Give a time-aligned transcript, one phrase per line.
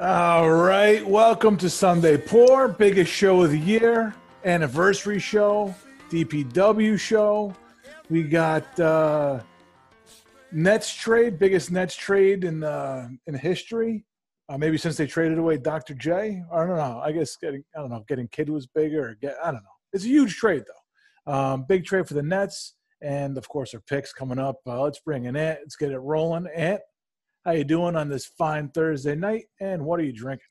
[0.00, 4.12] All right, welcome to Sunday Pour, biggest show of the year,
[4.44, 5.72] anniversary show,
[6.10, 7.54] DPW show.
[8.10, 9.38] We got uh,
[10.50, 14.04] Nets trade, biggest Nets trade in uh, in history.
[14.48, 15.94] Uh, maybe since they traded away Dr.
[15.94, 16.42] J.
[16.52, 17.00] I don't know.
[17.00, 19.10] I guess getting I don't know getting Kidd was bigger.
[19.10, 19.78] Or get I don't know.
[19.92, 21.32] It's a huge trade though.
[21.32, 24.56] Um, big trade for the Nets, and of course our picks coming up.
[24.66, 25.60] Uh, let's bring in Ant.
[25.62, 26.48] Let's get it rolling.
[26.52, 26.80] Ant,
[27.44, 29.44] how you doing on this fine Thursday night?
[29.60, 30.46] And what are you drinking?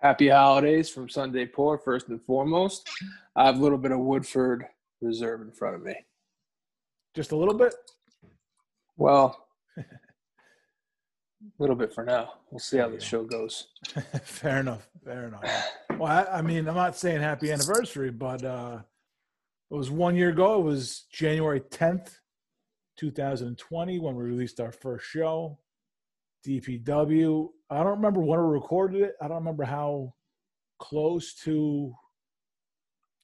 [0.00, 2.88] Happy holidays from Sunday Pour, first and foremost.
[3.36, 4.64] I have a little bit of Woodford
[5.00, 5.94] Reserve in front of me.
[7.14, 7.74] Just a little bit.
[8.96, 9.84] Well, a
[11.58, 12.34] little bit for now.
[12.50, 13.68] We'll see how the show goes.
[14.22, 14.88] fair enough.
[15.04, 15.42] Fair enough.
[15.98, 18.78] Well, I, I, mean, I'm not saying happy anniversary, but uh,
[19.70, 20.60] it was one year ago.
[20.60, 22.14] It was January 10th,
[22.98, 25.58] 2020, when we released our first show,
[26.48, 27.48] DPW.
[27.70, 29.14] I don't remember when we recorded it.
[29.20, 30.14] I don't remember how
[30.78, 31.94] close to.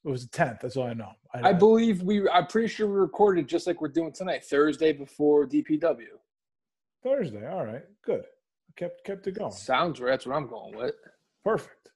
[0.05, 0.61] It was the 10th.
[0.61, 1.13] That's all I know.
[1.33, 2.29] I, I believe we.
[2.29, 6.05] I'm pretty sure we recorded just like we're doing tonight, Thursday before DPW.
[7.03, 7.47] Thursday.
[7.49, 7.83] All right.
[8.05, 8.25] Good.
[8.77, 9.53] Kept kept it going.
[9.53, 10.11] Sounds right.
[10.11, 10.95] That's what I'm going with.
[11.43, 11.91] Perfect.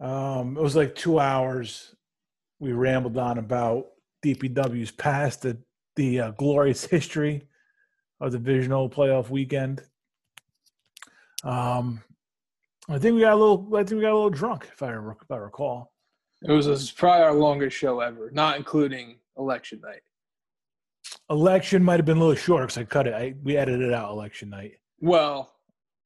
[0.00, 1.94] Um, it was like two hours.
[2.58, 3.86] We rambled on about
[4.24, 5.58] DPW's past, the
[5.96, 7.46] the uh, glorious history
[8.20, 9.82] of the divisional playoff weekend.
[11.44, 12.02] Um,
[12.88, 13.68] I think we got a little.
[13.74, 15.92] I think we got a little drunk, if I, if I recall.
[16.42, 20.00] It was a, probably our longest show ever, not including election night.
[21.28, 23.14] Election might have been a little short because I cut it.
[23.14, 24.72] I, we edited out election night.
[25.00, 25.52] Well,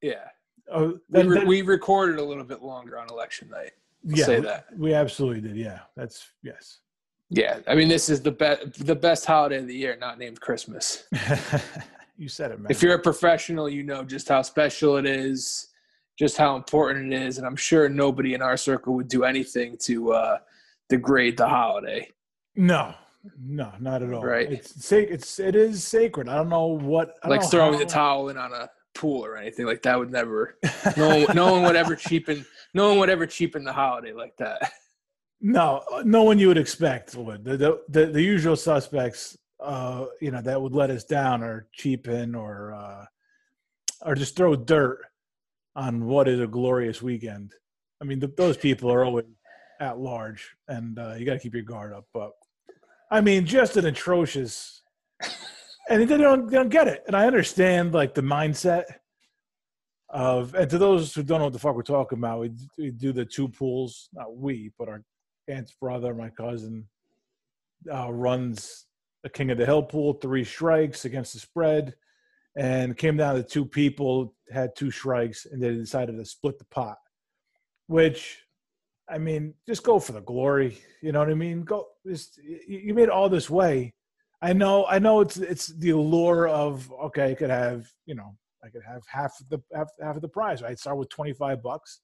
[0.01, 0.27] yeah.
[0.71, 3.71] Oh, we, re- we recorded a little bit longer on election night.
[4.09, 5.57] I'll yeah, say that we absolutely did.
[5.57, 6.79] Yeah, that's yes.
[7.29, 10.39] Yeah, I mean, this is the best the best holiday of the year, not named
[10.41, 11.05] Christmas.
[12.17, 12.71] you said it, man.
[12.71, 15.69] If you're a professional, you know just how special it is
[16.17, 19.77] just how important it is, and I'm sure nobody in our circle would do anything
[19.81, 20.37] to uh,
[20.89, 22.09] degrade the holiday.
[22.55, 22.93] No,
[23.37, 24.23] no, not at all.
[24.23, 24.51] Right?
[24.51, 26.29] It's it's it is sacred.
[26.29, 27.79] I don't know what like know throwing how.
[27.79, 30.57] the towel in on a pool or anything like that would never.
[30.97, 32.45] no, one, no one would ever cheapen.
[32.73, 34.71] No one would ever cheapen the holiday like that.
[35.41, 37.43] No, no one you would expect would.
[37.43, 41.67] The the, the, the usual suspects, uh, you know, that would let us down or
[41.73, 43.05] cheapen or uh,
[44.01, 45.01] or just throw dirt
[45.75, 47.53] on what is a glorious weekend.
[48.01, 49.25] I mean, the, those people are always
[49.79, 52.05] at large, and uh, you got to keep your guard up.
[52.13, 52.31] But
[53.11, 54.83] I mean, just an atrocious,
[55.89, 57.03] and they don't, they don't get it.
[57.07, 58.83] And I understand like the mindset
[60.09, 62.91] of, and to those who don't know what the fuck we're talking about, we, we
[62.91, 64.09] do the two pools.
[64.13, 65.03] Not we, but our
[65.47, 66.87] aunt's brother, my cousin,
[67.91, 68.84] uh, runs
[69.25, 71.95] a King of the Hill pool, three strikes against the spread
[72.55, 76.65] and came down to two people had two strikes and they decided to split the
[76.65, 76.97] pot
[77.87, 78.39] which
[79.09, 81.63] i mean just go for the glory you know what i mean?
[81.63, 83.93] Go just you made all this way.
[84.41, 88.35] I know i know it's it's the allure of okay i could have you know
[88.63, 92.01] i could have half the half, half of the prize i'd start with 25 bucks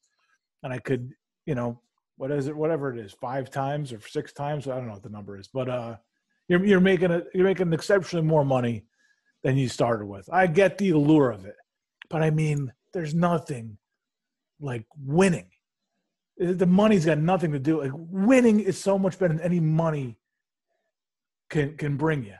[0.64, 1.12] and i could
[1.46, 1.82] you know
[2.18, 5.04] what is it whatever it is five times or six times i don't know what
[5.04, 5.96] the number is but uh
[6.52, 8.84] you're, you're making it you're making exceptionally more money
[9.44, 10.28] than you started with.
[10.32, 11.56] I get the allure of it,
[12.10, 13.78] but I mean, there's nothing
[14.60, 15.48] like winning.
[16.38, 17.82] The money's got nothing to do.
[17.82, 20.18] Like winning is so much better than any money
[21.50, 22.36] can can bring you.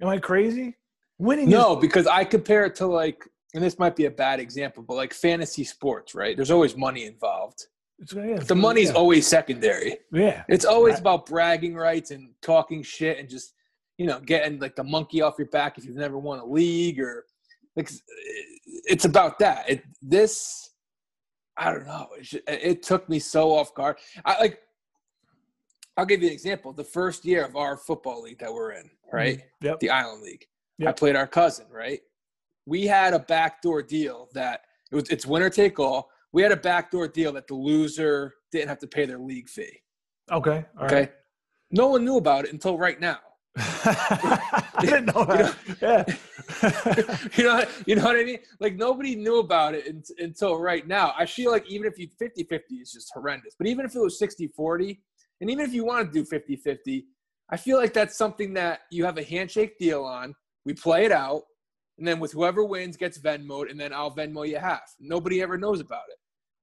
[0.00, 0.76] Am I crazy?
[1.18, 1.48] Winning.
[1.50, 4.84] No, is- because I compare it to like, and this might be a bad example,
[4.84, 6.36] but like fantasy sports, right?
[6.36, 7.66] There's always money involved.
[8.00, 8.94] It's, the money's yeah.
[8.94, 9.98] always secondary.
[10.10, 13.54] Yeah, it's always about bragging rights and talking shit and just
[14.00, 16.98] you know, getting like the monkey off your back if you've never won a league
[16.98, 17.26] or
[17.76, 17.90] like
[18.64, 19.68] it's about that.
[19.68, 20.70] It this
[21.54, 22.08] I don't know.
[22.18, 23.96] It, it took me so off guard.
[24.24, 24.60] I like.
[25.98, 26.72] I'll give you an example.
[26.72, 29.36] The first year of our football league that we're in, right?
[29.36, 29.66] Mm-hmm.
[29.66, 29.80] Yep.
[29.80, 30.46] The Island League.
[30.78, 30.88] Yep.
[30.88, 32.00] I played our cousin, right?
[32.64, 36.08] We had a backdoor deal that it was it's winner take all.
[36.32, 39.80] We had a backdoor deal that the loser didn't have to pay their league fee.
[40.30, 40.64] Okay.
[40.80, 40.94] okay.
[40.94, 41.12] Right.
[41.72, 43.18] No one knew about it until right now.
[43.56, 45.56] I didn't know that.
[45.82, 46.04] yeah.
[47.36, 48.38] you know, you know what I mean?
[48.60, 51.14] Like nobody knew about it in, until right now.
[51.18, 53.54] I feel like even if you 50-50 is just horrendous.
[53.58, 54.98] But even if it was 60-40,
[55.40, 57.04] and even if you want to do 50-50,
[57.50, 60.34] I feel like that's something that you have a handshake deal on.
[60.64, 61.42] We play it out,
[62.00, 64.94] and then with whoever wins gets Venmoed, and then I'll Venmo you half.
[64.98, 66.16] Nobody ever knows about it.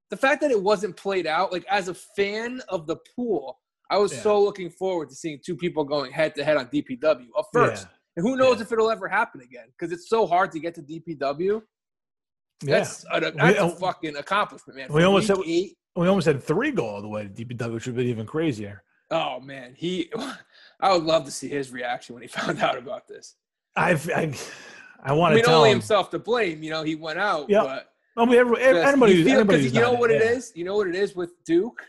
[0.09, 3.59] The fact that it wasn't played out, like as a fan of the pool,
[3.91, 4.21] I was Yeah.
[4.23, 7.83] so looking forward to seeing two people going head to head on DPW at first.
[7.85, 7.89] Yeah.
[8.17, 8.63] And who knows Yeah.
[8.63, 11.61] if it'll ever happen again because it's so hard to get to DPW.
[12.63, 12.79] Yeah.
[12.79, 14.91] That's, a, that's a fucking accomplishment, man.
[14.91, 15.77] we almost said- eight.
[15.95, 18.83] We almost had three go all the way to DPW, which would be even crazier.
[19.11, 20.11] Oh man, he.
[20.79, 23.35] I would love to see his reaction when he found out about this.
[23.75, 24.33] I've, I,
[25.03, 25.77] I I want to mean, tell only him.
[25.77, 26.63] himself to blame.
[26.63, 27.63] You know, he went out, Yeah.
[27.63, 30.31] but I mean, every, anybody, you, feel, 'cause you know what it yeah.
[30.31, 30.51] is.
[30.55, 31.81] You know what it is with Duke.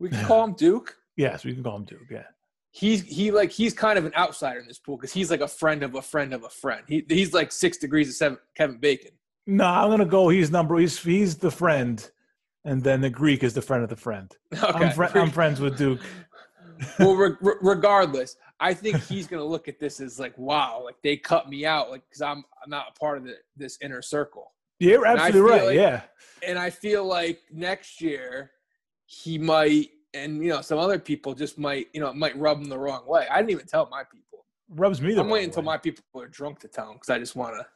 [0.00, 0.96] We can call him Duke.
[1.16, 2.00] Yes, we can call him Duke.
[2.10, 2.24] Yeah.
[2.72, 5.48] He's he like he's kind of an outsider in this pool because he's like a
[5.48, 6.82] friend of a friend of a friend.
[6.88, 9.10] He he's like six degrees of seven, Kevin Bacon.
[9.46, 10.28] No, I'm gonna go.
[10.28, 10.76] He's number.
[10.78, 12.08] He's he's the friend,
[12.64, 14.34] and then the Greek is the friend of the friend.
[14.54, 14.66] Okay.
[14.86, 16.00] I'm, fri- I'm friends with Duke.
[16.98, 21.16] well, re- regardless, I think he's gonna look at this as like, wow, like they
[21.16, 24.52] cut me out, like because I'm I'm not a part of the, this inner circle.
[24.78, 25.64] Yeah, you're absolutely right.
[25.66, 26.02] like- yeah,
[26.46, 28.50] And I feel like next year
[29.06, 32.58] he might, and you know, some other people just might, you know, it might rub
[32.58, 33.26] him the wrong way.
[33.30, 34.44] I didn't even tell my people.
[34.70, 37.18] rubs me the I'm waiting until my people are drunk to tell him because I
[37.18, 37.66] just want to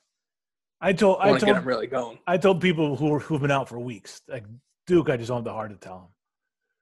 [0.80, 2.18] I told I to get told him really going.
[2.26, 4.44] I told people who who've been out for weeks like
[4.86, 5.08] Duke.
[5.08, 6.10] I just don't have the heart to tell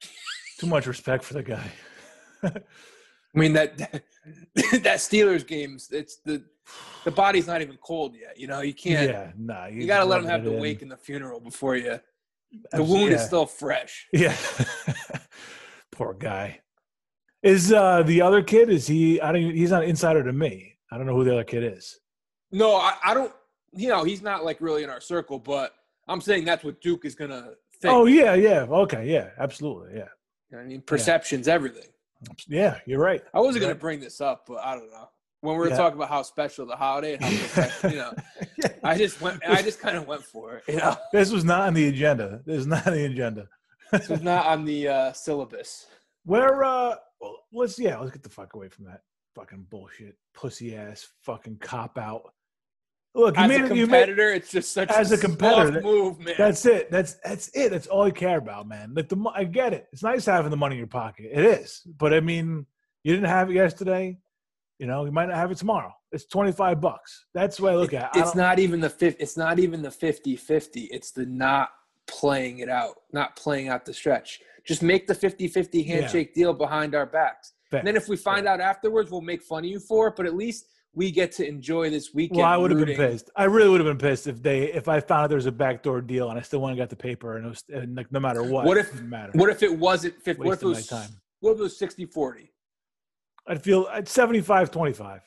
[0.02, 0.10] him.
[0.58, 1.70] Too much respect for the guy.
[3.34, 3.78] I mean that
[4.54, 6.44] that Steelers games, it's the
[7.04, 8.38] the body's not even cold yet.
[8.38, 9.08] You know, you can't.
[9.10, 9.66] yeah, nah.
[9.66, 10.60] You got to let him have the wake.
[10.60, 11.98] wake and the funeral before you.
[12.72, 14.08] The wound is still fresh.
[14.12, 14.36] Yeah.
[15.90, 16.60] Poor guy.
[17.42, 18.68] Is uh the other kid?
[18.70, 19.20] Is he?
[19.20, 19.42] I don't.
[19.42, 20.78] He's not an insider to me.
[20.90, 21.98] I don't know who the other kid is.
[22.50, 23.32] No, I, I don't.
[23.72, 25.74] You know, he's not like really in our circle, but
[26.08, 27.50] I'm saying that's what Duke is gonna
[27.80, 27.92] think.
[27.92, 28.66] Oh yeah, yeah.
[28.68, 30.02] Okay, yeah, absolutely, yeah, You
[30.52, 31.88] know what I mean, perception's everything.
[32.48, 32.78] Yeah.
[32.86, 33.22] You're right.
[33.34, 35.08] I wasn't gonna bring this up, but I don't know.
[35.40, 35.76] When we were Yeah.
[35.76, 38.12] talking about how special the holiday, how special, you know,
[38.62, 38.68] Yeah.
[38.84, 39.40] I just went.
[39.46, 40.64] I just kind of went for it.
[40.68, 42.40] You know, This was not on the agenda.
[42.46, 43.48] This is not on the agenda.
[43.90, 45.86] this was not on the uh, syllabus.
[46.24, 49.00] Where uh well, let's yeah, let's get the fuck away from that
[49.34, 52.32] fucking bullshit, pussy ass fucking cop out.
[53.14, 53.76] Look, you As made a it.
[53.76, 56.34] You made, competitor, it's just such As a soft competitor, that- move, man.
[56.38, 56.90] that's it.
[56.90, 57.70] That's that's it.
[57.70, 58.94] That's all you care about, man.
[58.94, 59.86] Like the I get it.
[59.92, 61.26] It's nice having the money in your pocket.
[61.30, 62.64] It is, but I mean,
[63.04, 64.18] you didn't have it yesterday.
[64.78, 65.92] You know, you might not have it tomorrow.
[66.10, 67.26] It's twenty five bucks.
[67.34, 68.20] That's the way I look at it.
[68.20, 69.16] It's don't- even the fifth.
[69.20, 70.88] It's not even the 50-50.
[70.90, 71.68] It's the not
[72.08, 74.40] playing it out, not playing out the stretch.
[74.66, 77.52] Just make the 50-50 handshake deal behind our backs.
[77.70, 77.78] fair.
[77.80, 80.14] And then if we find out afterwards, we'll make fun of you for it.
[80.16, 82.38] But at least we get to enjoy this weekend.
[82.38, 83.30] Well, I would have been pissed.
[83.34, 85.52] I really would have been pissed if they if I found out there was a
[85.52, 88.12] backdoor deal and I still went and got the paper and it was and like
[88.12, 88.66] no matter what.
[88.66, 89.32] What if- matter?
[89.34, 90.42] What if it wasn't 50?
[90.42, 91.08] What if it was time.
[91.40, 92.48] what if it was 60-40?
[93.46, 95.22] I'd feel at 75 25.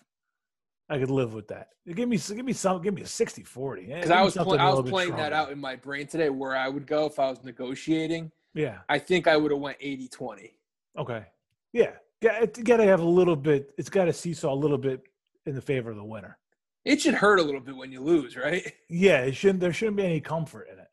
[0.87, 1.69] I could live with that.
[1.87, 3.85] Give me give me some give me a 60 40.
[3.87, 6.69] Because I was pl- I was playing that out in my brain today where I
[6.69, 8.31] would go if I was negotiating.
[8.53, 8.79] Yeah.
[8.87, 10.51] I think I would have went 80-20.
[10.97, 11.25] Okay.
[11.73, 11.91] Yeah.
[12.21, 13.73] Got it got to have a little bit.
[13.79, 15.01] It's got to seesaw a little bit
[15.45, 16.37] in the favor of the winner.
[16.83, 18.71] It should hurt a little bit when you lose, right?
[18.89, 19.21] Yeah.
[19.21, 19.59] It shouldn't.
[19.59, 20.87] There shouldn't be any comfort in it.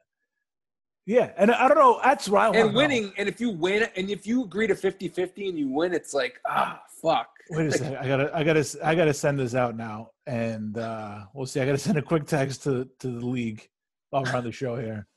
[1.04, 2.00] Yeah, and I don't know.
[2.02, 2.54] That's want.
[2.54, 5.92] and winning, and if you win, and if you agree to 50-50 and you win,
[5.92, 7.28] it's like, ah, fuck.
[7.50, 7.96] Wait a second.
[7.96, 8.36] I gotta.
[8.36, 8.78] I gotta.
[8.84, 11.60] I gotta send this out now, and uh we'll see.
[11.60, 13.68] I gotta send a quick text to to the league
[14.10, 15.08] while we're on the show here.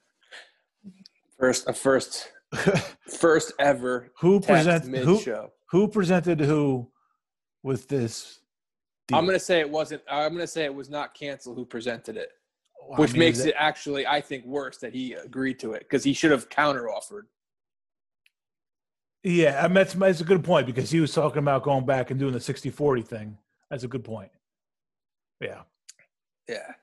[1.40, 2.32] First, a first,
[3.20, 5.22] first ever who presented who
[5.70, 6.90] who presented who
[7.62, 8.40] with this?
[9.07, 9.17] Deal?
[9.17, 10.01] I'm gonna say it wasn't.
[10.09, 12.29] I'm gonna say it was not cancel who presented it,
[12.81, 15.74] Well, I which mean, makes is it actually, I think, worse that he agreed to
[15.74, 17.27] it because he should have counter offered.
[19.24, 22.12] Yeah, I mean, that's, that's a good point because he was talking about going back
[22.12, 23.38] and doing the 60-40 thing.
[23.71, 24.29] That's a good point.
[25.41, 25.62] Yeah.
[26.47, 26.74] Yeah,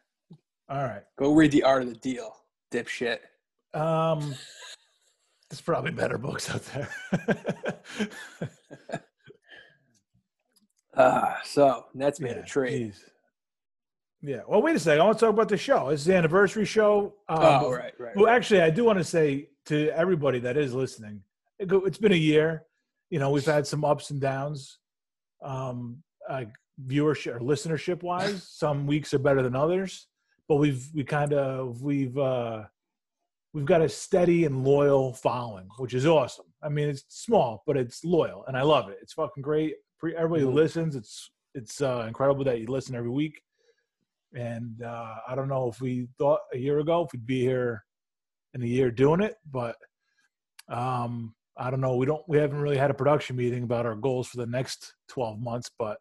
[0.68, 1.04] All right.
[1.16, 2.34] go read the art of the deal,
[2.72, 3.18] dipshit.
[3.74, 4.34] Um,
[5.48, 6.88] there's probably better books out there.
[10.96, 12.70] Ah, so Nets made yeah, a trade.
[12.70, 13.04] geez.
[14.22, 14.40] Yeah.
[14.46, 15.00] Well, wait a second.
[15.00, 15.88] I want to talk about the show.
[15.88, 17.14] It's the anniversary show.
[17.28, 18.16] Um, oh, right, right.
[18.16, 21.22] Well, actually, I do want to say to everybody that is listening,
[21.58, 22.64] it, it's been a year.
[23.10, 24.78] You know, we've had some ups and downs,
[25.42, 26.50] um, like
[26.86, 28.46] viewership or listenership wise.
[28.50, 30.06] Some weeks are better than others,
[30.48, 32.62] but we've we kind of we've uh,
[33.52, 36.46] we've got a steady and loyal following, which is awesome.
[36.62, 38.98] I mean, it's small, but it's loyal, and I love it.
[39.02, 39.74] It's fucking great.
[40.02, 40.54] Pre- Everybody who Mhm.
[40.54, 43.40] listens, it's it's uh, incredible that you listen every week.
[44.34, 47.84] And uh, I don't know if we thought a year ago if we'd be here
[48.54, 49.76] in a year doing it, but
[50.68, 51.94] um, I don't know.
[51.96, 52.26] We don't.
[52.28, 55.70] We haven't really had a production meeting about our goals for the next twelve months,
[55.78, 55.98] but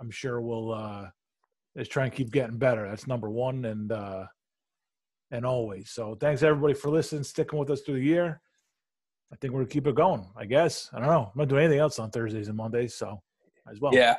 [0.00, 1.08] I'm sure we'll uh,
[1.78, 2.86] just try and keep getting better.
[2.86, 4.26] That's number one, and uh,
[5.30, 5.90] and always.
[5.92, 8.42] So thanks everybody for listening, sticking with us through the year.
[9.34, 10.24] I think we're gonna keep it going.
[10.36, 10.88] I guess.
[10.92, 11.32] I don't know.
[11.34, 13.20] I'm not doing anything else on Thursdays and Mondays, so
[13.68, 13.92] as well.
[13.92, 14.14] Yeah,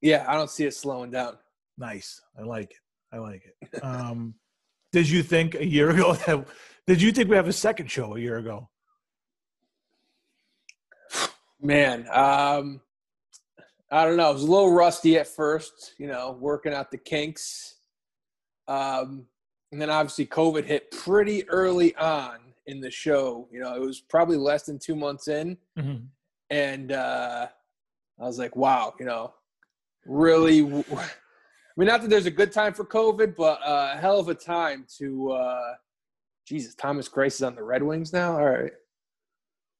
[0.00, 0.24] yeah.
[0.26, 1.38] I don't see it slowing down.
[1.78, 2.20] Nice.
[2.36, 2.76] I like it.
[3.12, 3.80] I like it.
[3.84, 4.34] Um,
[4.92, 6.48] Did you think a year ago that?
[6.88, 8.68] Did you think we have a second show a year ago?
[11.60, 12.80] Man, um,
[13.92, 14.28] I don't know.
[14.28, 17.76] I was a little rusty at first, you know, working out the kinks.
[18.66, 19.26] Um,
[19.70, 23.48] and then obviously COVID hit pretty early on in the show.
[23.50, 25.56] You know, it was probably less than two months in.
[25.78, 26.04] Mm-hmm.
[26.50, 27.48] And uh,
[28.20, 29.34] I was like, wow, you know,
[30.06, 30.60] really.
[30.62, 34.28] I mean, not that there's a good time for COVID, but uh, a hell of
[34.28, 35.32] a time to.
[35.32, 35.74] Uh,
[36.46, 38.38] Jesus, Thomas Greiss is on the Red Wings now.
[38.38, 38.72] All right.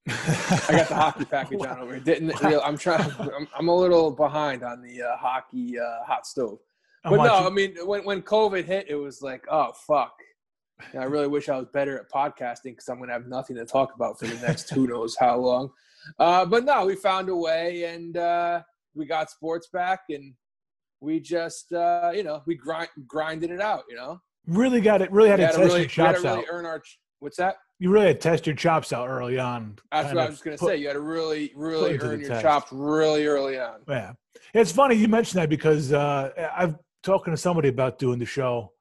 [0.07, 2.01] I got the hockey package on over here.
[2.01, 3.11] Didn't real, I'm trying.
[3.19, 6.59] I'm, I'm, a little behind on the uh, hockey uh, hot stove.
[7.05, 10.13] But no, I mean, when when COVID hit, it was like, oh fuck.
[10.93, 13.65] And I really wish I was better at podcasting because I'm gonna have nothing to
[13.65, 15.71] talk about for the next who knows how long.
[16.19, 18.63] Uh, but no, we found a way, and uh,
[18.95, 20.35] we got sports back, and
[21.01, 23.85] we just uh, you know we grind grinded it out.
[23.89, 25.11] You know, really got it.
[25.11, 26.45] Really had, had to test really, your chops really out.
[26.51, 26.83] Earn our
[27.21, 27.57] what's that?
[27.81, 29.79] You really had to test your chops out early on.
[29.93, 30.79] That's what I was going to say.
[30.79, 32.43] You had to really, really earn your test.
[32.43, 33.81] chops really early on.
[33.89, 34.13] Yeah,
[34.55, 38.73] it's funny you mentioned that because uh, I've talking to somebody about doing the show,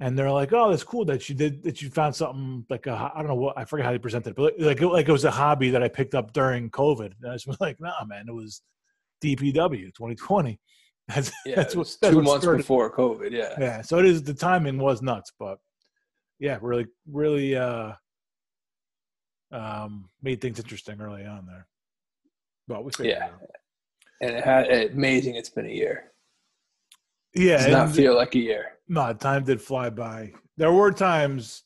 [0.00, 1.82] and they're like, "Oh, that's cool that you did that.
[1.82, 4.36] You found something like a I don't know what I forget how they presented it,
[4.36, 7.32] but like like it was a hobby that I picked up during COVID." And I
[7.32, 8.62] was like, "Nah, man, it was
[9.22, 10.60] DPW 2020."
[11.08, 12.58] That's yeah, that's what that's two what months started.
[12.58, 13.30] before COVID.
[13.30, 13.80] Yeah, yeah.
[13.80, 14.22] So it is.
[14.22, 15.58] The timing was nuts, but
[16.38, 17.92] yeah, really, really uh,
[19.50, 21.66] um, made things interesting early on there.
[22.66, 23.30] But we yeah,
[24.20, 25.36] and it had amazing.
[25.36, 26.12] It's been a year.
[27.34, 28.72] Yeah, does not feel like a year.
[28.88, 30.32] No, time did fly by.
[30.56, 31.64] There were times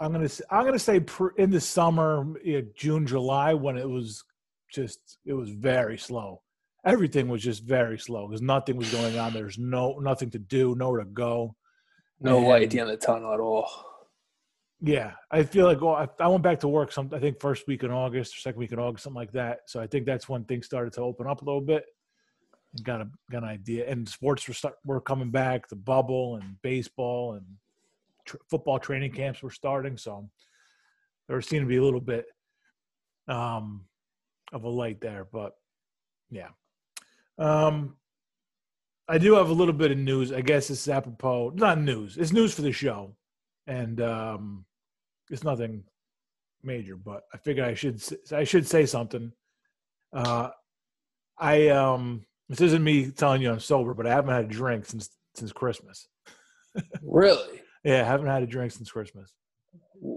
[0.00, 1.00] I'm gonna I'm gonna say
[1.38, 2.26] in the summer,
[2.74, 4.24] June, July, when it was
[4.72, 6.42] just it was very slow.
[6.84, 9.32] Everything was just very slow because nothing was going on.
[9.32, 11.56] There's no nothing to do, nowhere to go,
[12.20, 13.70] no and, light at the end of the tunnel at all.
[14.80, 16.92] Yeah, I feel like well, I, I went back to work.
[16.92, 19.60] Some I think first week in August or second week in August, something like that.
[19.66, 21.84] So I think that's when things started to open up a little bit
[22.82, 23.88] got a got an idea.
[23.88, 27.44] And sports were start, were coming back, the bubble and baseball and
[28.24, 29.96] tr- football training camps were starting.
[29.96, 30.28] So
[31.28, 32.26] there seemed to be a little bit
[33.28, 33.82] um,
[34.52, 35.54] of a light there, but
[36.30, 36.48] yeah.
[37.38, 37.96] Um,
[39.08, 40.32] I do have a little bit of news.
[40.32, 42.16] I guess it's apropos, not news.
[42.16, 43.14] It's news for the show,
[43.66, 44.64] and um,
[45.30, 45.84] it's nothing
[46.62, 46.96] major.
[46.96, 48.02] But I figured I should
[48.32, 49.32] I should say something.
[50.12, 50.50] Uh,
[51.38, 54.86] I um this isn't me telling you I'm sober, but I haven't had a drink
[54.86, 56.08] since since Christmas.
[57.02, 57.62] really?
[57.84, 59.32] Yeah, I haven't had a drink since Christmas.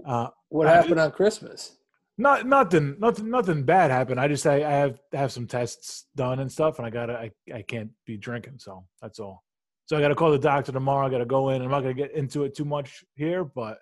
[0.06, 1.76] Uh, what happened on Christmas?
[2.18, 4.20] Not nothing, nothing, nothing bad happened.
[4.20, 7.30] I just I, I have have some tests done and stuff, and I gotta I,
[7.54, 9.42] I can't be drinking, so that's all.
[9.86, 11.06] So I gotta call the doctor tomorrow.
[11.06, 11.62] I gotta go in.
[11.62, 13.78] I'm not gonna get into it too much here, but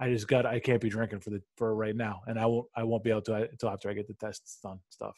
[0.00, 2.66] I just got I can't be drinking for the for right now, and I won't
[2.76, 5.16] I won't be able to until after I get the tests done stuff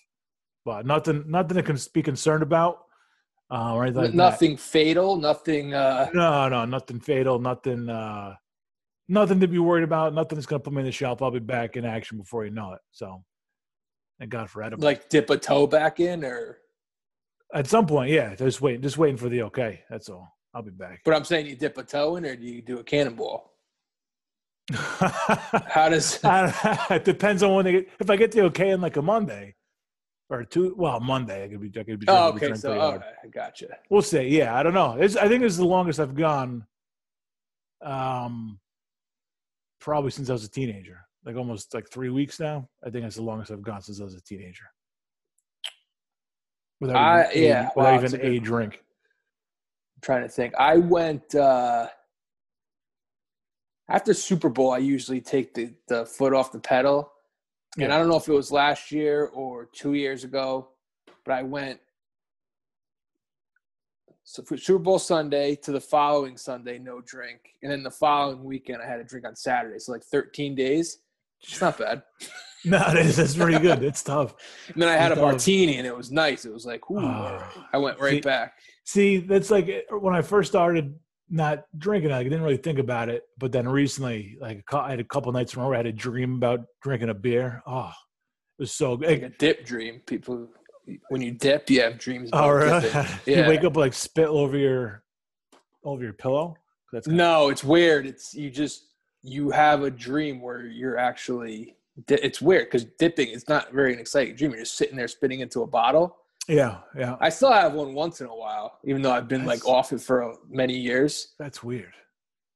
[0.65, 2.81] but nothing nothing to be concerned about.
[3.51, 4.61] Uh, or anything like nothing that.
[4.61, 5.75] fatal, nothing.
[5.75, 6.09] Uh...
[6.15, 7.89] No, no, nothing fatal, nothing.
[7.89, 8.35] Uh,
[9.09, 10.15] nothing to be worried about.
[10.15, 11.21] Nothing that's going to put me in the shelf.
[11.21, 12.81] I'll be back in action before you know it.
[12.93, 13.23] So,
[14.19, 14.83] thank God for edible.
[14.83, 16.59] Like dip a toe back in, or
[17.53, 18.35] at some point, yeah.
[18.35, 19.83] Just waiting, just waiting for the okay.
[19.91, 20.35] That's all.
[20.55, 21.03] I'll be back.
[21.05, 23.53] But I'm saying you dip a toe in, or do you do a cannonball?
[24.73, 27.89] How does it depends on when they get.
[28.01, 29.55] If I get the okay in like a Monday,
[30.31, 30.75] or two.
[30.77, 31.81] Well, Monday I could be.
[31.81, 32.07] I could be.
[32.09, 32.55] Oh, okay.
[32.55, 33.79] So, okay, I gotcha.
[33.91, 34.23] We'll see.
[34.29, 34.97] Yeah, I don't know.
[34.99, 36.67] It's, I think it's the longest I've gone.
[37.83, 38.59] Um,
[39.81, 41.01] probably since I was a teenager.
[41.25, 42.69] Like almost like three weeks now.
[42.85, 44.65] I think that's the longest I've gone since I was a teenager.
[46.81, 48.75] Without I, even, yeah, without wow, even a, a drink.
[48.75, 50.55] I'm trying to think.
[50.59, 51.89] I went uh
[53.89, 54.73] after Super Bowl.
[54.73, 57.11] I usually take the the foot off the pedal
[57.79, 60.69] and I don't know if it was last year or two years ago,
[61.25, 61.81] but I went
[64.25, 68.43] so for Super Bowl Sunday to the following Sunday, no drink, and then the following
[68.43, 69.79] weekend I had a drink on Saturday.
[69.79, 70.99] So like 13 days.
[71.43, 72.03] It's not bad.
[72.65, 73.17] no, it is.
[73.17, 73.83] That's pretty good.
[73.83, 74.35] It's tough.
[74.73, 75.33] and then I had it's a tough.
[75.33, 76.47] martini, and it was nice.
[76.47, 78.55] It was like, ooh, uh, I went right see, back.
[78.85, 80.95] See, that's like when I first started
[81.35, 82.13] not drinking.
[82.13, 85.55] I didn't really think about it, but then recently, like I had a couple nights
[85.55, 87.61] in a row, I had a dream about drinking a beer.
[87.67, 89.09] Oh, it was so good.
[89.09, 90.01] Like a dip dream.
[90.07, 90.49] People,
[91.09, 92.29] when you dip, you have dreams.
[92.29, 92.89] About oh, really?
[92.89, 93.09] Yeah.
[93.43, 95.03] you wake up like spit over your
[95.85, 96.55] over your pillow.
[96.93, 98.07] That's no, it's weird.
[98.07, 101.77] It's you just you have a dream where you're actually.
[102.09, 104.51] It's weird because dipping is not very an exciting dream.
[104.53, 106.17] You're just sitting there spitting into a bottle
[106.49, 107.17] yeah, yeah.
[107.21, 109.93] I still have one once in a while, even though I've been that's, like off
[109.93, 111.35] it for uh, many years.
[111.39, 111.95] That's weird.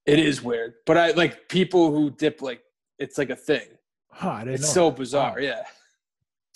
[0.06, 2.62] It is weird, but I like people who dip like
[2.98, 3.66] it's like a thing.
[4.10, 4.98] Huh, It's so that.
[4.98, 5.34] bizarre.
[5.36, 5.42] Wow.
[5.42, 5.62] Yeah,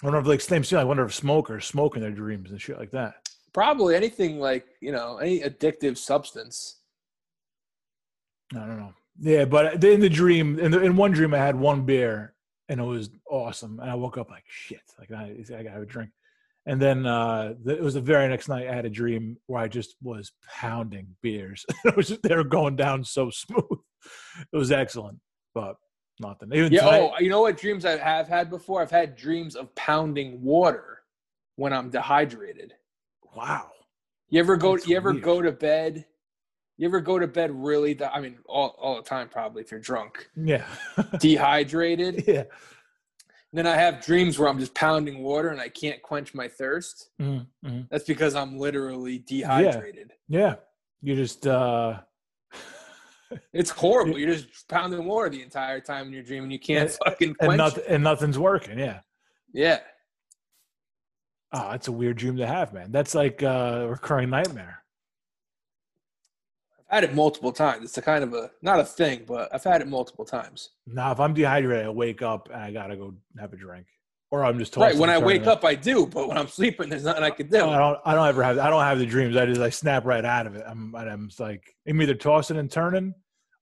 [0.02, 0.78] I wonder if like same thing.
[0.78, 3.14] I wonder if smokers smoke in their dreams and shit like that.
[3.52, 6.78] probably anything like you know any addictive substance.
[8.54, 8.92] I don't know.
[9.20, 12.34] Yeah, but in the dream, in, the, in one dream, I had one beer
[12.68, 13.78] and it was awesome.
[13.80, 16.10] And I woke up like shit, like I, I gotta have a drink.
[16.66, 18.68] And then uh, the, it was the very next night.
[18.68, 21.64] I had a dream where I just was pounding beers.
[21.84, 23.78] it was just, they were going down so smooth.
[24.52, 25.18] It was excellent,
[25.54, 25.76] but
[26.20, 26.50] nothing.
[26.54, 26.80] Even Yeah.
[26.80, 28.80] tonight- Oh, you know what dreams I have had before?
[28.80, 31.00] I've had dreams of pounding water
[31.56, 32.74] when I'm dehydrated.
[33.36, 33.68] wow.
[34.28, 34.76] You ever go?
[34.76, 35.22] That's you ever weird.
[35.24, 36.06] go to bed?
[36.78, 37.92] You ever go to bed really?
[37.92, 40.64] De- I mean, all all the time probably if you're drunk, Yeah,
[41.20, 42.24] dehydrated.
[42.26, 42.44] yeah.
[43.52, 47.10] Then I have dreams where I'm just pounding water and I can't quench my thirst.
[47.20, 47.88] Mhm, mhm.
[47.90, 50.12] That's because I'm literally dehydrated.
[50.28, 50.56] Yeah,
[51.02, 52.00] you just uh,
[53.52, 54.18] It's horrible.
[54.18, 57.28] You're just pounding water the entire time in your dream and you can't And- fucking
[57.28, 57.90] and quench nothing it.
[57.90, 58.78] and nothing's working.
[58.78, 59.00] Yeah.
[59.52, 59.80] Yeah.
[61.54, 62.92] Oh, that's a weird dream to have, man.
[62.92, 64.81] That's like a recurring nightmare.
[66.92, 67.84] I've had it multiple times.
[67.84, 70.70] It's a kind of a not a thing, but I've had it multiple times.
[70.86, 73.86] Now, if I'm dehydrated, I wake up and I gotta go have a drink,
[74.30, 74.94] or I'm just right.
[74.94, 77.64] When I wake up I do, but when I'm sleeping there's nothing I can do.
[77.64, 77.98] I don't.
[78.04, 78.58] I don't ever have.
[78.58, 79.38] I don't have the dreams.
[79.38, 80.64] I just I snap right out of it.
[80.68, 80.94] I'm.
[80.94, 83.14] I'm just like I'm either tossing and turning,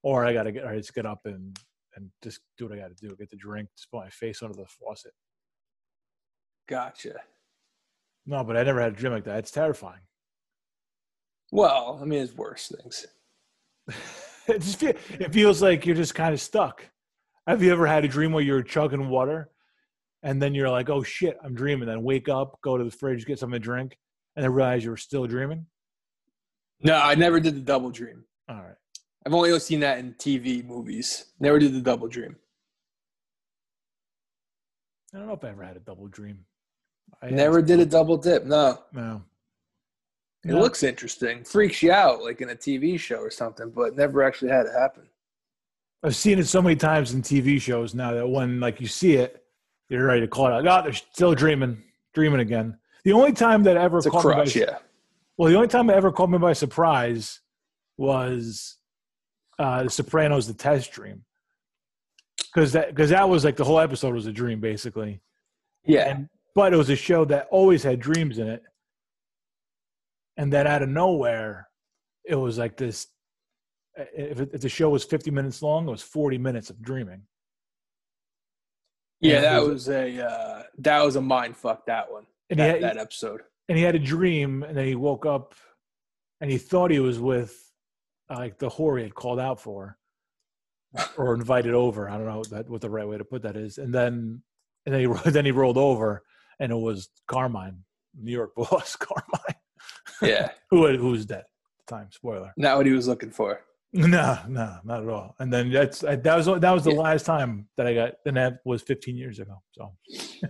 [0.03, 0.67] or I gotta get.
[0.67, 1.57] I just get up and
[1.95, 3.15] and just do what I gotta do.
[3.15, 3.69] Get the drink.
[3.77, 5.13] Just put my face under the faucet.
[6.67, 7.13] Gotcha.
[8.25, 9.39] No, but I never had a dream like that.
[9.39, 10.01] It's terrifying.
[11.53, 13.07] Well, I mean it's worse things.
[14.47, 16.85] it just feel, it feels like you're just kind of stuck.
[17.47, 19.49] Have you ever had a dream where you're chugging water,
[20.23, 23.25] and then you're like, "Oh shit, I'm dreaming." Then wake up, go to the fridge,
[23.25, 23.97] get something to drink,
[24.35, 25.65] and then realize you were still dreaming.
[26.83, 28.23] No, I never did the double dream.
[28.49, 28.75] All right.
[29.25, 31.25] I've only seen that in TV movies.
[31.39, 32.35] Never did the double dream.
[35.13, 36.45] I don't know if I ever had a double dream.
[37.21, 38.45] I Never did a double dip.
[38.45, 38.79] No.
[38.93, 39.21] No.
[40.43, 40.59] It No.
[40.59, 41.43] looks interesting.
[41.43, 44.71] Freaks you out like in a TV show or something, but never actually had it
[44.73, 45.03] happen.
[46.03, 49.13] I've seen it so many times in TV shows now that when like you see
[49.13, 49.43] it,
[49.89, 50.65] you're ready to call it out.
[50.67, 52.77] Oh, they're still dreaming, dreaming again.
[53.03, 54.77] The only time that ever It's a caught me by, crush, yeah.
[55.37, 57.39] well, the only time it ever caught me by surprise
[57.97, 58.77] was
[59.59, 61.23] uh, The Sopranos: The Test Dream,
[62.53, 65.21] because that because that was like the whole episode was a dream basically.
[65.85, 66.09] Yeah.
[66.09, 68.63] And but it was a show that always had dreams in it,
[70.37, 71.67] and then out of nowhere,
[72.25, 73.07] it was like this.
[74.15, 77.23] If, it, if the show was 50 minutes long, it was 40 minutes of dreaming.
[79.19, 82.25] Yeah, And that was- was a uh, that was a mind fuck that one.
[82.49, 83.41] And he, That, had, that episode.
[83.69, 85.53] and he had a dream, and then he woke up,
[86.41, 87.55] and he thought he was with
[88.29, 89.97] uh, like the whore he had called out for,
[91.17, 92.09] or invited over.
[92.09, 93.77] I don't know that, what the right way to put that is.
[93.77, 94.41] And then,
[94.85, 96.23] and then he then he rolled over,
[96.59, 97.83] and it was Carmine,
[98.19, 99.60] New York boss Carmine,
[100.21, 100.51] Yeah.
[100.69, 101.39] who who was dead.
[101.39, 101.45] at
[101.87, 102.53] the Time spoiler.
[102.57, 103.61] Not what he was looking for.
[103.93, 105.35] No, no, not at all.
[105.39, 106.99] And then that's that was that was the Yeah.
[106.99, 109.61] last time that I got, and that was 15 years ago.
[109.73, 109.91] So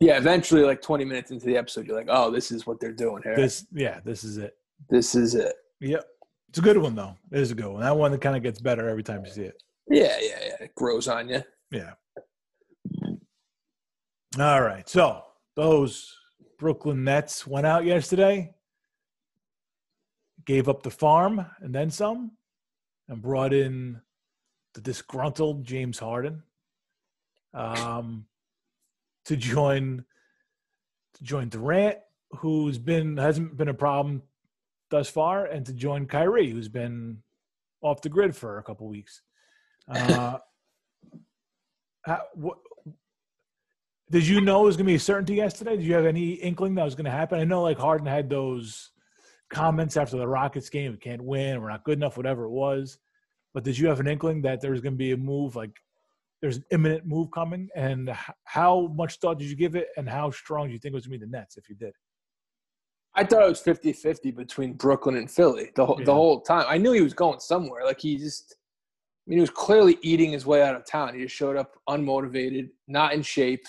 [0.00, 2.92] Yeah, eventually like 20 minutes into the episode, you're like, oh, this is what they're
[2.92, 3.36] doing here.
[3.36, 4.48] This, yeah, this, yeah,
[4.88, 5.54] this is it.
[5.80, 6.04] Yep,
[6.48, 7.14] it's a good one though.
[7.30, 7.82] It is a good one.
[7.82, 9.62] That one that kind of gets better every time you see it.
[9.90, 10.64] Yeah, yeah, yeah.
[10.64, 11.42] It grows on you.
[11.70, 11.92] Yeah.
[14.38, 14.88] All right.
[14.88, 15.22] So
[15.56, 16.10] those
[16.64, 18.54] Brooklyn Nets went out yesterday,
[20.46, 22.38] gave up the farm and then some,
[23.06, 24.00] and brought in
[24.72, 26.42] the disgruntled James Harden
[27.52, 28.24] um,
[29.26, 30.06] to join
[31.12, 31.98] to join Durant,
[32.38, 34.22] who's been hasn't been a problem
[34.88, 37.18] thus far, and to join Kyrie, who's been
[37.82, 39.20] off the grid for a couple weeks.
[39.86, 40.38] Uh,
[42.06, 42.56] how, what,
[44.10, 45.76] did you know it was going to be a certainty yesterday?
[45.76, 47.38] Did you have any inkling that was going to happen?
[47.38, 48.90] I know like Harden had those
[49.50, 52.98] comments after the Rockets game, we can't win, we're not good enough, whatever it was.
[53.54, 55.70] But did you have an inkling that there was going to be a move, like
[56.42, 57.68] there's an imminent move coming?
[57.74, 58.14] And
[58.44, 61.06] how much thought did you give it, and how strong do you think it was
[61.06, 61.92] going to be the Nets if you did?
[63.14, 66.04] I thought it was 50 50 between Brooklyn and Philly the, whole Yeah.
[66.06, 66.64] the whole time.
[66.68, 67.84] I knew he was going somewhere.
[67.84, 71.14] Like he just, I mean, he was clearly eating his way out of town.
[71.14, 73.64] He just showed up unmotivated, not in shape.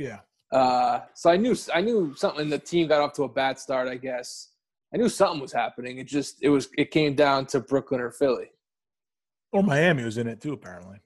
[0.00, 2.48] Yeah, Uh, so I knew I knew something.
[2.48, 3.86] The team got off to a bad start.
[3.88, 4.48] I guess
[4.92, 5.98] I knew something was happening.
[5.98, 8.50] It just it was it came down to Brooklyn or Philly.
[9.52, 10.98] or Miami was in it too, apparently.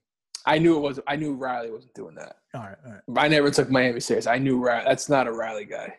[0.46, 1.00] I knew it was.
[1.07, 2.37] I knew Riley wasn't doing that.
[2.54, 3.24] All right, all right.
[3.24, 4.26] I never took Miami serious.
[4.26, 4.85] I knew Riley.
[4.87, 5.94] That's not a Riley guy.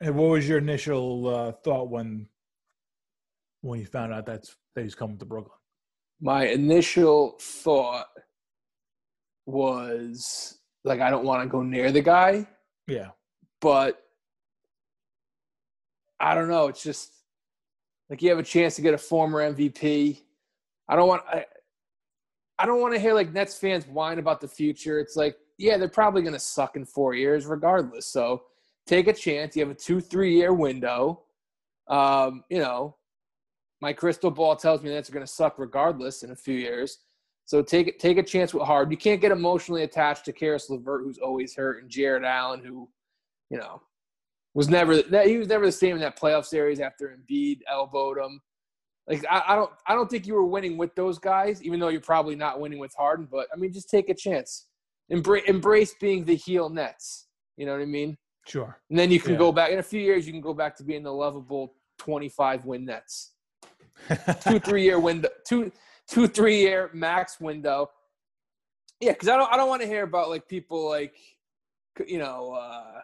[0.00, 2.28] And what was your initial uh, thought when
[3.60, 5.58] when you found out that's that he's coming to Brooklyn.
[6.20, 8.06] My initial thought
[9.46, 12.46] was like I don't want to go near the guy,
[12.86, 13.10] Yeah.
[13.60, 14.02] but
[16.20, 16.68] I don't know.
[16.68, 17.12] It's just
[18.10, 20.20] like you have a chance to get a former MVP.
[20.88, 21.44] I don't want I,
[22.58, 24.98] I don't want to hear like Nets fans whine about the future.
[25.00, 28.06] It's like, yeah, they're probably going to suck in four years regardless.
[28.06, 28.42] So
[28.86, 29.56] take a chance.
[29.56, 31.22] You have a two, three year window.
[31.88, 32.96] Um, you know,
[33.80, 36.98] my crystal ball tells me that's going to suck regardless in a few years.
[37.52, 38.90] So take take a chance with Hard.
[38.90, 42.88] You can't get emotionally attached to Caris LeVert, who's always hurt, and Jarrett Allen, who,
[43.50, 43.82] you know,
[44.54, 48.16] was never that he was never the same in that playoff series after Embiid elbowed
[48.16, 48.40] him.
[49.06, 51.88] Like I, I, don't I don't think you were winning with those guys, even though
[51.88, 53.28] you're probably not winning with Harden.
[53.30, 54.68] But I mean, just take a chance.
[55.10, 57.26] Embrace embrace being the heel Nets.
[57.58, 58.16] You know what I mean?
[58.46, 58.80] Sure.
[58.88, 59.38] And then you can Yeah.
[59.38, 60.26] go back in a few years.
[60.26, 63.34] You can go back to being the lovable 25 win Nets.
[64.40, 65.28] Two three year window.
[65.46, 65.70] Two
[66.12, 67.90] two three year max window.
[69.00, 71.14] Yeah, because I don't I don't want to hear about like people like
[72.06, 72.52] you know.
[72.54, 73.00] uh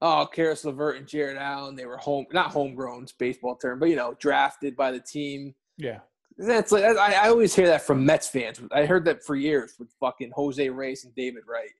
[0.00, 3.88] oh, Caris LeVert and Jarrett Allen, they were home, not homegrown, it's baseball term, but
[3.88, 5.54] you know, drafted by the team.
[5.76, 5.98] yeah.
[6.40, 8.60] That's like I, I always hear that from Mets fans.
[8.70, 11.70] I heard that for years with fucking Jose Reyes and David Wright.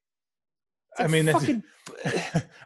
[0.90, 1.62] It's I like mean, that's- fucking,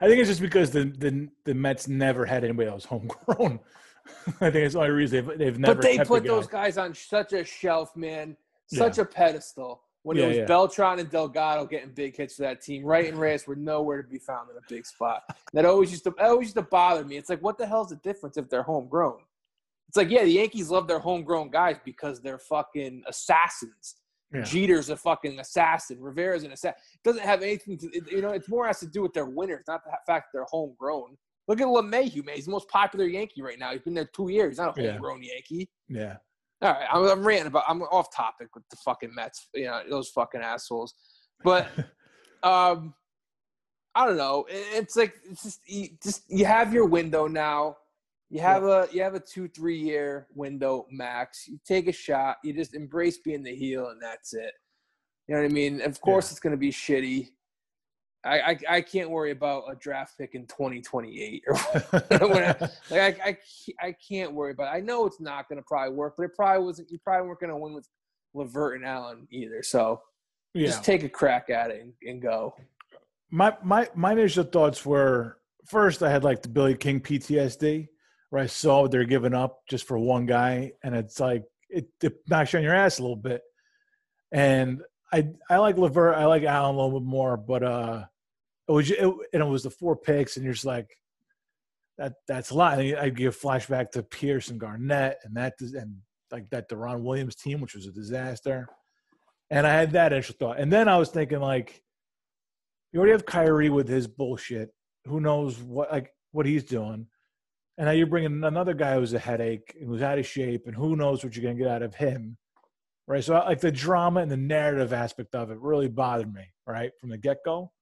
[0.00, 3.60] I think it's just because the, the the Mets never had anybody that was homegrown.
[4.40, 5.74] I think it's the only reason they've they've never.
[5.74, 8.36] but they put those guys on such a shelf, man,
[8.66, 9.82] such a pedestal.
[10.02, 10.44] When Yeah, it was yeah.
[10.46, 14.08] Beltran and Delgado getting big hits for that team, Wright and Reyes were nowhere to
[14.08, 15.22] be found in a big spot.
[15.52, 17.16] That always used to always used to bother me.
[17.16, 19.20] It's like, what the hell's the difference if they're homegrown?
[19.88, 23.96] It's like, yeah, the Yankees love their homegrown guys because they're fucking assassins.
[24.32, 24.42] Yeah.
[24.42, 26.00] Jeter's a fucking assassin.
[26.00, 26.80] Rivera's an assassin.
[26.94, 29.64] It doesn't have anything to, you know, it's more has to do with their winners,
[29.68, 31.18] not the fact that they're homegrown.
[31.48, 32.36] Look at LeMahieu, man.
[32.36, 33.72] He's the most popular Yankee right now.
[33.72, 34.52] He's been there two years.
[34.52, 34.92] He's not a Yeah.
[34.92, 35.68] homegrown Yankee.
[35.88, 36.16] Yeah.
[36.62, 37.64] All right, I'm, I'm ranting about.
[37.66, 39.48] I'm off topic with the fucking Mets.
[39.52, 40.94] You know those fucking assholes.
[41.42, 41.68] But
[42.44, 42.94] um,
[43.96, 44.46] I don't know.
[44.48, 47.76] It's like it's just you, just you have your window now.
[48.30, 51.48] You have a you have a two three year window max.
[51.48, 52.36] You take a shot.
[52.44, 54.52] You just embrace being the heel, and that's it.
[55.26, 55.80] You know what I mean?
[55.82, 57.30] Of course, it's going to be shitty.
[58.24, 61.56] I, I I can't worry about a draft pick in 2028 or
[62.28, 62.70] whatever.
[62.90, 63.38] Like I, I,
[63.88, 64.74] I can't worry about.
[64.74, 64.76] It.
[64.76, 66.90] I know it's not going to probably work, but it probably wasn't.
[66.90, 67.88] You probably weren't going to win with
[68.34, 69.62] LeVert and Allen either.
[69.62, 70.02] So
[70.54, 70.66] yeah.
[70.66, 72.54] just take a crack at it and, and go.
[73.30, 77.88] my my my initial thoughts were first I had like the Billy King PTSD,
[78.30, 82.14] where I saw they're giving up just for one guy, and it's like it, it
[82.28, 83.42] knocks you on your ass a little bit.
[84.30, 84.82] And
[85.12, 88.04] I I like LeVert, I like Allen a little bit more, but uh,
[88.68, 90.96] it was it, and it was the four picks, and you're just like
[91.98, 92.78] that that's a lot.
[92.78, 95.96] And I give flashback to Pierce and Garnett, and that and
[96.30, 98.66] like that Deron Williams team, which was a disaster.
[99.50, 101.82] And I had that initial thought, and then I was thinking like
[102.92, 104.70] you already have Kyrie with his bullshit.
[105.06, 107.06] Who knows what like what he's doing?
[107.78, 110.76] And now you're bringing another guy who's a headache and who's out of shape, and
[110.76, 112.36] who knows what you're gonna get out of him,
[113.06, 113.24] right?
[113.24, 117.10] So like the drama and the narrative aspect of it really bothered me, right, from
[117.10, 117.72] the get go.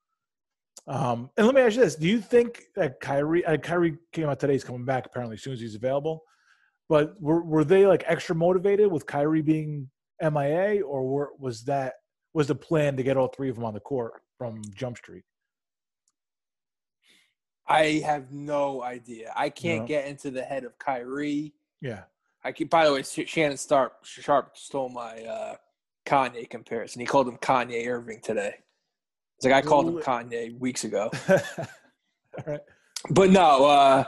[0.86, 4.28] Um, and let me ask you this: Do you think that Kyrie, uh, Kyrie came
[4.28, 4.54] out today?
[4.54, 6.22] He's coming back apparently as soon as he's available.
[6.88, 9.88] But were were they like extra motivated with Kyrie being
[10.20, 11.94] MIA, or were, was that
[12.34, 15.24] was the plan to get all three of them on the court from Jump Street?
[17.66, 19.32] I have no idea.
[19.36, 19.86] I can't No.
[19.86, 21.54] get into the head of Kyrie.
[21.80, 22.02] Yeah.
[22.42, 22.70] I keep.
[22.70, 25.56] By the way, Shannon Stark Sharpe stole my uh,
[26.06, 27.00] Kanye comparison.
[27.00, 28.56] He called him Kanye Irving today.
[29.40, 31.10] It's like I called him Kanye weeks ago.
[31.30, 31.38] all
[32.46, 32.60] right.
[33.08, 34.04] But no, uh,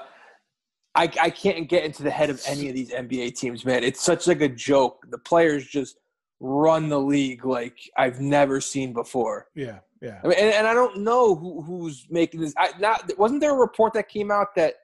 [0.95, 3.83] I I can't get into the head of any of these NBA teams, man.
[3.83, 5.07] It's such like a joke.
[5.09, 5.97] The players just
[6.38, 9.47] run the league like I've never seen before.
[9.55, 9.79] Yeah.
[10.03, 10.21] Yeah.
[10.23, 12.53] I mean, and, and I don't know who, who's making this.
[12.59, 14.75] I, not wasn't there a report that came out that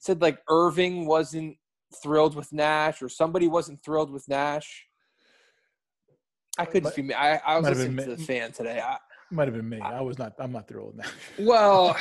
[0.00, 1.56] said like Irving wasn't
[2.02, 4.86] thrilled with Nash or somebody wasn't thrilled with Nash.
[6.58, 7.04] I could just be.
[7.04, 7.14] me.
[7.14, 8.82] I, I was listening been to the fan today.
[8.84, 8.98] I,
[9.34, 9.80] Might have been me.
[9.80, 10.34] Uh, I was not.
[10.38, 11.10] I'm not thrilled that.
[11.38, 11.96] Well,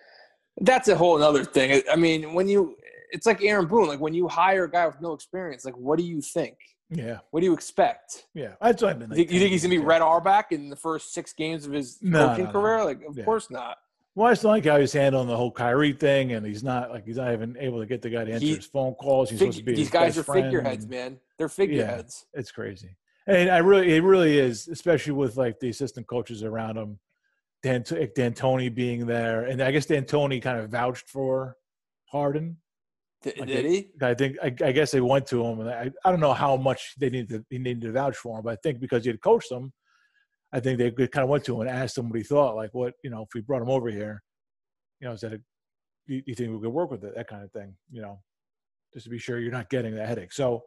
[0.60, 1.82] that's a whole other thing.
[1.90, 2.76] I mean, when you,
[3.10, 3.88] it's like Aaron Boone.
[3.88, 6.56] Like when you hire a guy with no experience, like what do you think?
[6.90, 7.18] Yeah.
[7.30, 8.26] What do you expect?
[8.32, 8.52] Yeah.
[8.62, 9.10] That's what I've been.
[9.10, 11.32] You Like think, you think he's gonna be 10 Red Auerbach in the first six
[11.32, 12.60] games of his No, coaching no, no.
[12.60, 12.84] career?
[12.84, 13.24] Like, of Yeah.
[13.24, 13.76] course not.
[14.14, 17.04] Well, I just like how he's handling the whole Kyrie thing, and he's not like
[17.04, 19.30] he's not even able to get the guy to answer He- his phone calls.
[19.30, 21.20] He's Fig- supposed to be these guys are figureheads, and man.
[21.36, 22.26] They're figureheads.
[22.34, 22.96] Yeah, It's crazy,
[23.28, 26.98] and I really, it really is, especially with like the assistant coaches around him.
[27.62, 31.56] Dan D'Antoni being there, and I guess D'Antoni kind of vouched for
[32.08, 32.56] Harden,
[33.22, 33.90] Did, Like did he?
[34.00, 36.56] I think I, I guess they went to him, and I, I don't know how
[36.56, 39.10] much they needed to, he needed to vouch for him, but I think because he
[39.10, 39.72] had coached them,
[40.52, 42.72] I think they kind of went to him and asked him what he thought, like
[42.74, 44.22] what you know if we brought him over here,
[45.00, 45.40] you know, is that a,
[46.06, 48.20] you, you think we could work with it, that kind of thing, you know,
[48.94, 50.32] just to be sure you're not getting that headache.
[50.32, 50.62] So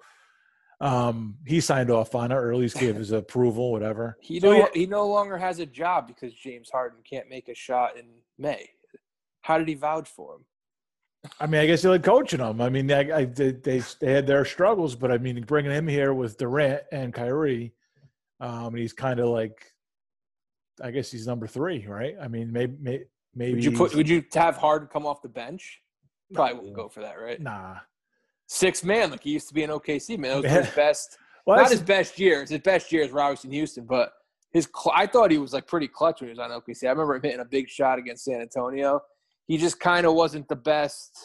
[0.82, 4.18] um, he signed off on it, or at least gave his approval, whatever.
[4.20, 7.48] He So, no, yeah, he no longer has a job because James Harden can't make
[7.50, 8.06] a shot in
[8.40, 8.68] May.
[9.42, 10.46] How did he vouch for him?
[11.40, 12.60] I mean, I guess they like coaching him.
[12.62, 15.88] I mean, I, I, they, they they had their struggles, but I mean, bringing him
[15.88, 17.74] here with Durant and Kyrie,
[18.40, 19.64] um, he's kind of like,
[20.82, 22.16] I guess he's number three, right?
[22.20, 23.04] I mean, maybe maybe,
[23.36, 23.94] maybe Would you put?
[23.94, 25.82] Would you have Harden come off the bench?
[26.34, 27.40] Probably wouldn't go for that, right?
[27.40, 27.76] nah.
[28.54, 30.18] Six man, like he used to be an OKC.
[30.18, 30.56] Man, Yeah.
[30.58, 31.18] were his best.
[31.46, 32.50] Well, not his best years.
[32.50, 34.12] His best years were obviously in Houston, but
[34.52, 36.84] his cl- I thought he was like pretty clutch when he was on OKC.
[36.86, 39.00] I remember him hitting a big shot against San Antonio.
[39.48, 41.18] He just kind of wasn't the best.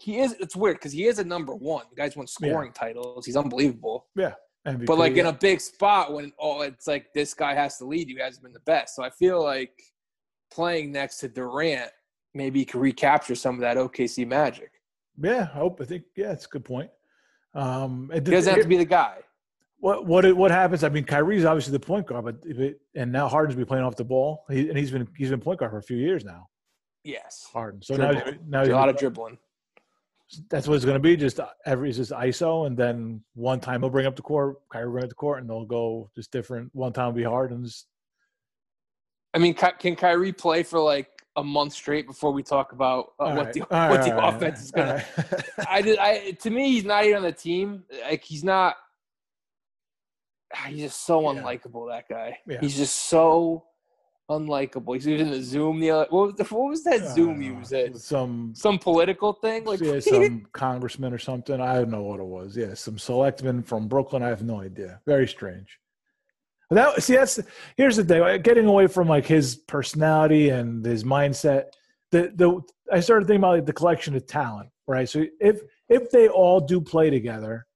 [0.00, 0.32] He is.
[0.40, 1.84] It's weird because he is a number one.
[1.90, 3.24] The guy's won scoring titles.
[3.24, 4.08] He's unbelievable.
[4.66, 7.84] MVP, But like in a big spot when oh it's like this guy has to
[7.84, 8.96] lead you hasn't been the best.
[8.96, 9.80] So I feel like
[10.50, 11.92] playing next to Durant
[12.34, 14.71] maybe he can recapture some of that OKC magic.
[15.20, 16.90] Yeah, I hope I think yeah, it's a good point.
[17.54, 19.18] Um, it, He doesn't have to be the guy.
[19.78, 20.84] what what what happens?
[20.84, 23.84] I mean, Kyrie's obviously the point guard, but if it, and now Harden's be playing
[23.84, 26.24] off the ball, he, and he's been he's been point guard for a few years
[26.24, 26.48] now.
[27.04, 27.46] Yes.
[27.52, 28.38] Harden, so now Dribble.
[28.46, 29.38] now a he's lot of dribbling.
[30.48, 31.16] that's what it's going to be.
[31.16, 34.90] Just every is just ISO, and then one time he'll bring up the court, Kyrie
[34.90, 36.70] bring up the court, and they'll go just different.
[36.74, 37.86] One time will be Harden's.
[39.34, 43.32] I mean, can Kyrie play for like a month straight before we talk about uh,
[43.34, 45.02] what right, the all what right, the right, offense is gonna?
[45.68, 45.98] I did.
[45.98, 47.84] I to me, he's not even on the team.
[48.08, 48.76] Like he's not.
[50.54, 51.40] ah, He's just so Yeah.
[51.42, 51.88] unlikable.
[51.90, 52.38] That guy.
[52.46, 52.58] Yeah.
[52.60, 53.64] He's just so
[54.30, 54.94] unlikable.
[54.94, 55.80] He's in the Zoom.
[55.80, 57.94] The other, what was the, what was that Zoom he Uh, was in?
[57.98, 59.64] Some Some political thing.
[59.64, 61.60] Like yeah, some congressman or something.
[61.60, 62.56] I don't know what it was.
[62.56, 64.22] Yeah, some selectman from Brooklyn.
[64.22, 65.00] I have no idea.
[65.06, 65.78] Very strange.
[66.72, 67.38] But that see, that's
[67.76, 68.40] here's the thing.
[68.40, 71.64] Getting away from like his personality and his mindset.
[72.12, 75.06] The the I started thinking about like the collection of talent, right?
[75.06, 77.66] So if if they all do play together,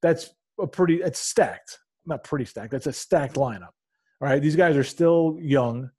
[0.00, 0.30] that's
[0.60, 1.02] a pretty.
[1.02, 1.78] It's stacked.
[2.04, 2.70] Not pretty stacked.
[2.70, 3.72] That's a stacked lineup.
[4.20, 5.90] All right, these guys are still young.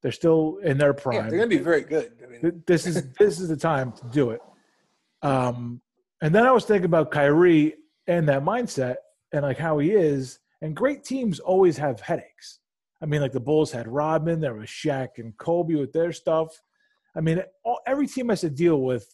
[0.00, 2.12] They're still in their yeah, prime they're gonna be very good.
[2.22, 4.40] I mean, this is this is the time to do it.
[5.22, 5.80] Um,
[6.22, 7.74] and then I was thinking about Kyrie
[8.06, 8.96] and that mindset
[9.32, 10.38] and like how he is.
[10.64, 12.60] And great teams always have headaches.
[13.02, 16.58] I mean, like the Bulls had Rodman, there was Shaq and Kobe with their stuff.
[17.14, 19.06] I mean, all, every team has to deal with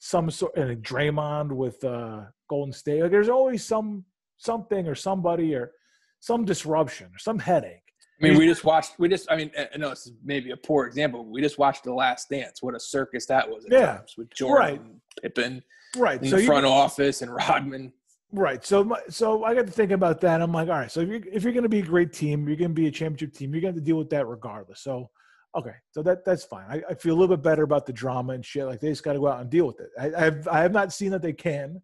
[0.00, 3.00] some sort and Draymond with uh, Golden State.
[3.00, 4.04] Like, there's always some
[4.36, 5.72] something or somebody or
[6.20, 7.78] some disruption or some headache.
[8.20, 8.98] I mean, we just watched.
[8.98, 9.32] We just.
[9.32, 11.24] I mean, I know this is maybe a poor example.
[11.24, 12.62] But we just watched The Last Dance.
[12.62, 13.64] What a circus that was!
[13.64, 14.80] At Yeah, times, with Jordan, right.
[14.80, 15.62] and Pippen
[15.96, 16.22] Right.
[16.22, 17.92] in so the you front office, and Rodman.
[18.32, 18.64] Right.
[18.64, 20.40] So, so I got to thinking about that.
[20.40, 20.90] I'm like, all right.
[20.90, 22.86] So if you're if you're going to be a great team, you're going to be
[22.86, 23.52] a championship team.
[23.52, 24.80] You're going to deal with that regardless.
[24.80, 25.10] So,
[25.54, 25.74] okay.
[25.90, 26.64] So that that's fine.
[26.68, 28.64] I, I feel a little bit better about the drama and shit.
[28.64, 29.90] Like they just got to go out and deal with it.
[30.00, 31.82] I, I have I have not seen that they can.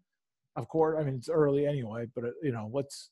[0.55, 2.07] Of course, I mean it's early anyway.
[2.15, 3.11] But uh, you know, let's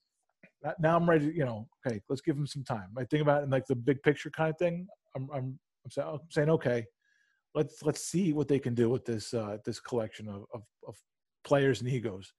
[0.80, 1.28] now I'm ready.
[1.28, 2.90] You know, okay, let's give them some time.
[2.98, 4.88] I think about it in like the big picture kind of thing.
[5.16, 6.86] I'm I'm I'm saying, I'm saying okay.
[7.54, 10.96] Let's let's see what they can do with this uh, this collection of, of, of
[11.44, 12.34] players and egos.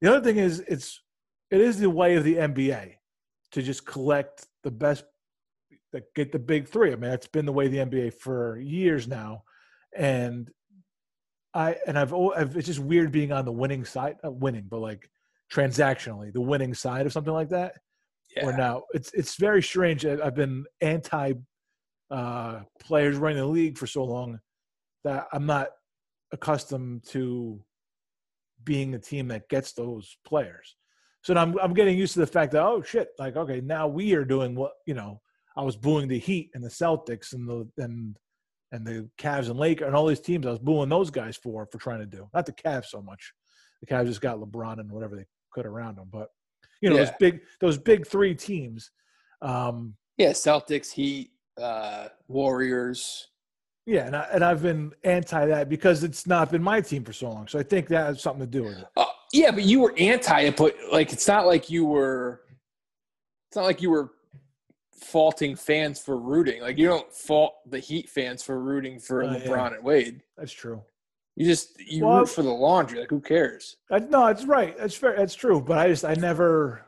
[0.00, 1.02] The other thing is it's
[1.50, 2.94] it is the way of the NBA
[3.52, 5.04] to just collect the best
[5.92, 6.92] that get the big three.
[6.92, 9.42] I mean, that's been the way of the NBA for years now,
[9.96, 10.50] and
[11.54, 14.78] I and I've, I've it's just weird being on the winning side, not winning, but
[14.78, 15.10] like
[15.52, 17.74] transactionally the winning side of something like that.
[18.36, 18.50] Yeah.
[18.52, 20.06] now it's it's very strange.
[20.06, 21.32] I've been anti
[22.10, 24.38] uh, players running the league for so long
[25.04, 25.68] that I'm not
[26.32, 27.62] accustomed to
[28.64, 30.76] being a team that gets those players.
[31.22, 34.14] So I'm I'm getting used to the fact that oh shit, like okay, now we
[34.14, 35.20] are doing what you know.
[35.56, 38.16] I was booing the Heat and the Celtics and the and
[38.72, 40.46] and the Cavs and Lakers and all these teams.
[40.46, 42.28] I was booing those guys for for trying to do.
[42.32, 43.32] Not the Cavs so much.
[43.80, 46.28] The Cavs just got LeBron and whatever they could around them, but
[46.80, 48.90] you know those big those big three teams.
[49.42, 53.28] Um, Yeah, Celtics, Heat, uh, Warriors.
[53.90, 57.12] Yeah, and I, and I've been anti that because it's not been my team for
[57.12, 57.48] so long.
[57.48, 58.86] So I think that has something to do with it.
[58.96, 62.42] Uh, yeah, but you were anti it, but like it's not like you were.
[63.48, 64.12] It's not like you were
[64.92, 66.62] faulting fans for rooting.
[66.62, 69.74] Like you don't fault the Heat fans for rooting for Uh, LeBron yeah.
[69.74, 70.22] and Wade.
[70.36, 70.80] That's true.
[71.34, 73.00] You just you Well, root for the laundry.
[73.00, 73.76] Like who cares?
[73.90, 74.78] I, no, it's right.
[74.78, 75.16] That's fair.
[75.16, 75.60] That's true.
[75.60, 76.84] But I just I never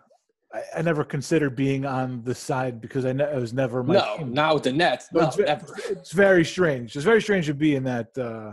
[0.52, 3.94] I, I never considered being on the side because I ne- it was never my
[3.94, 4.32] no, team.
[4.32, 5.08] not with the Nets.
[5.12, 5.66] No, it's, never.
[5.88, 6.94] it's very strange.
[6.94, 8.52] It's very strange to be in that uh,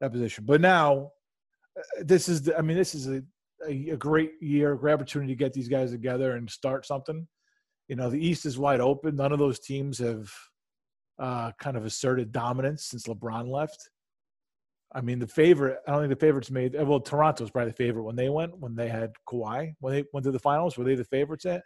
[0.00, 0.44] that position.
[0.46, 1.10] But now,
[1.78, 3.22] uh, this is the, I mean, this is a,
[3.68, 7.26] a, a great year, a great opportunity to get these guys together and start something.
[7.88, 9.16] You know, the East is wide open.
[9.16, 10.30] None of those teams have
[11.18, 13.90] uh, kind of asserted dominance since LeBron left.
[14.94, 15.78] I mean, the favorite.
[15.86, 16.74] I don't think the favorites made.
[16.74, 20.24] Well, Toronto's probably the favorite when they went when they had Kawhi when they went
[20.24, 20.78] to the finals.
[20.78, 21.62] Were they the favorites at?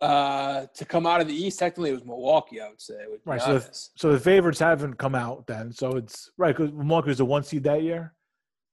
[0.00, 2.60] Uh, to come out of the East, technically it was Milwaukee.
[2.60, 2.94] I would say.
[3.24, 3.40] Right.
[3.40, 5.72] So the, so the favorites haven't come out then.
[5.72, 8.14] So it's right because Milwaukee was the one seed that year.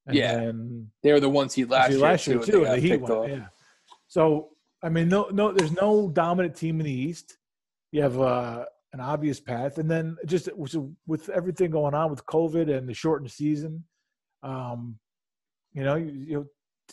[0.10, 0.52] yeah.
[1.04, 2.00] they were the one seed last year.
[2.00, 2.52] Last year too.
[2.52, 3.46] too the Heat went, Yeah.
[4.08, 4.50] So
[4.82, 7.38] I mean, no, no, there's no dominant team in the East.
[7.92, 12.76] You have uh, an obvious path, and then just with everything going on with COVID
[12.76, 13.84] and the shortened season,
[14.44, 14.98] um,
[15.74, 16.46] you know, you, you know,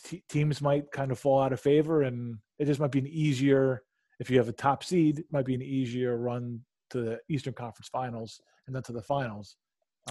[0.03, 3.07] t- teams might kind of fall out of favor, and it just might be an
[3.07, 3.83] easier
[4.19, 7.53] if you have a top seed, it might be an easier run to the Eastern
[7.53, 9.55] Conference Finals and then to the finals.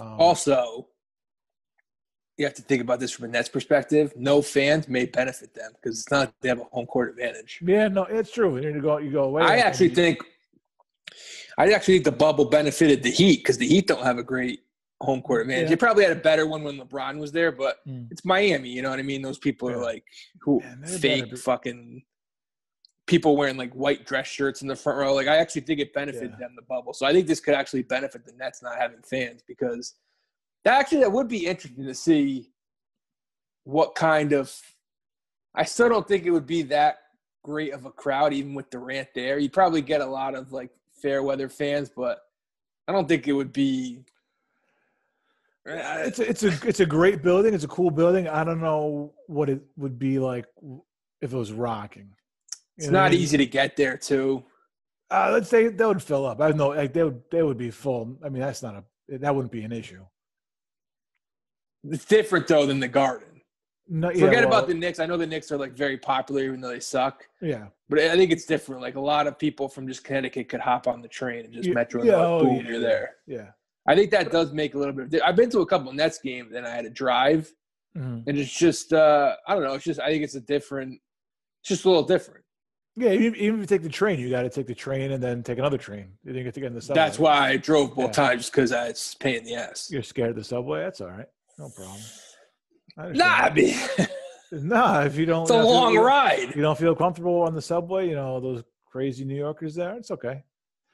[0.01, 0.87] Um, also,
[2.37, 4.13] you have to think about this from a Nets perspective.
[4.15, 7.59] No fans may benefit them because it's not they have a home court advantage.
[7.65, 8.61] Yeah, no, it's true.
[8.61, 9.43] You go, you go away.
[9.43, 10.19] I actually think,
[11.57, 14.61] I actually think the bubble benefited the Heat because the Heat don't have a great
[15.01, 15.63] home court advantage.
[15.63, 15.69] Yeah.
[15.69, 18.07] They probably had a better one when LeBron was there, but mm.
[18.11, 18.69] it's Miami.
[18.69, 19.21] You know what I mean?
[19.21, 19.77] Those people yeah.
[19.77, 20.03] are like
[20.41, 22.03] who Man, fake fucking
[23.07, 25.13] people wearing like white dress shirts in the front row.
[25.13, 26.47] Like I actually think it benefited yeah.
[26.47, 26.93] them the bubble.
[26.93, 29.95] So I think this could actually benefit the Nets not having fans because
[30.63, 32.51] that actually that would be interesting to see
[33.63, 34.53] what kind of
[35.55, 36.99] I still don't think it would be that
[37.43, 39.39] great of a crowd even with Durant there.
[39.39, 40.69] You probably get a lot of like
[41.01, 42.19] fair weather fans, but
[42.87, 44.03] I don't think it would be
[45.67, 47.53] it's a, it's a it's a great building.
[47.53, 48.27] It's a cool building.
[48.27, 50.45] I don't know what it would be like
[51.21, 52.09] if it was rocking.
[52.77, 54.43] It's not easy to get there too.
[55.09, 56.41] Uh, let's say that would fill up.
[56.41, 58.17] I know like they would they would be full.
[58.23, 60.05] I mean, that's not a that wouldn't be an issue.
[61.83, 63.36] It's different though than the Garden.
[63.89, 64.99] No, yeah, Forget well, about the Knicks.
[64.99, 67.27] I know the Knicks are like very popular, even though they suck.
[67.41, 68.81] Yeah, but I think it's different.
[68.81, 71.69] Like a lot of people from just Connecticut could hop on the train and just
[71.69, 72.03] metro.
[72.03, 73.15] Yeah, oh, boom, yeah, you're there.
[73.25, 73.47] Yeah,
[73.87, 75.13] I think that does make a little bit.
[75.13, 77.51] Of, I've been to a couple Nets games and I had to drive,
[77.97, 78.29] mm-hmm.
[78.29, 79.73] and it's just uh, I don't know.
[79.73, 80.99] It's just I think it's a different.
[81.61, 82.43] It's just a little different.
[82.97, 85.21] Yeah, even, even if you take the train, you got to take the train and
[85.21, 86.13] then take another train.
[86.23, 87.03] You didn't get to get in the subway.
[87.03, 88.27] That's why I drove both yeah.
[88.27, 89.87] times because it's pain in the ass.
[89.91, 90.81] You're scared of the subway?
[90.81, 91.27] That's all right.
[91.59, 92.01] No problem.
[92.97, 93.75] Nah, I mean,
[94.51, 95.01] nah.
[95.01, 96.55] If you don't, it's a long ride.
[96.55, 98.09] You don't feel comfortable on the subway.
[98.09, 99.95] You know those crazy New Yorkers there.
[99.95, 100.43] It's okay.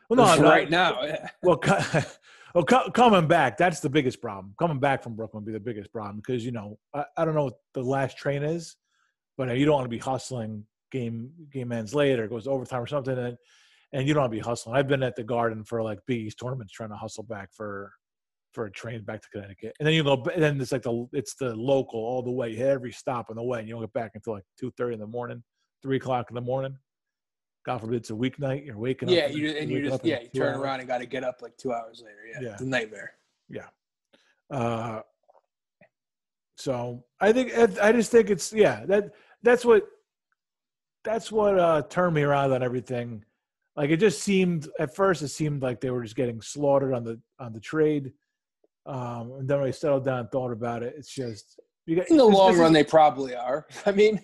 [0.09, 1.01] Well, no, right now.
[1.03, 1.29] Yeah.
[1.41, 1.61] Well,
[2.53, 4.53] well, coming back, that's the biggest problem.
[4.59, 7.35] Coming back from Brooklyn would be the biggest problem because you know I, I don't
[7.35, 8.75] know what the last train is,
[9.37, 12.81] but uh, you don't want to be hustling game game ends late or goes overtime
[12.81, 13.37] or something, and
[13.93, 14.75] and you don't want to be hustling.
[14.75, 17.93] I've been at the Garden for like Big East tournaments trying to hustle back for
[18.53, 20.23] for a train back to Connecticut, and then you go.
[20.33, 22.49] And then it's like the it's the local all the way.
[22.49, 24.71] You hit every stop on the way, and you don't get back until like two
[24.77, 25.43] thirty in the morning,
[25.81, 26.77] three o'clock in the morning.
[27.65, 28.65] God forbid it's a weeknight.
[28.65, 29.31] You're waking yeah, up.
[29.31, 30.61] Yeah, you and you just yeah, you turn hours.
[30.61, 32.17] around and got to get up like two hours later.
[32.31, 32.53] Yeah, yeah.
[32.53, 33.13] it's a nightmare.
[33.49, 33.67] Yeah.
[34.51, 35.01] Uh,
[36.57, 39.11] so I think I just think it's yeah that
[39.41, 39.83] that's what
[41.03, 43.23] that's what uh, turned me around on everything.
[43.75, 47.03] Like it just seemed at first, it seemed like they were just getting slaughtered on
[47.03, 48.11] the on the trade.
[48.85, 52.17] Um, and then when I settled down and thought about it, it's just got, in
[52.17, 53.65] the long run they probably are.
[53.85, 54.21] I mean,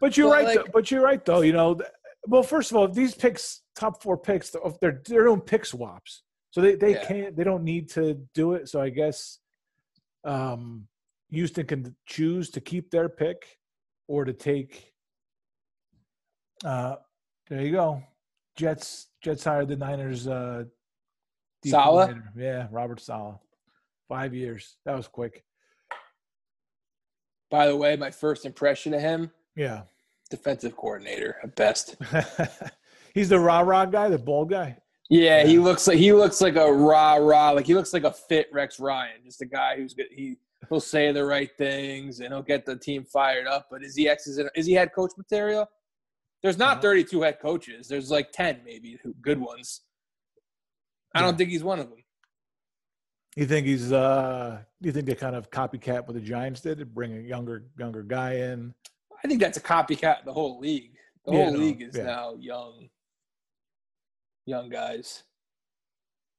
[0.00, 0.44] but you're right.
[0.44, 1.40] Like, though, but you're right though.
[1.40, 1.80] You know,
[2.26, 6.60] well, first of all, these picks, top four picks, they're they're doing pick swaps, so
[6.60, 7.04] they they yeah.
[7.04, 8.68] can't they don't need to do it.
[8.68, 9.38] So I guess
[10.24, 10.86] um,
[11.30, 13.46] Houston can choose to keep their pick
[14.08, 14.92] or to take
[16.64, 16.96] uh,
[17.48, 18.02] there you go.
[18.56, 20.28] Jets Jets hired the Niners.
[20.28, 20.64] Uh,
[21.64, 22.16] Saleh.
[22.36, 23.36] Yeah, Robert Saleh.
[24.12, 24.76] Five years.
[24.84, 25.42] That was quick.
[27.50, 29.30] By the way, my first impression of him.
[29.56, 29.84] Yeah.
[30.28, 31.96] Defensive coordinator at best.
[33.14, 34.76] He's the rah rah guy, the bald guy.
[35.08, 38.04] Yeah, yeah, he looks like he looks like a rah rah, like he looks like
[38.04, 40.08] a fit Rex Ryan, just a guy who's good.
[40.10, 40.36] He
[40.68, 43.68] he'll say the right things and he'll get the team fired up.
[43.70, 45.66] But is he X is, is he head coach material?
[46.42, 46.82] There's not uh-huh.
[46.82, 47.88] 32 head coaches.
[47.88, 49.80] There's like 10 maybe good ones.
[51.14, 52.01] I don't think he's one of them.
[53.36, 56.86] You think he's uh you think they kind of copycat what the Giants did to
[56.86, 58.74] bring a younger younger guy in?
[59.24, 60.96] I think that's a copycat the whole league.
[61.24, 62.04] The yeah, whole no, league is yeah.
[62.04, 62.88] now young
[64.44, 65.22] young guys.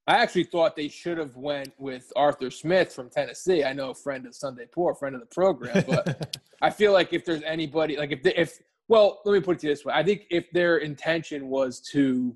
[0.06, 3.64] I actually thought they should have went with Arthur Smith from Tennessee.
[3.64, 6.92] I know a friend of Sunday Poor, a friend of the program, but I feel
[6.92, 9.74] like if there's anybody like if they, if well, let me put it to you
[9.74, 9.94] this way.
[9.96, 12.36] I think if their intention was to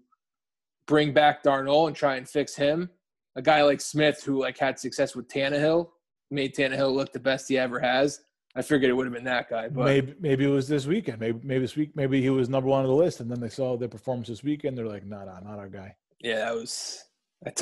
[0.88, 2.90] bring back Darnold and try and fix him,
[3.38, 5.90] a guy like Smith who like had success with Tannehill,
[6.30, 8.20] made Tannehill look the best he ever has.
[8.56, 11.20] I figured it would have been that guy, but maybe maybe it was this weekend.
[11.20, 13.50] Maybe maybe this week maybe he was number one on the list, and then they
[13.50, 14.76] saw their performance this weekend.
[14.76, 15.96] They're like, no, no, not our guy.
[16.20, 17.04] yeah, that was.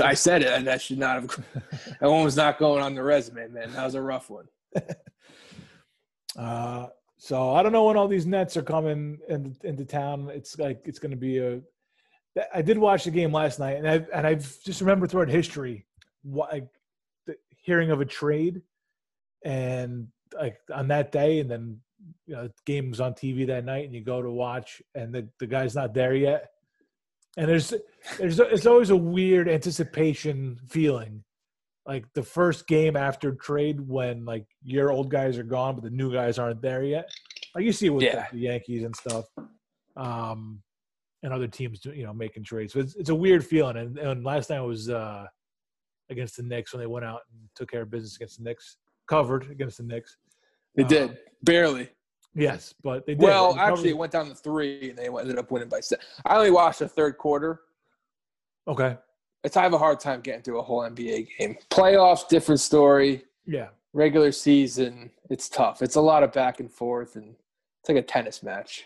[0.01, 1.45] I said it, and that should not have.
[1.99, 3.73] That one was not going on the resume, man.
[3.73, 4.45] That was a rough one.
[6.37, 10.29] Uh, so I don't know when all these Nets are coming in, into town.
[10.33, 11.61] It's like it's going to be a.
[12.53, 15.85] I did watch the game last night, and I've and I've just remember throughout history,
[16.23, 16.67] what, like
[17.25, 18.61] the, hearing of a trade,
[19.43, 20.07] and
[20.37, 21.79] like on that day, and then
[22.27, 25.13] you know the game was on TV that night, and you go to watch, and
[25.13, 26.51] the the guy's not there yet,
[27.37, 27.73] and there's
[28.17, 31.23] there's it's always a weird anticipation feeling.
[31.87, 35.91] Like the first game after trade when like your old guys are gone but the
[35.91, 37.07] new guys aren't there yet.
[37.53, 38.25] Like you see it with Yeah.
[38.31, 39.25] the, the yankees and stuff.
[39.95, 40.63] Um
[41.25, 44.23] and other teams you know making trades so it's, it's a weird feeling and, and
[44.23, 45.25] last night was uh
[46.11, 48.77] against the Knicks when they went out and took care of business against the Knicks
[49.07, 50.17] covered against the Knicks
[50.75, 51.89] They Uh, did barely.
[52.35, 55.39] yes but they did Well, They actually, it went down to three, and they ended
[55.39, 55.81] up winning by.
[56.25, 57.61] I only watched the third quarter.
[58.67, 58.97] okay
[59.43, 61.57] It's I have a hard time getting through a whole NBA game.
[61.71, 63.23] Playoffs, different story.
[63.45, 65.81] yeah Regular season, it's tough.
[65.81, 67.33] It's a lot of back and forth, and
[67.79, 68.85] it's like a tennis match.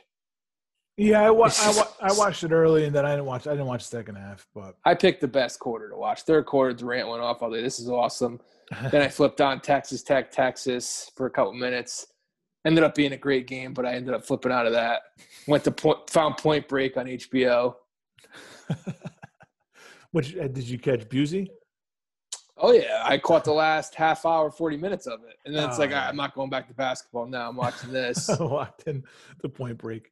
[1.00, 3.52] Yeah I, wa- I, wa- I watched it early and then I didn't watch I
[3.52, 6.24] didn't watch the second half but I picked the best quarter to watch.
[6.24, 7.42] Third quarter, Durant went off.
[7.42, 8.40] I was like, "This is awesome."
[8.92, 12.08] then I flipped on Texas Tech, Texas for a couple minutes.
[12.66, 15.02] Ended up being a great game, but I ended up flipping out of that.
[15.48, 17.76] Went to point, found Point Break on HBO.
[20.12, 21.48] which uh, did you catch Busey
[22.62, 25.78] Oh yeah, I caught the last half hour, forty minutes of it, and then it's
[25.78, 26.04] Oh, like yeah.
[26.06, 27.48] "Ah, I'm not going back to basketball now.
[27.48, 28.30] I'm watching this.
[28.40, 29.04] walked in
[29.42, 30.12] the point break.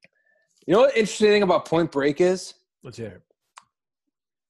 [0.68, 0.96] You know what?
[0.96, 2.54] Interesting thing about Point Break is
[2.84, 3.22] Let's hear it.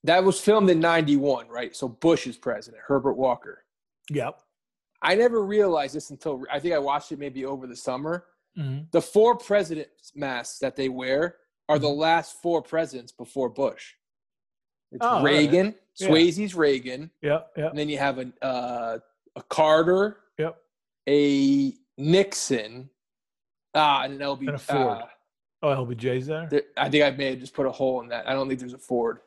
[0.04, 1.76] that was filmed in '91, right?
[1.76, 3.64] So Bush is president, Herbert Walker.
[4.10, 4.40] Yep.
[5.02, 8.26] I never realized this until I think I watched it maybe over the summer.
[8.58, 8.86] Mm-hmm.
[8.92, 11.38] The four presidents masks that they wear
[11.70, 11.98] are the Mhm.
[11.98, 13.94] last four presidents before Bush.
[14.92, 15.36] It's Oh, all right.
[15.36, 16.08] Reagan, Yeah.
[16.08, 17.52] Swayze's Reagan, Yep.
[17.58, 17.70] Yep.
[17.70, 19.00] and then you have a uh,
[19.36, 20.60] a Carter, Yep.
[21.08, 22.90] a Nixon,
[23.76, 24.48] ah, and an LB.
[24.48, 24.80] And a Ford.
[25.04, 25.06] uh,
[25.64, 26.48] Oh, LBJ's there.
[26.50, 28.28] there- I think I may have just put a hole in that.
[28.30, 29.20] I don't think there's a Ford.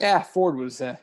[0.00, 0.80] Yeah, Ford was.
[0.80, 0.96] Uh,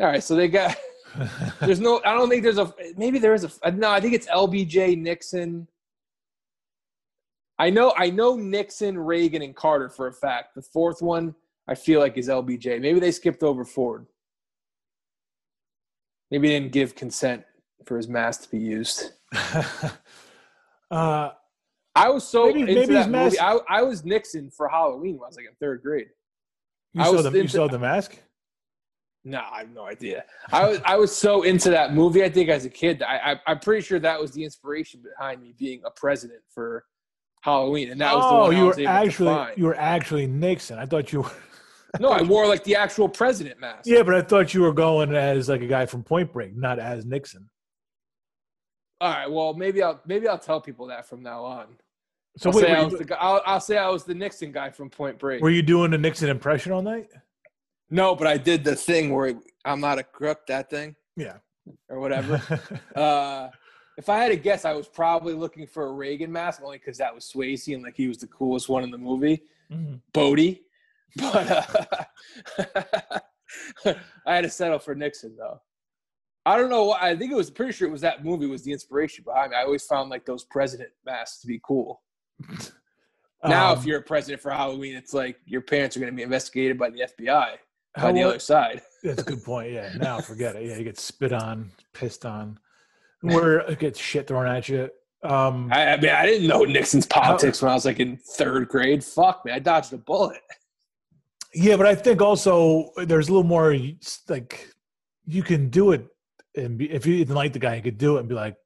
[0.00, 0.76] all right, so they got.
[1.60, 2.00] There's no.
[2.04, 2.72] I don't think there's a.
[2.96, 3.70] Maybe there is a.
[3.72, 5.66] No, I think it's LBJ, Nixon.
[7.58, 7.92] I know.
[7.96, 10.54] I know Nixon, Reagan, and Carter for a fact.
[10.54, 11.34] The fourth one,
[11.68, 12.80] I feel like is LBJ.
[12.80, 14.06] Maybe they skipped over Ford.
[16.30, 17.44] Maybe they didn't give consent
[17.84, 19.10] for his mask to be used.
[20.92, 21.30] uh,
[22.00, 23.60] I was so Maybe- into maybe that mask- movie.
[23.68, 26.08] I, I was Nixon for Halloween when I was like in third grade.
[26.94, 28.18] you I saw was the you saw the mask.
[29.22, 30.24] No, I have no idea.
[30.50, 32.24] I was I was so into that movie.
[32.24, 35.42] I think as a kid, I, I I'm pretty sure that was the inspiration behind
[35.42, 36.84] me being a president for
[37.42, 40.26] Halloween, and that was the oh, one I you was were actually you were actually
[40.26, 40.78] Nixon.
[40.78, 41.30] I thought you were.
[42.00, 43.82] no, I wore like the actual president mask.
[43.86, 46.78] Yeah, but I thought you were going as like a guy from Point Break, not
[46.78, 47.50] as Nixon.
[49.02, 49.30] All right.
[49.30, 51.66] Well, maybe I'll maybe I'll tell people that from now on.
[52.40, 54.14] So I'll, wait, say I was you, the guy, I'll, I'll say I was the
[54.14, 55.42] Nixon guy from Point Break.
[55.42, 57.08] were you doing the Nixon impression all night?
[57.90, 59.34] no, but I did the thing where
[59.66, 60.46] I'm not a crook.
[60.46, 61.36] That thing Yeah.
[61.90, 62.40] or whatever.
[62.96, 63.50] Uh,
[63.98, 66.96] if I had to guess, I was probably looking for a Reagan mask only because
[66.96, 70.00] that was Swayze and like he was the coolest one in the movie, Mhm.
[70.14, 70.62] Bodhi.
[71.16, 72.74] But uh,
[74.26, 75.60] I had to settle for Nixon though.
[76.46, 76.92] I don't know.
[76.92, 79.56] I think it was pretty sure it was that movie was the inspiration behind me.
[79.58, 82.00] I always found like those president masks to be cool.
[83.42, 86.16] Now, Um, if you're a president for Halloween, it's like your parents are going to
[86.16, 87.56] be investigated by the FBI by
[87.96, 88.82] how the other side.
[89.02, 89.72] That's a good point.
[89.72, 89.94] Yeah.
[89.96, 90.66] Now forget it.
[90.66, 92.58] Yeah, you get spit on, pissed on,
[93.22, 94.90] where it gets shit thrown at you.
[95.22, 98.68] Um, I, I mean, I didn't know Nixon's politics when I was like in third
[98.68, 99.02] grade.
[99.02, 100.40] Fuck me, I dodged a bullet.
[101.54, 103.74] yeah, but I think also there's a little more
[104.28, 104.68] like
[105.26, 106.06] you can do it,
[106.56, 108.56] and be, if you didn't like the guy, you could do it and be like,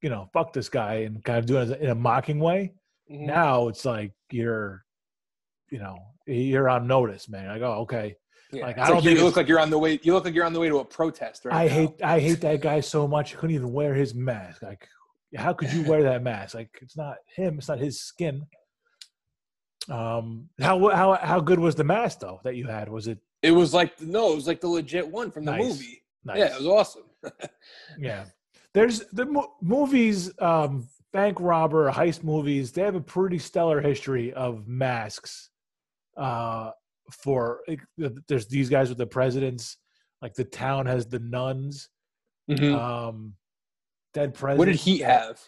[0.00, 2.72] you know, fuck this guy, and kind of do it in a mocking way.
[3.12, 3.26] Mm-hmm.
[3.26, 4.84] Now it's like you're,
[5.70, 7.48] you know, you're on notice, man.
[7.48, 8.16] Like, oh, okay.
[8.52, 8.66] Yeah.
[8.66, 9.98] Like, It's I don't like think you look like you're on the way.
[10.02, 11.54] You look like you're on the way to a protest, right?
[11.54, 11.72] I now.
[11.74, 13.30] hate I hate that guy so much.
[13.30, 14.62] He couldn't even wear his mask.
[14.62, 14.86] Like,
[15.36, 16.54] how could you wear that mask?
[16.54, 17.58] Like, it's not him.
[17.58, 18.46] It's not his skin.
[19.88, 22.88] Um, how how how good was the mask though that you had?
[22.88, 25.64] Was it It was like no, it was like the legit one from the Nice.
[25.64, 26.02] movie.
[26.24, 26.38] nice?
[26.38, 27.02] Yeah, it was awesome.
[27.98, 28.24] Yeah.
[28.74, 32.72] There's the mo- movies, um, bank robber, heist movies.
[32.72, 35.50] They have a pretty stellar history of masks.
[36.16, 36.70] Uh,
[37.10, 37.60] for
[38.28, 39.76] there's these guys with the presidents.
[40.20, 41.88] Like the town has the nuns.
[42.50, 42.74] Mhm.
[42.78, 43.34] Um,
[44.14, 44.58] Dead President.
[44.58, 45.40] what did he have?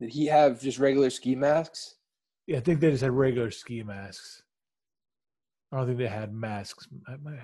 [0.00, 1.94] Did he have just regular ski masks?
[2.46, 4.42] Yeah, I think they just had regular ski masks.
[5.72, 6.86] I don't think they had masks.
[7.08, 7.38] I- my-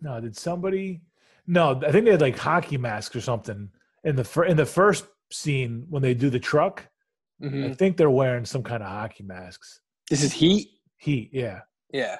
[0.00, 1.02] No, did somebody?
[1.46, 3.70] No, I think they had like hockey masks or something
[4.04, 6.86] in the fir- in the first scene when they do the truck.
[7.40, 7.76] I Mhm.
[7.78, 9.80] think they're wearing some kind of hockey masks.
[10.08, 10.68] This is Heat.
[10.98, 11.62] Heat, yeah.
[11.92, 12.18] Yeah.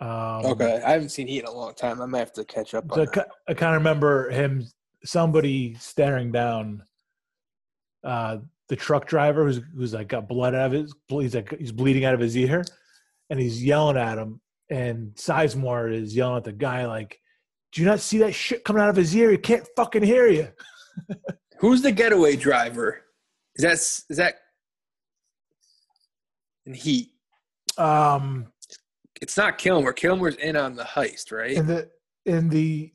[0.00, 0.80] Um, Okay.
[0.82, 2.00] I haven't seen Heat in a long time.
[2.00, 3.24] I might have to catch up So on I.
[3.48, 4.66] I kind of remember him,
[5.04, 6.84] somebody staring down
[8.04, 8.38] uh,
[8.68, 12.04] the truck driver who's who's like got blood out of his, he's like he's bleeding
[12.04, 12.64] out of his ear,
[13.30, 14.40] and he's yelling at him.
[14.70, 17.20] And Sizemore is yelling at the guy like,
[17.72, 19.30] "Do you not see that shit coming out of his ear?
[19.30, 20.48] He can't fucking hear you."
[21.58, 23.02] Who's the getaway driver?
[23.56, 23.72] Is that
[24.10, 24.34] is that
[26.66, 27.10] in Heat?
[27.78, 28.52] Um,
[29.20, 29.92] It's not Kilmer.
[29.92, 31.52] Kilmer's in on the heist, right?
[31.52, 31.90] in the
[32.26, 32.92] in the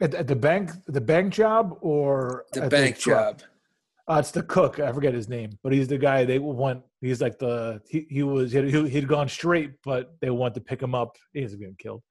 [0.00, 3.38] at, at the bank the bank job or the bank truck?
[3.38, 3.42] job.
[4.08, 4.78] Uh, it's the cook.
[4.78, 6.82] I forget his name, but he's the guy they want.
[7.00, 10.60] He's like the he, he was he had, he'd gone straight, but they want to
[10.60, 11.16] pick him up.
[11.32, 12.02] He up getting killed.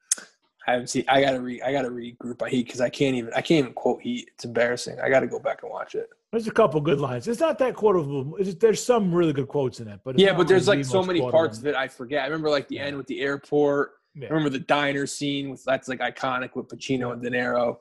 [0.68, 1.06] I haven't seen.
[1.08, 1.62] I gotta re.
[1.62, 3.32] I gotta regroup by Heat because I can't even.
[3.34, 4.30] I can't even quote Heat.
[4.34, 5.00] It's embarrassing.
[5.00, 6.10] I gotta go back and watch it.
[6.32, 7.28] There's a couple good lines.
[7.28, 8.36] It's not that quotable.
[8.38, 11.04] It's there's some really good quotes in it, but Yeah, but there's the like so
[11.04, 11.38] many quotable.
[11.40, 12.24] parts of it I forget.
[12.24, 13.92] I remember like the end with the airport.
[14.16, 14.28] Yeah.
[14.28, 17.78] I remember the diner scene with that's like iconic with Pacino and De Niro.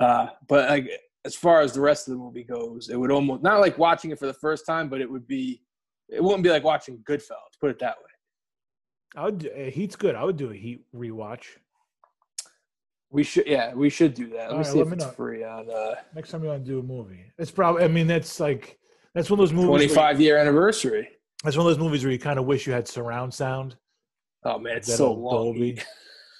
[0.00, 0.90] Uh, but like
[1.24, 4.10] as far as the rest of the movie goes, it would almost not like watching
[4.10, 5.62] it for the first time, but it would be.
[6.08, 7.58] It wouldn't be like watching Goodfellas.
[7.60, 8.10] Put it that way.
[9.20, 9.50] I would.
[9.56, 10.14] uh, Heat's good.
[10.14, 11.44] I would do a Heat rewatch
[13.10, 13.46] We should.
[13.46, 14.36] Yeah, we should do that.
[14.36, 15.10] Let All me right, see let if me it's know.
[15.12, 17.24] free on uh, next time you want to do a movie.
[17.38, 17.84] It's probably.
[17.84, 18.78] I mean, that's like
[19.14, 19.68] that's one of those movies.
[19.70, 21.08] where 25 year anniversary.
[21.44, 23.76] That's one of those movies where you kind of wish you had surround sound.
[24.44, 25.32] Oh man, it's That so old long.
[25.52, 25.82] Dolby.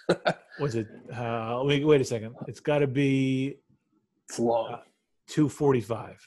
[0.61, 0.89] Was it?
[1.15, 2.35] Uh, wait, wait a second.
[2.49, 3.57] It's got to be
[4.29, 4.79] It's long.
[5.29, 6.19] two forty-five.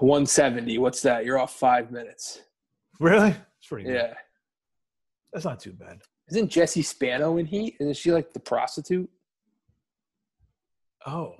[0.00, 0.76] 170.
[0.78, 1.24] What's that?
[1.24, 2.40] You're off five minutes.
[2.98, 3.28] Really?
[3.58, 3.94] It's pretty good.
[3.94, 4.14] Yeah.
[5.32, 6.00] That's not too bad.
[6.30, 7.76] Isn't Jessie Spano in Heat?
[7.80, 9.08] Isn't she like the prostitute?
[11.06, 11.34] Oh.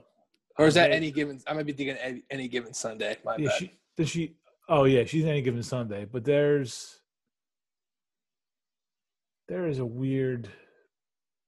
[0.58, 1.40] Or is that any given?
[1.46, 3.16] I might be thinking any, any given Sunday.
[3.24, 3.58] My Yeah, bad.
[3.58, 4.36] she does she
[4.68, 6.04] oh yeah, she's any given Sunday.
[6.10, 6.98] But there's
[9.46, 10.48] there is a weird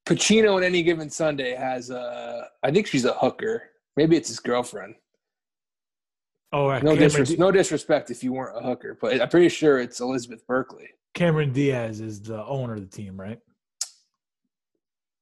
[0.06, 2.48] Pacino in any given Sunday has a.
[2.62, 3.62] I think she's a hooker.
[3.96, 4.94] Maybe it's his girlfriend.
[6.52, 9.78] Oh No, disres- Di- no disrespect if you weren't a hooker, but I'm pretty sure
[9.78, 10.88] it's Elizabeth Berkley.
[11.14, 13.38] Cameron Diaz is the owner of the team, right?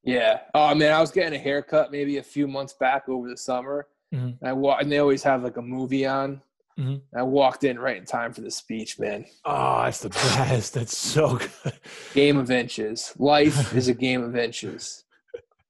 [0.04, 0.40] Yeah.
[0.54, 3.88] Oh man, I was getting a haircut maybe a few months back over the summer.
[4.14, 4.38] Mhm.
[4.40, 6.40] And I wa- and they always have like a movie on.
[6.78, 7.02] Mhm.
[7.14, 9.26] I walked in right in time for the speech, man.
[9.44, 10.74] Oh, that's the best.
[10.74, 11.72] That's so good.
[12.14, 13.12] Game of inches.
[13.18, 15.04] Life is a game of inches.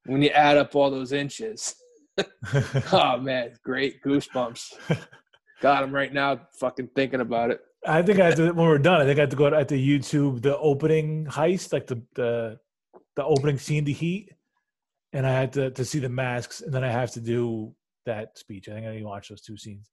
[0.05, 1.75] When you add up all those inches,
[2.93, 4.75] oh man, great goosebumps.
[5.61, 7.61] Got him right now, fucking thinking about it.
[7.87, 9.59] I think I have to when we're done, I think I have to go I
[9.59, 12.59] have to YouTube the opening heist, like the the
[13.17, 14.33] the opening scene to Heat.
[15.13, 17.75] And I had to to see the masks, and then I have to do
[18.07, 18.69] that speech.
[18.69, 19.91] I think I need to watch those two scenes.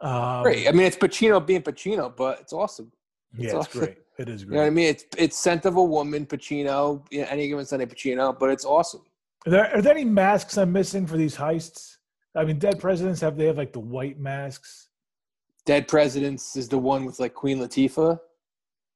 [0.00, 0.68] Um, Great.
[0.68, 2.92] I mean, it's Pacino being Pacino, but it's awesome.
[3.36, 3.80] Yeah, it's awesome.
[3.80, 3.98] great.
[4.18, 4.86] It is You know what I mean?
[4.86, 7.04] It's it's scent of a woman, Pacino.
[7.10, 9.02] You know, any given Sunday, Pacino, but it's awesome.
[9.46, 11.95] Are there, are there any masks I'm missing for these heists?
[12.36, 14.88] I mean, dead presidents have they have like the white masks?
[15.64, 18.18] Dead Presidents is the one with like Queen Latifah.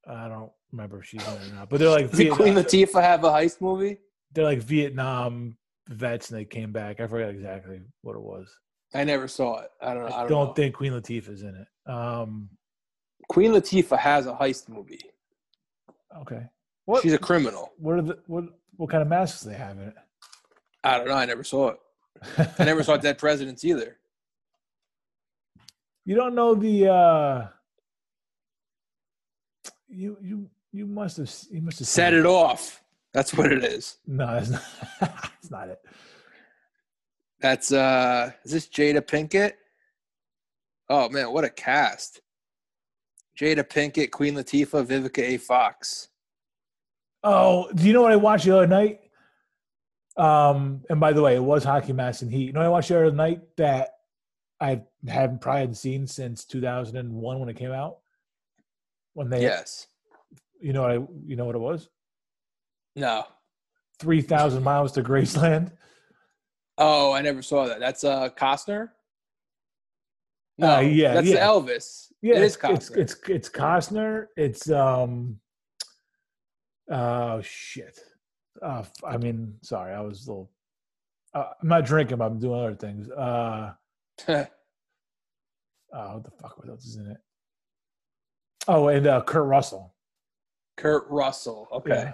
[0.09, 3.03] I don't remember if she's in it or not, but they're like Did Queen Latifah
[3.03, 3.99] have a heist movie?
[4.32, 5.57] they're like Vietnam
[5.88, 7.01] vets, and they came back.
[7.01, 8.49] I forgot exactly what it was.
[8.95, 9.70] I never saw it.
[9.82, 10.05] I don't.
[10.05, 10.55] I I don't, don't, know.
[10.55, 11.91] think Queen Latifah's in it.
[11.91, 12.49] Um,
[13.28, 15.01] Queen Latifah has a heist movie.
[16.22, 16.43] okay.
[16.84, 17.72] What She's a criminal.
[17.78, 18.45] what are the what
[18.76, 19.95] what kind of masks do they have in it?
[20.84, 21.14] I don't know.
[21.14, 21.76] I never saw it.
[22.39, 23.97] I never saw Dead Presidents either.
[26.05, 27.47] You don't know the uh
[29.89, 32.83] you you you must have you must have Set seen it off.
[33.12, 33.97] That's what it is.
[34.07, 34.62] No, that's not
[35.01, 35.81] that's not it.
[37.41, 39.53] That's uh is this Jada Pinkett?
[40.89, 42.21] Oh man, what a cast.
[43.39, 45.37] Jada Pinkett, Queen Latifah, Vivica A.
[45.39, 46.09] Fox.
[47.23, 49.01] Oh, do you know what I watched the other night?
[50.16, 52.46] Um, and by the way, it was Hockey Mass and Heat.
[52.46, 53.90] You know I watched the other night that
[54.61, 57.98] I haven't probably hadn't seen since 2001 when it came out.
[59.14, 59.86] When they, Yes.
[60.61, 60.94] you know I,
[61.26, 61.88] you know what it was?
[62.96, 63.24] No.
[63.98, 65.72] Three thousand miles to Graceland.
[66.78, 67.78] Oh, I never saw that.
[67.80, 68.88] That's uh Costner?
[70.58, 71.46] No, Uh, yeah, that's yeah.
[71.46, 72.06] Elvis.
[72.22, 72.96] Yeah, it is it's, it's Costner.
[72.98, 74.26] it's it's Costner.
[74.36, 75.40] It's um,
[76.90, 77.98] oh shit,
[78.61, 80.51] Uh, I mean, sorry, I was a little.
[81.32, 83.09] Uh, I'm not drinking, but I'm doing other things.
[83.11, 83.72] Uh,
[84.28, 84.44] uh,
[85.92, 86.59] what the fuck?
[86.59, 87.18] What else is in it?
[88.68, 89.94] Oh, and uh, Kurt Russell.
[90.76, 91.68] Kurt Russell.
[91.72, 91.90] Okay.
[91.90, 92.12] Yeah.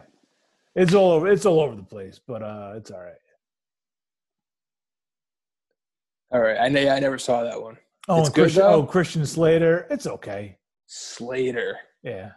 [0.74, 1.28] It's all over.
[1.28, 3.14] It's all over the place, but uh, it's all right.
[6.32, 6.58] All right.
[6.60, 6.88] I know.
[6.88, 7.78] I never saw that one.
[8.08, 8.74] Oh, It's good, Christian, though?
[8.74, 9.86] oh, Christian Slater.
[9.90, 10.58] It's okay.
[10.86, 11.78] Slater.
[12.02, 12.30] Yeah.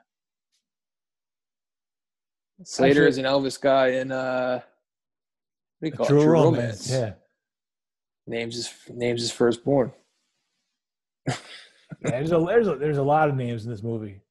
[2.64, 4.62] Slater Actually- is an Elvis guy in uh,
[5.80, 6.24] what do you call True, it?
[6.24, 6.92] True romance.
[6.92, 6.92] Romance.
[6.92, 7.14] Yeah.
[8.28, 9.92] Names his names his firstborn.
[11.28, 11.36] yeah.
[12.02, 14.22] There's a there's a there's a lot of names in this movie.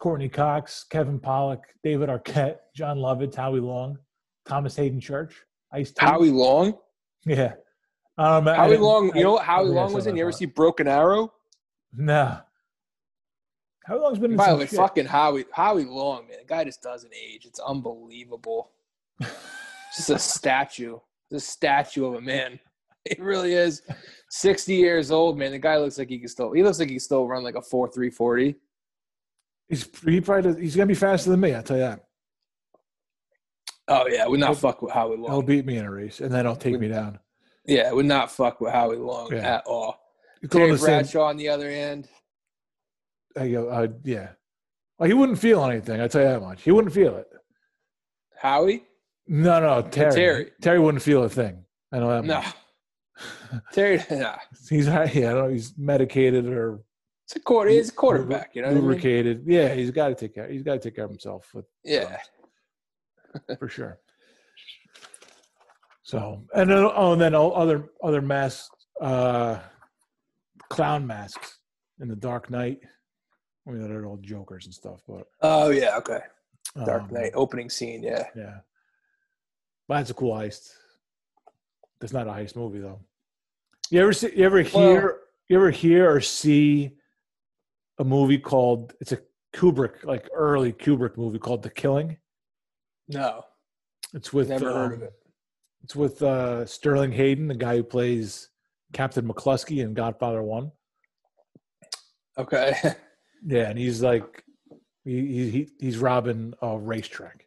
[0.00, 3.98] Courteney Cox, Kevin Pollak, David Arquette, Jon Lovitz, Howie Long,
[4.46, 5.34] Thomas Haden Church,
[5.72, 6.04] Ice T.
[6.04, 6.74] Howie Long.
[7.26, 7.52] Yeah.
[8.16, 9.12] Um, I Howie didn't- Long.
[9.16, 10.16] You know what I- Howie I Long was in?
[10.16, 11.32] You ever see Broken Arrow?
[11.92, 12.38] No.
[13.86, 16.38] Howie Long's been in By the way, fucking Howie Howie Long, man.
[16.40, 17.46] The guy just doesn't age.
[17.46, 18.70] It's unbelievable.
[19.96, 20.98] just a statue.
[21.32, 22.58] Just a statue of a man.
[23.06, 23.80] It really is.
[24.28, 25.52] 60 years old, man.
[25.52, 27.54] The guy looks like he can still he looks like he can still run like
[27.54, 28.54] a 4 3 40.
[29.70, 31.54] He's he probably does, he's gonna be faster than me.
[31.54, 32.04] I'll tell you that.
[33.88, 35.30] Oh yeah, would not He'll- fuck with Howie Long.
[35.30, 37.18] He'll beat me in a race, and then he'll take me down.
[37.64, 39.56] Yeah, would not fuck with Howie Long Yeah.
[39.56, 39.98] at all.
[40.50, 42.06] Terry the same- Bradshaw on the other end.
[43.36, 44.30] I go, uh, yeah.
[44.98, 46.00] Well, he wouldn't feel anything.
[46.00, 46.62] I tell you that much.
[46.62, 47.26] He wouldn't feel it.
[48.36, 48.84] Howie?
[49.26, 50.12] No, no, Terry.
[50.12, 50.50] Terry.
[50.60, 51.64] Terry wouldn't feel a thing.
[51.92, 52.24] I know that.
[52.24, 52.42] No.
[53.72, 54.36] Terry, nah.
[54.68, 55.48] He's yeah, I don't know.
[55.48, 56.80] He's medicated or
[57.26, 57.70] It's a quarter.
[57.70, 58.50] He's a quarterback.
[58.54, 58.84] You know what I mean?
[58.88, 59.42] lubricated.
[59.46, 60.48] Yeah, he's got to take care.
[60.48, 62.16] He's got to take care of himself with, Yeah.
[63.58, 63.98] for sure.
[66.02, 68.68] So and then oh, and then all other other masks,
[69.00, 69.60] uh,
[70.68, 71.58] clown masks
[72.00, 72.78] in the Dark Knight.
[73.66, 75.96] I mean, they're all jokers and stuff, but Oh yeah.
[75.98, 76.20] Okay.
[76.86, 78.02] Dark um, Knight opening scene.
[78.02, 78.26] Yeah.
[78.36, 78.58] Yeah,
[79.88, 80.70] but that's a cool heist.
[82.00, 83.00] That's not a heist movie though.
[83.90, 84.32] You ever see?
[84.34, 85.06] You ever hear?
[85.06, 85.16] Well-
[85.48, 86.92] you ever hear or see
[87.98, 88.94] a movie called?
[89.00, 89.18] It's a
[89.52, 92.16] Kubrick, like early Kubrick movie called The Killing.
[93.08, 93.44] No.
[94.14, 95.12] It's with Never heard of um, it.
[95.82, 98.48] It's with uh, Sterling Hayden, the guy who plays
[98.92, 100.70] Captain McCluskey in Godfather One.
[102.38, 102.74] Okay.
[103.46, 104.44] Yeah, and he's like,
[105.04, 107.46] he, he he- he's robbing a racetrack.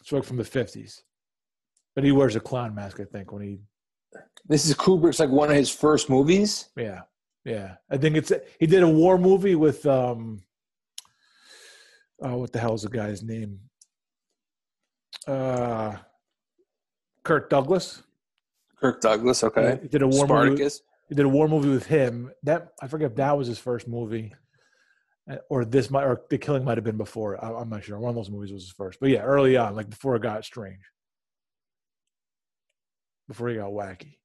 [0.00, 1.02] It's like from the fifties,
[1.94, 3.00] but he wears a clown mask.
[3.00, 3.58] I think when he,
[4.48, 6.70] this is Kubrick's like one of his first movies.
[6.76, 7.00] yeah,
[7.44, 7.74] yeah.
[7.90, 10.42] I think it's he did a war movie with um,
[12.22, 13.58] oh, what the hell is the guy's name?
[15.26, 15.96] Uh,
[17.24, 18.02] Kirk Douglas.
[18.80, 19.44] Kirk Douglas.
[19.44, 19.78] Okay.
[19.82, 20.56] He did a war movie.
[20.56, 20.82] Spartacus.
[21.10, 22.30] He did a war movie with him.
[22.44, 24.32] That I forget if that was his first movie,
[25.28, 27.44] uh, or this might, or The Killing might have been before.
[27.44, 27.98] I, I'm not sure.
[27.98, 30.44] One of those movies was his first, but yeah, early on, like before it got
[30.44, 30.78] strange,
[33.26, 34.18] before he got wacky.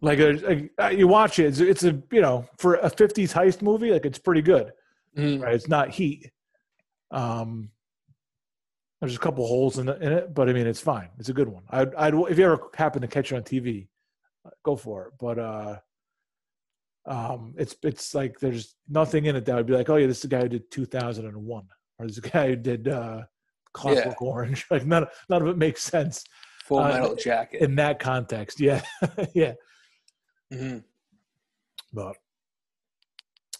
[0.00, 3.32] Like, uh, like, uh, you watch it, it's, it's a you know for a '50s
[3.32, 4.72] heist movie, like it's pretty good,
[5.18, 5.42] Mhm.
[5.42, 5.54] right?
[5.54, 6.30] It's not Heat.
[7.10, 7.70] Um,
[9.00, 11.08] there's a couple holes in it, in it, but I mean, it's fine.
[11.18, 11.64] It's a good one.
[11.68, 13.88] I'd, I'd if you ever happen to catch it on TV,
[14.64, 15.12] go for it.
[15.18, 15.76] But uh,
[17.06, 20.18] um, it's it's like there's nothing in it that would be like, oh yeah, this
[20.18, 21.64] is the guy who did 2001,
[21.98, 23.22] or this is the guy who did uh,
[23.72, 24.66] Clockwork Orange.
[24.70, 26.24] Like none none of it makes sense
[26.64, 27.60] Full uh, Metal Jacket.
[27.62, 28.60] in that context.
[28.60, 28.82] Yeah,
[29.34, 29.54] yeah.
[30.52, 30.82] Mhm.
[31.92, 32.16] But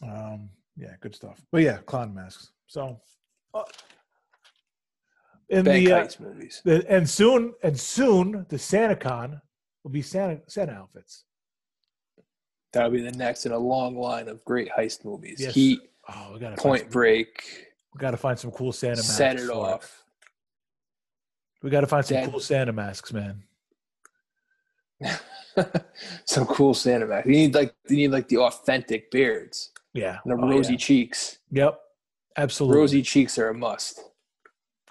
[0.02, 1.40] um, yeah, good stuff.
[1.52, 2.50] But yeah, clown masks.
[2.66, 3.00] So
[3.54, 3.62] uh,
[5.48, 6.60] in Bank the, uh, movies.
[6.64, 9.40] the and soon and soon the SantaCon
[9.86, 11.22] will be Santa Santa outfits.
[12.72, 15.36] That'll be the next in a long line of great heist movies.
[15.38, 15.54] Yes.
[15.54, 15.78] Heat,
[16.12, 19.16] Oh, we gotta Point Find Break, we gotta find some cool Santa masks.
[19.16, 20.02] Set It Off.
[21.62, 22.30] We gotta find some Dead.
[22.32, 23.44] cool Santa masks, man.
[26.26, 27.24] Some cool Santa Mac.
[27.26, 30.18] You need like you need like the authentic beards Yeah.
[30.24, 30.78] and the Oh, rosy yeah.
[30.78, 31.38] cheeks.
[31.52, 31.80] Yep.
[32.36, 32.78] Absolutely.
[32.80, 34.00] Rosy cheeks are a must.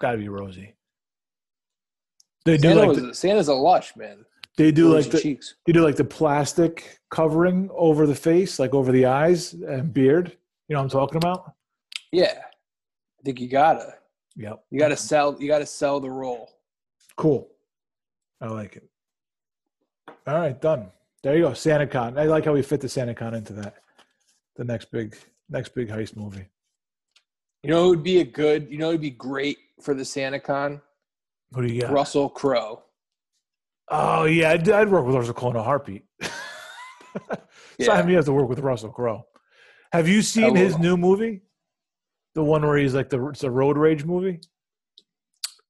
[0.00, 0.74] Gotta be rosy.
[2.44, 4.24] They do like was, the, Santa's a lush man.
[4.56, 5.54] They do like the cheeks.
[5.66, 10.36] you do like the plastic covering over the face, like over the eyes and beard.
[10.68, 11.52] You know what I'm talking about?
[12.12, 13.94] Yeah, I think you gotta
[14.36, 14.64] Yep.
[14.70, 15.00] you gotta mm-hmm.
[15.00, 16.50] sell you gotta sell the role.
[17.16, 17.48] Cool.
[18.40, 18.88] I like it.
[20.26, 20.90] All right, done.
[21.22, 21.50] There you go.
[21.50, 22.18] SantaCon.
[22.18, 23.76] I like how we fit the SantaCon into that.
[24.56, 25.16] The next big
[25.48, 26.46] next big heist movie.
[27.62, 28.68] You know, it would be a good.
[28.70, 30.80] You know, it'd be great for the SantaCon.
[31.50, 31.92] What do you got?
[31.92, 32.82] Russell Crowe.
[33.88, 36.04] Oh yeah, I'd, I'd work with Russell Crowe in a heartbeat.
[37.78, 37.86] Yeah.
[37.86, 39.26] Sign me up to work with Russell Crowe.
[39.92, 41.42] Have you seen his new movie?
[42.34, 44.40] The one where he's like the it's a road rage movie.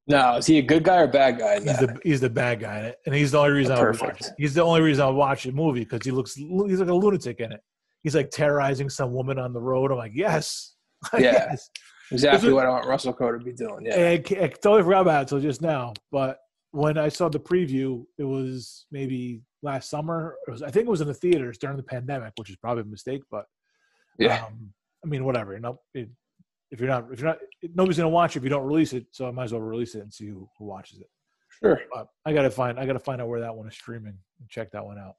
[0.09, 1.55] No, is he a good guy or bad guy?
[1.61, 4.21] He's the he's the bad guy in it, and he's the only reason I watch
[4.21, 4.31] it.
[4.39, 7.41] He's the only reason I watch the movie because he looks he's like a lunatic
[7.41, 7.61] in it.
[8.05, 9.91] He's like terrorizing some woman on the road.
[9.91, 10.77] I'm like, yes,
[11.13, 11.21] Yeah.
[11.51, 11.71] yes.
[12.13, 13.87] exactly Is what I want Russell Crowe to be doing.
[13.87, 13.97] Yeah.
[13.97, 15.93] I, I totally forgot about it until just now.
[16.13, 16.39] But
[16.77, 20.37] when I saw the preview, it was maybe last summer.
[20.47, 22.83] It was, I think it was in the theaters during the pandemic, which is probably
[22.83, 23.23] a mistake.
[23.31, 23.47] But
[24.19, 24.45] Yeah.
[24.45, 24.73] um,
[25.05, 25.55] I mean, whatever.
[25.55, 26.11] You know, it,
[26.71, 27.39] if you're not, if you're not,
[27.75, 29.07] nobody's gonna watch it if you don't release it.
[29.13, 31.09] So I might as well release it and see who, who watches it.
[31.49, 31.81] Sure.
[31.95, 34.71] But I gotta find, I gotta find out where that one is streaming and check
[34.73, 35.15] that one out.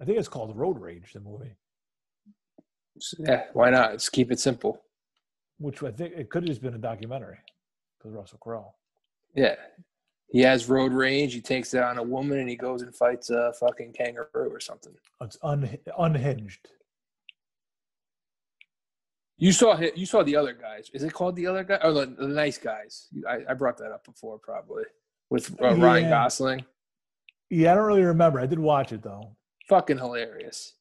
[0.00, 1.56] I think it's called Road Rage, the movie,
[3.18, 3.46] Yeah.
[3.54, 3.90] Why not?
[3.92, 4.82] Let's keep it simple.
[5.58, 7.38] which I think it could have just been a documentary
[7.98, 8.74] because Russell Crowe.
[9.34, 9.56] Yeah.
[10.30, 11.32] He has road rage.
[11.32, 14.58] He takes it on a woman and he goes and fights a fucking kangaroo or
[14.60, 14.92] something.
[15.20, 16.68] It's un, unhinged.
[19.36, 20.90] You saw hi- you saw the other guys.
[20.94, 23.08] Is it called the other guy or the, the nice guys?
[23.28, 24.84] I, I brought that up before probably
[25.30, 26.64] with uh, Ryan Gosling.
[27.50, 28.40] Yeah, I don't really remember.
[28.40, 29.36] I did watch it though.
[29.68, 30.74] Fucking hilarious.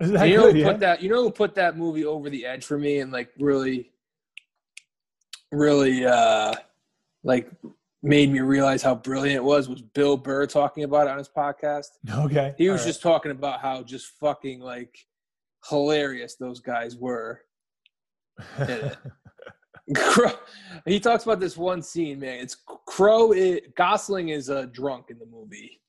[0.00, 0.54] Is that And you know good?
[0.56, 0.70] who Yeah?
[0.72, 1.02] put that?
[1.02, 3.90] You know who put that movie over the edge for me and like really,
[5.50, 6.54] really, uh
[7.22, 7.50] like
[8.04, 9.68] made me realize how brilliant it was.
[9.68, 11.86] Was Bill Burr talking about it on his podcast?
[12.08, 12.54] Okay.
[12.58, 14.94] He was just talking about how just fucking like
[15.68, 17.40] hilarious those guys were.
[19.96, 20.32] Crowe,
[20.86, 22.40] he talks about this one scene, man.
[22.40, 23.32] It's Crowe.
[23.32, 25.80] It, Gosling is uh, drunk in the movie,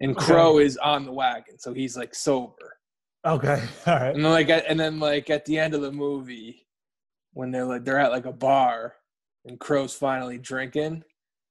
[0.00, 0.26] and Okay.
[0.26, 2.76] Crowe is on the wagon, so he's like sober.
[3.24, 3.62] okay.
[3.86, 4.14] All right.
[4.14, 6.66] And then like, at, and then like at the end of the movie,
[7.32, 8.94] when they're like they're at like a bar,
[9.46, 11.02] and Crowe's finally drinking,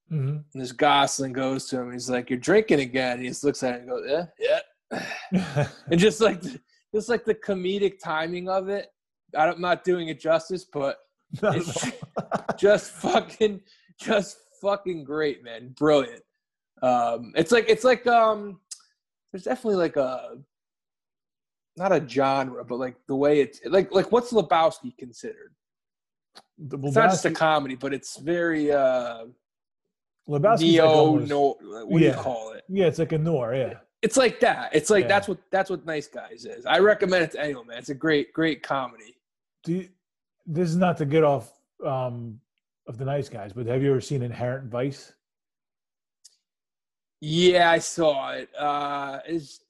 [0.08, 1.92] hmm and this Gosling goes to him.
[1.92, 4.60] He's like, "You're drinking again." And he just looks at him and goes, "Yeah,
[4.92, 6.42] yeah." and just like
[6.94, 8.88] just like the comedic timing of it.
[9.36, 10.98] I'm not doing it justice, but
[11.42, 11.92] It's-
[12.56, 13.60] just fucking
[13.98, 16.22] just fucking great man brilliant
[16.82, 18.60] um it's like it's like um
[19.32, 20.36] there's definitely like a
[21.76, 25.54] not a genre but like the way it's like like what's lebowski considered
[26.58, 29.24] The it's not just a comedy but it's very uh
[30.28, 31.56] Lebowski's like neo almost- no
[31.86, 32.16] what do Yeah.
[32.16, 33.54] you call it Yeah, it's like a noir.
[33.54, 33.74] Yeah.
[34.02, 35.08] it's like that it's like Yeah.
[35.08, 37.94] that's what that's what nice guys is i recommend it to anyone man it's a
[37.94, 39.16] great great comedy
[39.64, 39.88] Do you,
[40.46, 41.52] this is not to get off
[41.84, 42.40] um,
[42.86, 45.12] of the nice guys, but have you ever seen Inherent Vice?
[47.20, 48.48] Yeah, I saw it.
[48.58, 49.60] Uh, it's,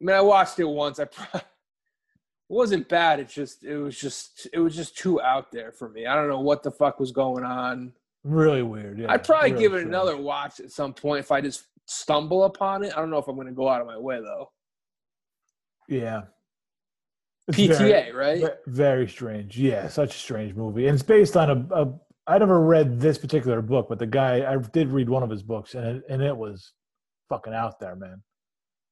[0.00, 0.98] I mean, I watched it once.
[0.98, 1.44] I pro- it
[2.48, 3.20] wasn't bad.
[3.20, 6.06] It's just, it was just, it was just too out there for me.
[6.06, 7.92] I don't know what the fuck was going on.
[8.26, 8.98] Really weird.
[8.98, 9.12] Yeah.
[9.12, 9.88] I'd probably really give it strange.
[9.88, 12.92] another watch at some point if I just stumble upon it.
[12.92, 14.50] I don't know if I'm going to go out of my way though.
[15.88, 16.22] Yeah.
[17.46, 18.52] It's PTA, very- right?
[18.66, 19.56] Very strange.
[19.56, 20.88] Yeah, such a strange movie.
[20.88, 21.94] And it's based on a, a
[22.26, 25.44] I never read this particular book, but the guy I did read one of his
[25.44, 26.72] books and it, and it was
[27.28, 28.20] fucking out there, man.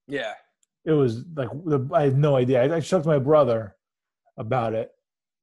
[0.06, 0.34] Yeah.
[0.84, 1.48] It was like
[1.92, 2.62] I had no idea.
[2.62, 3.74] I, I talked to my brother
[4.38, 4.90] about it,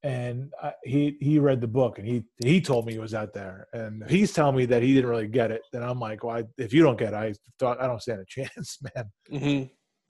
[0.03, 3.33] and I, he he read the book and he he told me he was out
[3.33, 5.61] there, and he's telling me that he didn't really get it.
[5.71, 8.19] Then I'm like, well, I, if you don't get it, I thought I don't stand
[8.21, 9.11] a chance, man.
[9.29, 9.63] hmm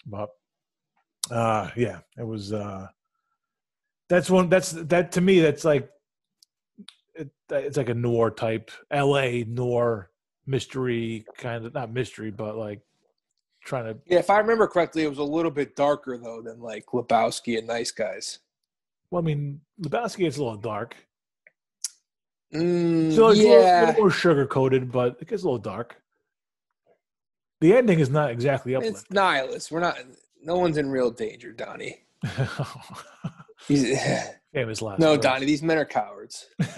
[0.05, 0.29] But
[1.29, 2.87] uh yeah, it was uh
[4.09, 5.89] that's one that's that to me that's like
[7.15, 10.09] it, it's like a noir type LA noir
[10.47, 12.81] mystery kind of not mystery but like
[13.63, 16.59] trying to Yeah, if I remember correctly, it was a little bit darker though than
[16.59, 18.39] like Lebowski and Nice Guys.
[19.11, 20.95] Well I mean Lebowski is a little dark.
[22.53, 25.59] Mm, So it's a, little, yeah, little more sugar coated but it gets a little
[25.59, 26.01] dark.
[27.61, 28.81] The ending is not exactly up.
[28.83, 29.71] it's nihilist.
[29.71, 29.97] We're not.
[30.43, 31.99] No one's in real danger, Donnie.
[33.67, 34.01] He's,
[34.53, 35.23] Famous last no, words.
[35.23, 35.45] Donnie.
[35.45, 36.47] These men are cowards.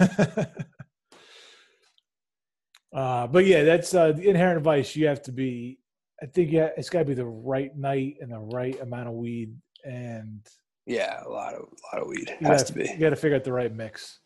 [2.94, 4.94] uh, but yeah, that's uh, the inherent vice.
[4.94, 5.78] You have to be.
[6.22, 9.14] I think yeah, it's got to be the right night and the right amount of
[9.14, 10.46] weed, and
[10.86, 12.90] Yeah, a lot of a lot of weed you has gotta, to be.
[12.90, 14.18] You got to figure out the right mix.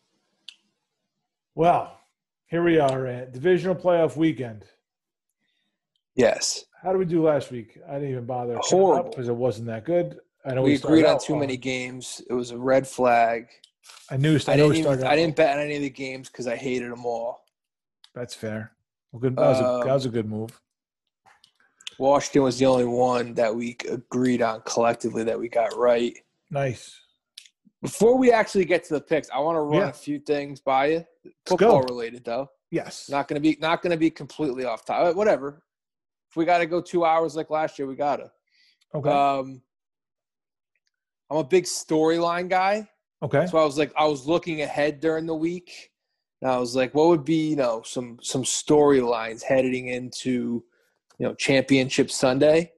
[1.55, 1.97] Well,
[2.47, 4.65] here we are at divisional playoff weekend.
[6.15, 7.77] Yes, How did we do last week?
[7.87, 9.09] I didn't even bother Horrible.
[9.09, 10.19] because it wasn't that good.
[10.45, 12.21] I know we started agreed on too many games.
[12.29, 13.47] It was a red flag.
[14.09, 14.33] I knew.
[14.47, 14.71] I, I didn't.
[14.71, 15.05] Even, started.
[15.05, 17.45] I didn't bet on any of the games because I hated them all.
[18.15, 18.71] That's fair.
[19.11, 19.35] Well, good.
[19.35, 20.59] That was, a, Um, that was a good move.
[21.99, 26.17] Washington was the only one that we agreed on collectively that we got right.
[26.51, 26.99] Nice.
[27.81, 29.89] Before we actually get to the picks, I want to run Yeah.
[29.89, 31.05] a few things by you.
[31.45, 32.49] Football related though.
[32.71, 33.09] Yes.
[33.09, 35.15] Not gonna be not gonna be completely off topic.
[35.15, 35.63] Whatever.
[36.29, 38.31] If we got to go two hours like last year, we gotta.
[38.93, 39.09] okay.
[39.09, 39.63] Um,
[41.31, 42.87] I'm a big storyline guy,
[43.23, 43.45] okay.
[43.47, 45.91] so I was like, I was looking ahead during the week,
[46.41, 50.63] And I was like, what would be, you know, some some storylines heading into,
[51.17, 52.73] you know, championship Sunday?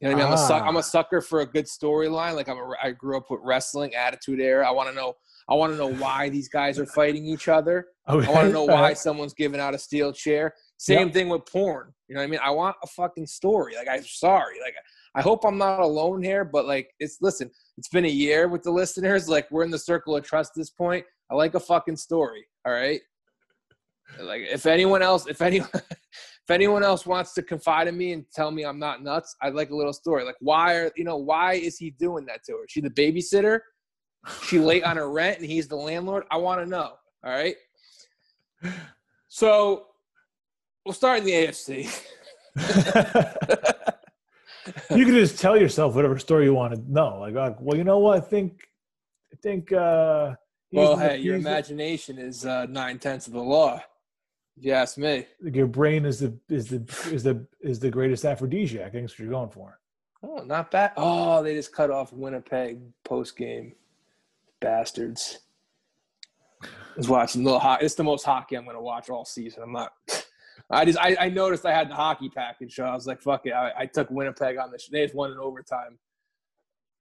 [0.00, 0.32] You know what I mean?
[0.32, 0.80] I'm a suck, I'm Ah.
[0.80, 2.34] a sucker for a good storyline.
[2.34, 4.66] Like I'm a, I grew up with wrestling, Attitude Era.
[4.66, 5.14] I want to know
[5.48, 7.86] I want to know why these guys are fighting each other.
[8.10, 8.26] Okay.
[8.26, 10.52] I want to know why someone's giving out a steel chair.
[10.78, 11.12] Same Yep.
[11.14, 11.92] thing with porn.
[12.08, 12.40] You know what I mean?
[12.42, 13.76] I want a fucking story.
[13.76, 14.58] Like I'm sorry.
[14.60, 14.74] Like
[15.14, 18.62] I hope I'm not alone here, but like it's listen, it's been a year with
[18.64, 19.28] the listeners.
[19.28, 21.04] Like we're in the circle of trust at this point.
[21.30, 22.46] I like a fucking story.
[22.66, 23.00] All right.
[24.20, 25.68] Like if anyone else, if anyone
[26.50, 29.54] if anyone else wants to confide in me and tell me I'm not nuts, I'd
[29.54, 30.24] like a little story.
[30.24, 32.64] Like why are you know, why is he doing that to her?
[32.64, 33.60] Is she the babysitter?
[34.42, 36.24] She late on her rent and he's the landlord?
[36.28, 36.94] I want to know.
[37.24, 37.54] All right.
[39.28, 39.86] So
[40.84, 41.84] we'll start in the AFC.
[44.90, 47.20] you can just tell yourself whatever story you want to know.
[47.20, 48.16] Like, uh, well, you know what?
[48.16, 48.68] I think,
[49.32, 49.72] I think.
[49.72, 50.34] uh
[50.72, 53.80] Well, hey, your imagination is uh, nine tenths of the law.
[54.68, 55.26] Ask me.
[55.42, 58.86] your brain is the is the is the is the greatest aphrodisiac.
[58.86, 59.78] I think that's what you're going for.
[60.22, 60.92] Oh, not bad.
[60.96, 63.74] Oh, they just cut off Winnipeg post game.
[64.60, 65.38] Bastards.
[66.62, 67.86] I was watching little hockey.
[67.86, 69.62] It's the most hockey I'm going to watch all season.
[69.62, 69.92] I'm not.
[70.70, 73.46] I just I, I noticed I had the hockey package, so I was like, "Fuck
[73.46, 74.88] it!" I, I took Winnipeg on this.
[74.88, 75.98] They just won in overtime.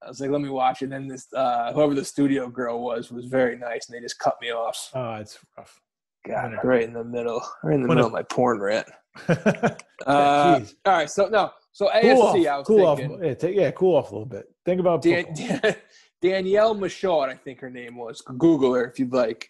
[0.02, 0.86] I was like, "Let me watch." it.
[0.86, 4.18] And then this, uh, whoever the studio girl was, was very nice, and they just
[4.18, 4.90] cut me off.
[4.96, 5.82] Oh, it's rough.
[6.28, 8.88] God, right in the middle, right in the middle of my porn rant.
[10.08, 12.36] Uh, all right, so no, so AFC, cool off.
[12.48, 13.16] I was cool thinking.
[13.16, 13.44] off.
[13.44, 14.46] Yeah, yeah, cool off a little bit.
[14.66, 15.26] Think about Dan.
[15.34, 15.76] Dan,
[16.22, 18.22] Danielle Michaud, I think her name was.
[18.22, 19.50] Google her if you'd like.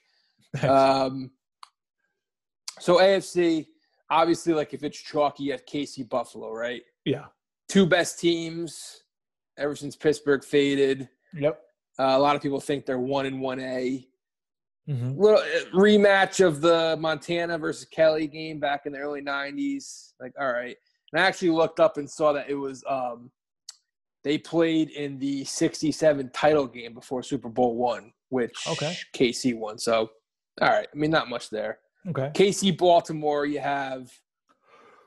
[0.63, 1.29] Um,
[2.79, 3.67] so AFC,
[4.09, 6.81] obviously, like if it's chalky, you have KC Buffalo, right?
[7.05, 7.25] yeah.
[7.67, 9.03] Two best teams
[9.59, 11.07] ever since Pittsburgh faded.
[11.35, 11.61] Yep.
[11.99, 14.07] Uh, a lot of people think they're one and one A.
[14.89, 20.13] hmm Little uh, rematch of the Montana versus Kelly game back in the early '90s.
[20.19, 20.75] Like, all right.
[21.13, 23.29] And I actually looked up and saw that it was um,
[24.23, 28.95] they played in the '67 title game before Super Bowl one, which Okay.
[29.15, 29.77] KC won.
[29.77, 30.09] So,
[30.61, 30.87] all right.
[30.91, 31.79] I mean, not much there.
[32.07, 32.31] Okay.
[32.33, 34.09] KC Baltimore, you have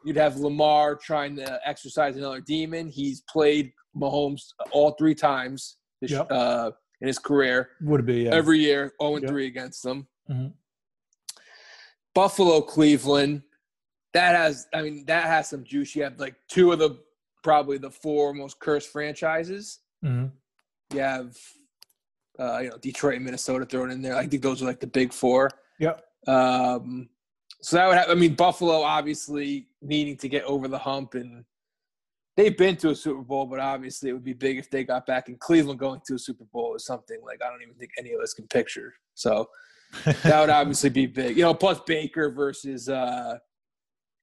[0.04, 2.88] you'd have Lamar trying to exercise another demon.
[2.88, 6.26] He's played Mahomes all three times this, Yep.
[6.30, 6.70] uh,
[7.02, 8.30] in his career Would be yeah.
[8.30, 10.06] every year, 0 and 3 against them.
[10.30, 10.52] Mhm.
[12.14, 13.42] Buffalo, Cleveland,
[14.12, 15.96] that has, I mean, that has some juice.
[15.96, 17.02] You have like two of the
[17.42, 19.80] probably the four most cursed franchises.
[20.04, 20.30] Mhm.
[20.92, 21.36] You have,
[22.38, 24.14] uh, you know, Detroit and Minnesota thrown in there.
[24.16, 25.50] I think those are like the big four.
[25.80, 26.04] Yep.
[26.28, 27.08] Um,
[27.62, 31.44] so that would have, I mean, Buffalo obviously needing to get over the hump and
[32.36, 35.06] they've been to a Super Bowl, but obviously it would be big if they got
[35.06, 37.90] back in Cleveland going to a Super Bowl is something like I don't even think
[37.98, 38.94] any of us can picture.
[39.14, 39.48] So
[40.04, 41.36] that would obviously be big.
[41.36, 43.38] You know, plus Baker versus uh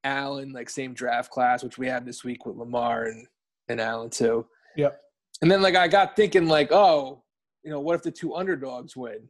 [0.03, 3.27] Allen, like same draft class, which we had this week with Lamar and,
[3.67, 4.45] and Allen too.
[4.77, 4.99] Yep.
[5.41, 7.23] And then like I got thinking like, oh,
[7.63, 9.27] you know, what if the two underdogs win?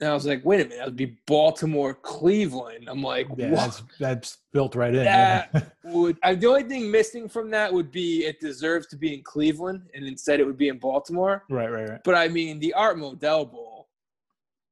[0.00, 2.88] And I was like, wait a minute, that would be Baltimore, Cleveland.
[2.88, 3.56] I'm like, yeah, what?
[3.60, 5.04] that's that's built right in.
[5.04, 5.62] That yeah.
[5.84, 9.22] would I, the only thing missing from that would be it deserves to be in
[9.22, 11.44] Cleveland, and instead it would be in Baltimore.
[11.48, 12.00] right, right, right.
[12.04, 13.88] But I mean, the Art Modell Bowl,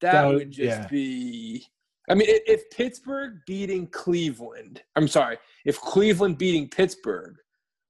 [0.01, 0.89] that, That would- would just yeah.
[0.89, 1.67] be.
[2.11, 7.37] I mean, if Pittsburgh beating Cleveland, I'm sorry, if Cleveland beating Pittsburgh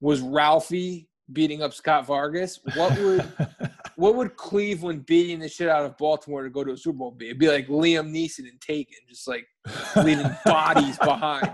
[0.00, 3.26] was Ralphie beating up Scut Farkus, what would
[4.02, 7.12] what would Cleveland beating the shit out of Baltimore to go to a Super Bowl
[7.12, 7.26] be?
[7.26, 9.46] It'd be like Liam Neeson and Taken, just like
[9.94, 11.48] leaving bodies behind.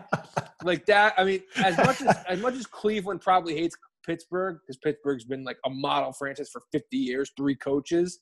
[0.64, 1.12] Like that.
[1.18, 3.76] I mean, as much as as much as Cleveland probably hates
[4.06, 8.20] Pittsburgh because Pittsburgh's been like a model franchise for 50 years, three coaches.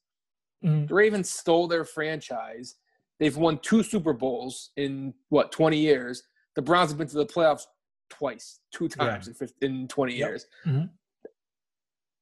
[0.64, 0.88] Mhm.
[0.88, 2.74] The Ravens stole their franchise.
[3.20, 6.24] They've won two Super Bowls in what 20 years.
[6.56, 7.62] The Browns have been to the playoffs
[8.10, 10.28] twice, two times in 50, in 20 Yep.
[10.28, 10.46] years.
[10.66, 10.90] Mhm.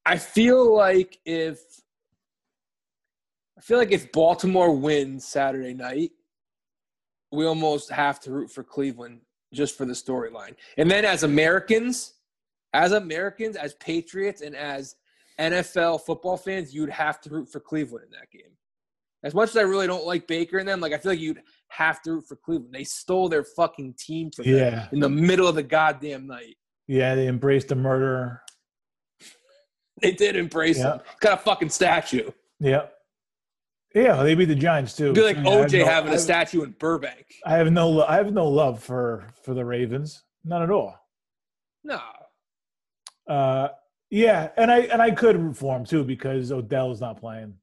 [0.05, 1.61] I feel like if
[3.57, 6.11] I feel like if Baltimore wins Saturday night,
[7.33, 9.21] we almost have to root for Cleveland
[9.53, 10.55] just for the storyline.
[10.77, 12.15] And then as Americans,
[12.73, 14.97] as Americans, as Patriots, and as
[15.39, 18.51] NFL football fans, you'd have to root for Cleveland in that game.
[19.23, 21.41] As much as I really don't like Baker and them, like I feel like you'd
[21.69, 22.75] have to root for Cleveland.
[22.75, 26.57] They stole their fucking team from them in the middle of the goddamn night.
[26.89, 27.15] yeah.
[27.15, 28.43] They embraced the murderer.
[30.03, 30.95] They did embrace Yeah.
[30.95, 31.01] him.
[31.21, 32.31] Got a fucking statue.
[32.61, 32.87] Yeah,
[33.95, 34.23] yeah.
[34.23, 35.05] They beat the Giants too.
[35.13, 37.27] It'd be like OJ no- having a statue in Burbank.
[37.47, 40.99] I have no, I have no love for for the Ravens, none at all.
[41.85, 42.01] No.
[43.29, 43.69] Uh,
[44.11, 47.55] yeah, and I and I could root for him too because Odell's not playing.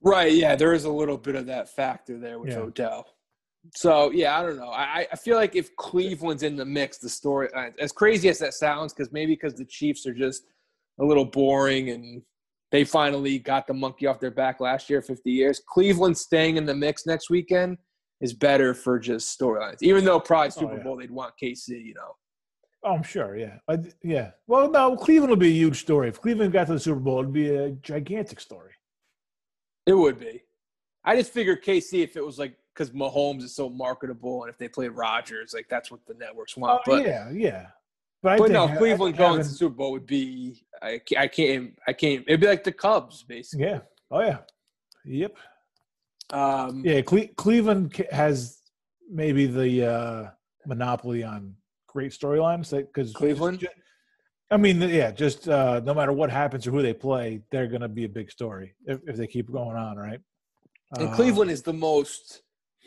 [0.00, 0.32] Right.
[0.32, 2.58] Yeah, there is a little bit of that factor there with Yeah.
[2.58, 3.06] Odell.
[3.74, 4.70] So yeah, I don't know.
[4.70, 8.54] I I feel like if Cleveland's in the mix, the story as crazy as that
[8.54, 10.44] sounds, because maybe because the Chiefs are just
[11.00, 12.22] a little boring and
[12.70, 15.60] they finally got the monkey off their back last year, fifty years.
[15.66, 17.78] Cleveland staying in the mix next weekend
[18.20, 19.78] is better for just storylines.
[19.80, 20.82] Even though probably oh, Super yeah.
[20.82, 22.14] Bowl they'd want KC, you know.
[22.84, 23.36] Oh, I'm sure.
[23.36, 23.56] Yeah.
[23.68, 24.30] I, yeah.
[24.46, 26.08] Well, no, Cleveland would be a huge story.
[26.08, 28.72] If Cleveland got to the Super Bowl, it'd be a gigantic story.
[29.86, 30.42] It would be.
[31.04, 34.58] I just figured KC if it was like because Mahomes is so marketable and if
[34.58, 36.82] they played Rodgers, like that's what the networks Oh, want.
[36.84, 37.66] but yeah, yeah.
[38.22, 41.78] But, but no, Cleveland going to the Super Bowl would be I can't, I can't
[41.86, 43.66] I can't it'd be like the Cubs basically.
[43.66, 43.80] Yeah.
[44.10, 44.38] Oh, yeah.
[45.04, 45.36] Yep.
[46.30, 47.00] Um, Yeah.
[47.02, 48.60] Cle- Cleveland has
[49.10, 50.30] maybe the uh,
[50.66, 51.54] monopoly on
[51.86, 53.66] great storylines because Cleveland?
[54.50, 57.82] I mean, yeah, just uh, no matter what happens or who they play, they're going
[57.82, 60.20] to be a big story if, if they keep going on, right?
[60.96, 62.42] and Uh, Cleveland is the most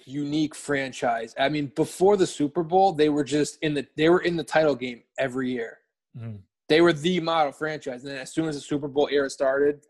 [0.07, 1.33] unique franchise.
[1.39, 4.43] I mean, before the Super Bowl, they were just in the they were in the
[4.43, 5.79] title game every year.
[6.17, 6.39] Mhm.
[6.69, 9.83] They were the model franchise, and then as soon as the Super Bowl era started,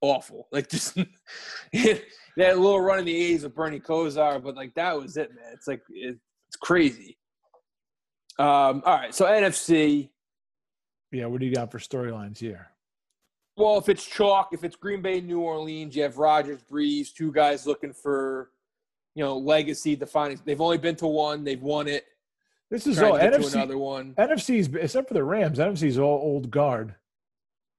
[0.00, 0.48] awful.
[0.52, 5.16] Like just that little run in the A's with Bernie Kosar, but like that was
[5.16, 5.52] it, man.
[5.52, 6.16] It's like it,
[6.46, 7.18] it's crazy.
[8.38, 10.10] Um, all right, so NFC.
[11.10, 11.26] Yeah.
[11.26, 12.68] What do you got for storylines here?
[13.56, 17.32] Well, if it's chalk, if it's Green Bay, New Orleans, you have Rodgers, Brees, two
[17.32, 18.50] guys looking for,
[19.18, 20.40] you know, legacy defining.
[20.44, 21.42] They've only been to one.
[21.42, 22.06] They've won it.
[22.70, 23.54] This is all NFC.
[23.54, 24.14] another one.
[24.16, 25.58] NFC's except for the Rams.
[25.58, 26.94] NFC's all old guard.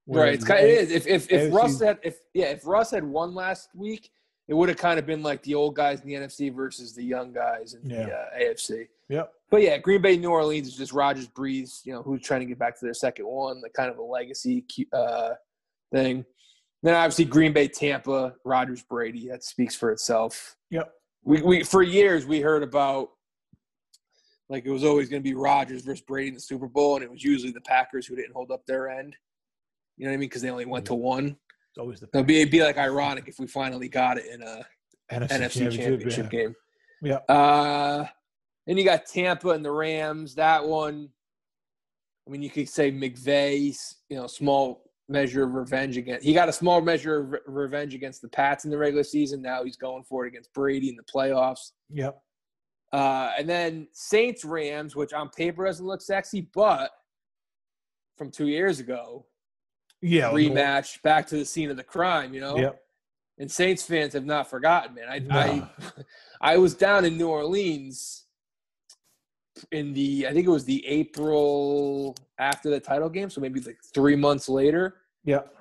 [0.06, 0.34] Right.
[0.34, 0.90] It's kind, of, it is.
[0.92, 4.10] If if if AFC Russ had if yeah if Russ had won last week,
[4.48, 7.02] it would have kind of been like the old guys in the NFC versus the
[7.04, 8.04] young guys in Yeah.
[8.04, 8.88] the uh, AFC.
[9.08, 9.32] Yep.
[9.50, 11.86] But yeah, Green Bay, New Orleans is just Rodgers, Brees.
[11.86, 14.02] You know, who's trying to get back to their second one, the kind of a
[14.02, 15.30] legacy uh,
[15.90, 16.26] thing.
[16.82, 19.28] Then obviously Green Bay, Tampa, Rodgers, Brady.
[19.28, 20.56] That speaks for itself.
[20.68, 20.92] Yep.
[21.24, 23.10] We we for years we heard about
[24.48, 27.04] like it was always going to be Rodgers versus Brady in the Super Bowl, and
[27.04, 29.16] it was usually the Packers who didn't hold up their end.
[29.96, 30.28] You know what I mean?
[30.28, 31.36] Because they only went to one.
[31.70, 34.42] It's always the It'd be, it'd be like ironic if we finally got it in
[34.42, 34.66] a
[35.12, 36.38] NFC, NFC championship yeah.
[36.40, 36.54] game.
[37.02, 37.16] Yeah.
[37.28, 38.06] Uh,
[38.66, 40.34] then you got Tampa and the Rams.
[40.34, 41.10] That one,
[42.26, 46.24] I mean, you could say McVay's, you know, small measure of revenge against.
[46.24, 49.42] He got a small measure of re- revenge against the Pats in the regular season.
[49.42, 51.72] Now he's going for it against Brady in the playoffs.
[51.90, 52.18] Yep.
[52.92, 56.90] Uh, and then Saints Rams, which on paper doesn't look sexy, but
[58.16, 59.26] from two years ago,
[60.00, 60.30] Yeah.
[60.30, 62.32] rematch back to the scene of the crime.
[62.32, 62.56] You know.
[62.56, 62.80] Yep.
[63.38, 65.08] and Saints fans have not forgotten, man.
[65.08, 65.34] I No.
[65.34, 65.70] I,
[66.40, 68.26] I was down in New Orleans
[69.72, 73.78] in the I think it was the April after the title game, so maybe like
[73.94, 75.54] three months later, Yep.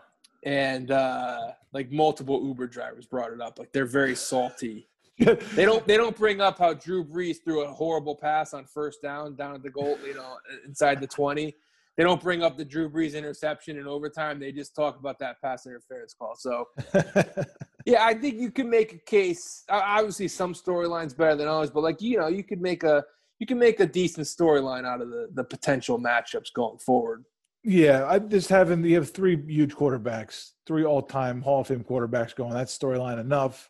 [0.45, 3.59] and uh, like multiple Uber drivers brought it up.
[3.59, 4.87] Like they're very salty.
[5.53, 9.01] They don't they don't bring up how Drew Brees threw a horrible pass on first
[9.01, 11.55] down down at the goal, you know, inside the twenty.
[11.97, 14.39] They don't bring up the Drew Brees interception in overtime.
[14.39, 16.35] They just talk about that pass interference call.
[16.37, 16.69] So
[17.85, 19.65] yeah, I think you can make a case.
[19.67, 23.03] Obviously, some storylines better than others, but like you know, you could make a
[23.39, 27.25] you can make a decent storyline out of the the potential matchups going forward.
[27.63, 28.05] Yeah.
[28.07, 32.53] I just having you have three huge quarterbacks, three all-time Hall of Fame quarterbacks going.
[32.53, 33.69] That's storyline enough.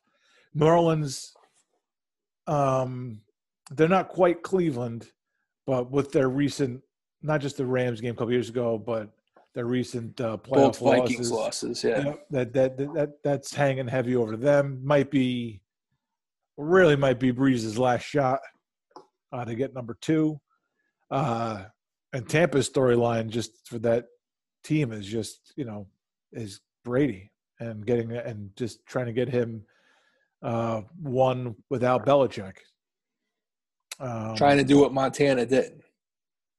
[0.53, 1.33] New Orleans,
[2.47, 3.21] um,
[3.71, 5.11] they're not quite Cleveland,
[5.67, 6.81] but with their recent,
[7.21, 9.09] not just the Rams game a couple years ago, but
[9.53, 11.31] their recent uh, playoff Both Vikings losses.
[11.31, 12.05] losses, yeah.
[12.05, 14.79] Yep, that, that that that that's hanging heavy over them.
[14.83, 15.61] Might be,
[16.57, 18.39] really might be Brees's last shot
[19.31, 20.39] uh, to get number two.
[21.11, 21.65] Uh,
[22.13, 24.05] and Tampa's storyline just for that
[24.63, 25.87] team is just you know
[26.31, 29.63] is Brady and getting and just trying to get him
[30.41, 32.55] uh, one without Belichick.
[33.99, 35.81] Um, Trying to do what Montana did.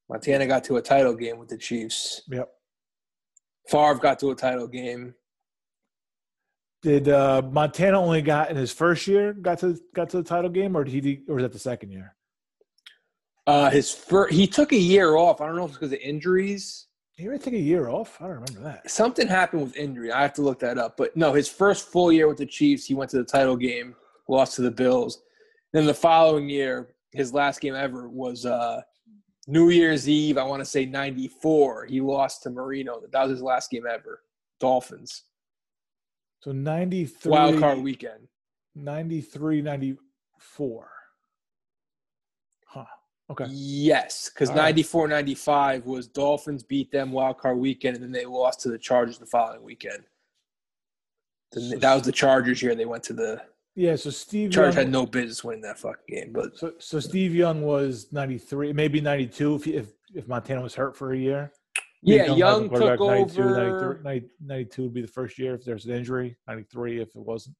[0.09, 2.21] Montana got to a title game with the Chiefs.
[2.29, 2.49] Yep.
[3.67, 5.15] Favre got to a title game.
[6.83, 10.49] Did uh, Montana only got in his first year got to got to the title
[10.49, 12.15] game, or did he, or was that the second year?
[13.51, 15.41] Uh, his first, he took a year off.
[15.41, 16.87] I don't know if it's because of injuries.
[17.17, 18.15] He might take a year off.
[18.21, 18.89] I don't remember that.
[18.89, 20.09] Something happened with injury.
[20.09, 20.95] I have to look that up.
[20.95, 23.93] But no, his first full year with the Chiefs, he went to the title game,
[24.29, 25.21] lost to the Bills.
[25.73, 28.83] Then the following year, his last game ever was uh,
[29.47, 30.37] New Year's Eve.
[30.37, 31.87] I want to say '94.
[31.87, 33.01] He lost to Marino.
[33.11, 34.21] That was his last game ever.
[34.61, 35.23] Dolphins
[36.39, 38.29] So 93, wild card weekend.
[38.75, 40.89] 93, 94.
[43.31, 43.45] Okay.
[43.49, 44.63] Yes, because All right.
[44.63, 48.77] 94 95 was Dolphins beat them wild card weekend, and then they lost to the
[48.77, 50.03] Chargers the following weekend.
[51.53, 52.75] The, that was the Chargers year.
[52.75, 53.41] They went to the
[53.75, 56.99] Yeah, so Steve Chargers Young, had no business winning that fucking game, but so, so
[56.99, 61.53] Steve Young was 93, maybe 92 if, if if Montana was hurt for a year.
[62.01, 64.01] yeah, Steve Young took 92, over.
[64.03, 66.35] 93, 90 92 would be the first year if there's an injury.
[66.47, 67.55] 93 if it wasn't.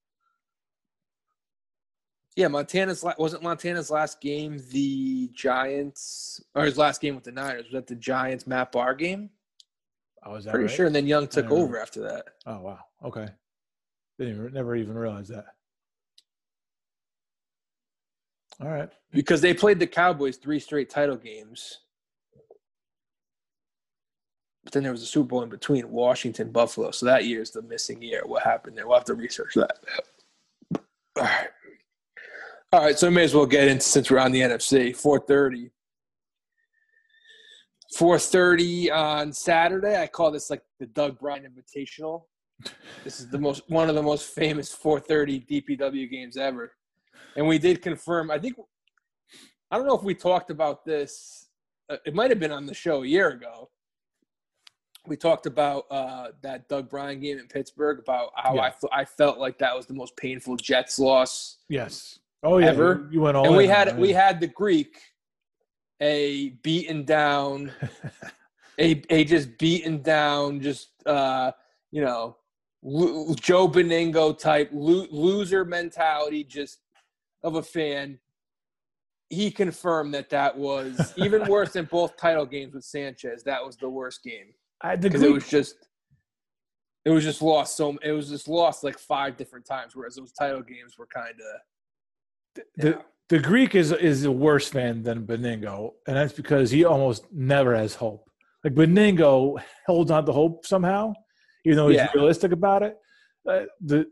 [2.36, 7.66] Yeah, Montana's wasn't Montana's last game the Giants or his last game with the Niners
[7.66, 9.30] was that the Giants Matt Bahr game?
[10.24, 10.76] Oh, I was that Pretty right?
[10.76, 10.86] sure.
[10.86, 11.64] And then Young took don't know.
[11.64, 12.26] over after that.
[12.46, 12.80] Oh wow.
[13.04, 13.28] Okay.
[14.18, 15.46] Didn't even, never even realize that.
[18.62, 18.90] All right.
[19.12, 21.80] because they played the Cowboys three straight title games.
[24.64, 26.92] But then there was a Super Bowl in between Washington, Buffalo.
[26.92, 28.22] So that year is the missing year.
[28.24, 28.88] What happened there?
[28.88, 29.80] We'll have to research that.
[31.18, 31.48] All right.
[32.74, 32.98] All right.
[32.98, 34.96] So we may as well get into since we're on the NFC.
[34.96, 35.72] 430.
[37.98, 40.02] 430 on Saturday.
[40.02, 42.24] I call this like the Doug Brien Invitational.
[43.04, 46.72] This is the most one of the most famous 430 DPW games ever.
[47.36, 48.56] And we did confirm, I think
[49.70, 51.48] I don't know if we talked about this.
[51.90, 53.70] Uh, it might have been on the show a year ago.
[55.08, 58.62] We talked about uh, that Doug Brien game in Pittsburgh about how Yeah.
[58.62, 62.20] I, f- I felt like that was the most painful Jets loss Yes.
[62.44, 62.68] Oh yeah.
[62.68, 63.08] Ever.
[63.12, 65.00] You, went all and we had we had the Greek,
[66.02, 67.72] a beaten down,
[68.80, 71.52] a a just beaten down, just uh,
[71.92, 72.38] you know,
[72.82, 76.80] lo- Joe Benigno type lo- loser mentality, just
[77.44, 78.20] of a fan.
[79.30, 83.44] He confirmed that that was even worse than both title games with Sanchez.
[83.44, 84.54] That was the worst game
[85.00, 85.76] because it was just.
[87.04, 87.78] It was just lost.
[87.78, 91.34] So it was just lost like five different times, whereas those title games were kind
[91.34, 91.62] of
[92.78, 97.26] the, the Greek is is a worse fan than Benigno, and that's because he almost
[97.32, 98.30] never has hope.
[98.64, 101.14] Like Benigno holds on to hope somehow,
[101.66, 102.10] even though he's Yeah.
[102.14, 102.98] realistic about it.
[103.48, 104.06] Uh, the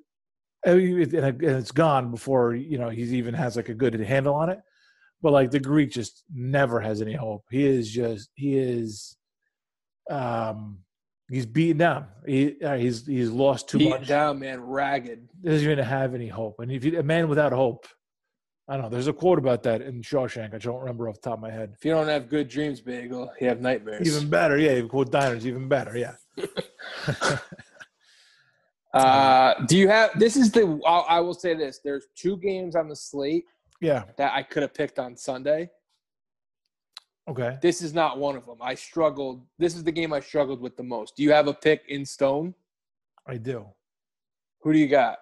[0.66, 4.60] and it's gone before you know he's even has like a good handle on it.
[5.22, 7.44] But like the Greek just never has any hope.
[7.52, 9.18] He is just he is,
[10.10, 10.80] um,
[11.30, 12.08] he's beaten down.
[12.26, 14.08] He uh, he's he's lost too beaten much.
[14.08, 15.28] down, man, ragged.
[15.44, 16.56] doesn't even have any hope.
[16.60, 17.86] And if you, a man without hope,
[18.70, 18.90] I don't know.
[18.90, 20.54] There's a quote about that in Shawshank.
[20.54, 21.74] I don't remember off the top of my head.
[21.76, 24.08] If you don't have good dreams, Bagel, you have nightmares.
[24.08, 24.74] Even better, yeah.
[24.74, 26.14] You quote diners, even better, yeah.
[28.94, 30.12] uh, do you have?
[30.20, 30.80] This is the.
[30.86, 33.46] I'll, I will say this: there's two games on the slate
[33.82, 34.04] Yeah.
[34.18, 35.72] that I could have picked on Sunday.
[37.28, 37.58] Okay.
[37.64, 38.58] This is not one of them.
[38.62, 39.44] I struggled.
[39.58, 41.16] This is the game I struggled with the most.
[41.16, 42.54] Do you have a pick in stone?
[43.26, 43.66] I do.
[44.62, 45.18] Who do you got?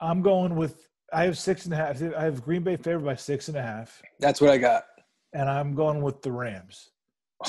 [0.00, 0.86] I'm going with.
[1.12, 2.02] I have six and a half.
[2.16, 4.84] I have Green Bay favored by six and a half, That's what I got.
[5.32, 6.90] and I'm going with the Rams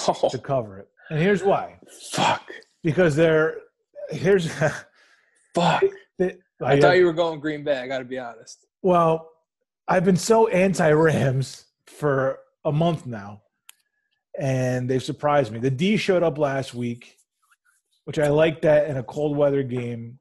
[0.07, 0.87] Oh to cover it.
[1.09, 1.79] And here's why:
[2.11, 2.49] fuck!
[2.83, 3.57] because they're
[4.09, 4.51] here's.
[5.53, 5.83] Fuck!
[6.17, 7.77] they, I thought you were going Green Bay.
[7.79, 8.65] I got to be honest.
[8.81, 9.29] Well,
[9.87, 13.41] I've been so anti Rams for a month now,
[14.39, 15.59] and they've surprised me.
[15.59, 17.17] The D showed up last week,
[18.05, 20.19] which I like that in a cold weather game.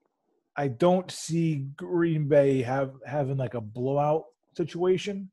[0.56, 4.24] I don't see Green Bay have having like a blowout
[4.56, 5.30] situation.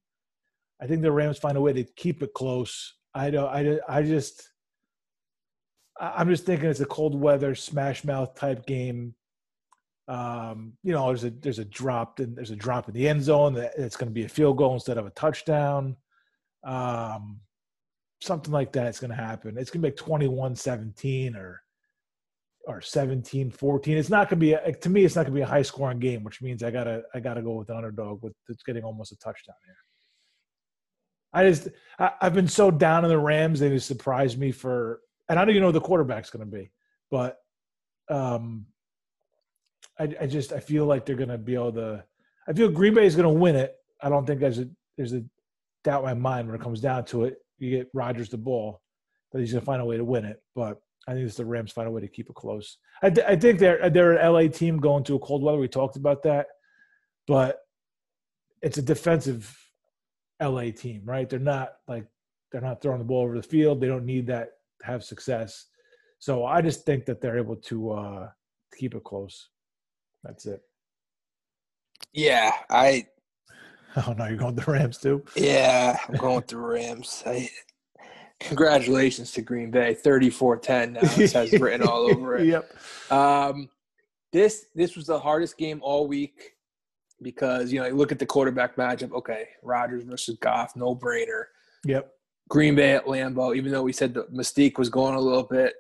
[0.82, 2.96] I think the Rams find a way to keep it close.
[3.14, 3.50] I don't.
[3.50, 4.50] I, I just.
[6.00, 9.16] I'm just thinking it's a cold weather smash mouth type game
[10.08, 13.24] um, you know, there's a there's a drop in there's a drop in the end
[13.24, 15.98] zone that it's going to be a field goal instead of a touchdown.
[16.64, 17.42] Um,
[18.22, 19.58] something like that's going to happen.
[19.58, 21.62] It's going to be like 21-17 or
[22.68, 23.88] or 17-14.
[23.96, 25.06] It's not going to be a, to me.
[25.06, 27.42] It's not going to be a high scoring game, which means I gotta I gotta
[27.42, 29.76] go with the underdog with it's getting almost a touchdown here.
[31.34, 33.62] I just I, I've been so down on the Rams.
[33.62, 35.00] They just surprised me for,
[35.30, 36.72] and I don't even know the quarterback's going to be,
[37.10, 37.38] but
[38.10, 38.66] um,
[39.98, 42.04] I, I just I feel like they're going to be able to.
[42.50, 43.76] I feel Green Bay is going to win it.
[44.02, 44.68] I don't think there's a
[44.98, 45.24] there's a
[45.86, 47.38] doubt in my mind when it comes down to it.
[47.60, 48.82] You get Rodgers the ball,
[49.32, 50.42] that he's going to find a way to win it.
[50.54, 52.78] But I think it's the Rams find a way to keep it close.
[53.02, 55.58] I, th- I think they're they're an LA team going to a cold weather.
[55.58, 56.48] We talked about that,
[57.28, 57.62] but
[58.62, 59.58] it's a defensive
[60.42, 61.30] LA team, right?
[61.30, 62.06] They're not like
[62.52, 63.80] they're not throwing the ball over the field.
[63.80, 64.50] They don't need that
[64.82, 65.68] to have success.
[66.20, 68.30] So I just think that they're able to uh,
[68.78, 69.50] keep it close.
[70.24, 70.62] That's it.
[72.14, 73.08] Yeah, I
[74.08, 75.24] Oh no, you're going with the Rams too.
[75.36, 77.24] yeah, I'm going with the Rams.
[77.26, 77.50] I,
[78.40, 81.00] congratulations to Green Bay, 34-10 now.
[81.02, 82.48] It has written all over it.
[82.48, 82.72] Yep.
[83.12, 83.70] Um,
[84.32, 86.54] this this was the hardest game all week
[87.22, 89.12] because you know you look at the quarterback matchup.
[89.14, 91.46] Okay, Rodgers versus Goff, no brainer.
[91.86, 92.12] Yep.
[92.50, 95.76] Green Bay at Lambeau, even though we said the mystique was going a little bit.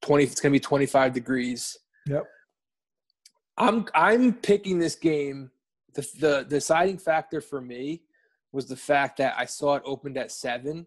[0.00, 1.76] Twenty, it's going to be twenty five degrees.
[2.06, 2.24] Yep.
[3.56, 5.50] I'm I'm picking this game.
[5.94, 8.02] The the deciding factor for me
[8.52, 10.86] was the fact that I saw it opened at seven,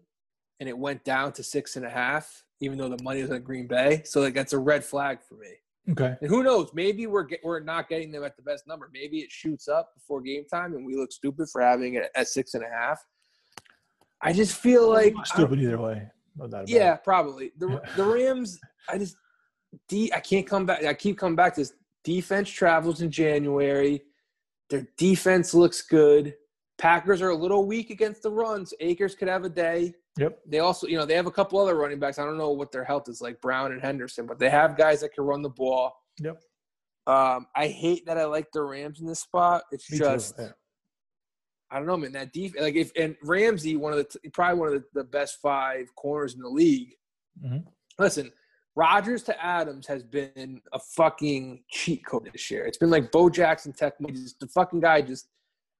[0.60, 3.42] and it went down to six and a half, even though the money was on
[3.42, 4.02] Green Bay.
[4.04, 5.54] So like that's a red flag for me.
[5.90, 6.16] Okay.
[6.20, 6.70] And who knows?
[6.74, 8.90] Maybe we're get, we're not getting them at the best number.
[8.92, 12.28] Maybe it shoots up before game time, and we look stupid for having it at
[12.28, 13.02] six and a half.
[14.20, 16.10] I just feel like stupid either way.
[16.36, 17.04] No yeah, it.
[17.04, 18.60] probably the the Rams.
[18.88, 19.16] I just
[19.88, 20.12] D.
[20.14, 20.84] I can't come back.
[20.84, 21.72] I keep coming back to this.
[22.04, 24.02] Defense travels in January.
[24.70, 26.34] Their defense looks good.
[26.78, 28.72] Packers are a little weak against the runs.
[28.80, 29.94] Akers could have a day.
[30.18, 30.40] Yep.
[30.46, 32.18] They also, you know, they have a couple other running backs.
[32.18, 35.00] I don't know what their health is like, Brown and Henderson, but they have guys
[35.00, 35.94] that can run the ball.
[36.20, 36.40] Yep.
[37.06, 39.62] Um, I hate that I like the Rams in this spot.
[39.72, 40.48] It's Me just yeah.
[41.70, 42.12] I don't know, man.
[42.12, 45.38] That def like if and Ramsey, one of the probably one of the, the best
[45.40, 46.94] five corners in the league.
[47.42, 47.64] Mhm.
[47.98, 48.30] Listen,
[48.76, 52.64] Rodgers to Adams has been a fucking cheat code this year.
[52.64, 53.94] It's been like Bo Jackson tech.
[53.98, 55.28] The fucking guy just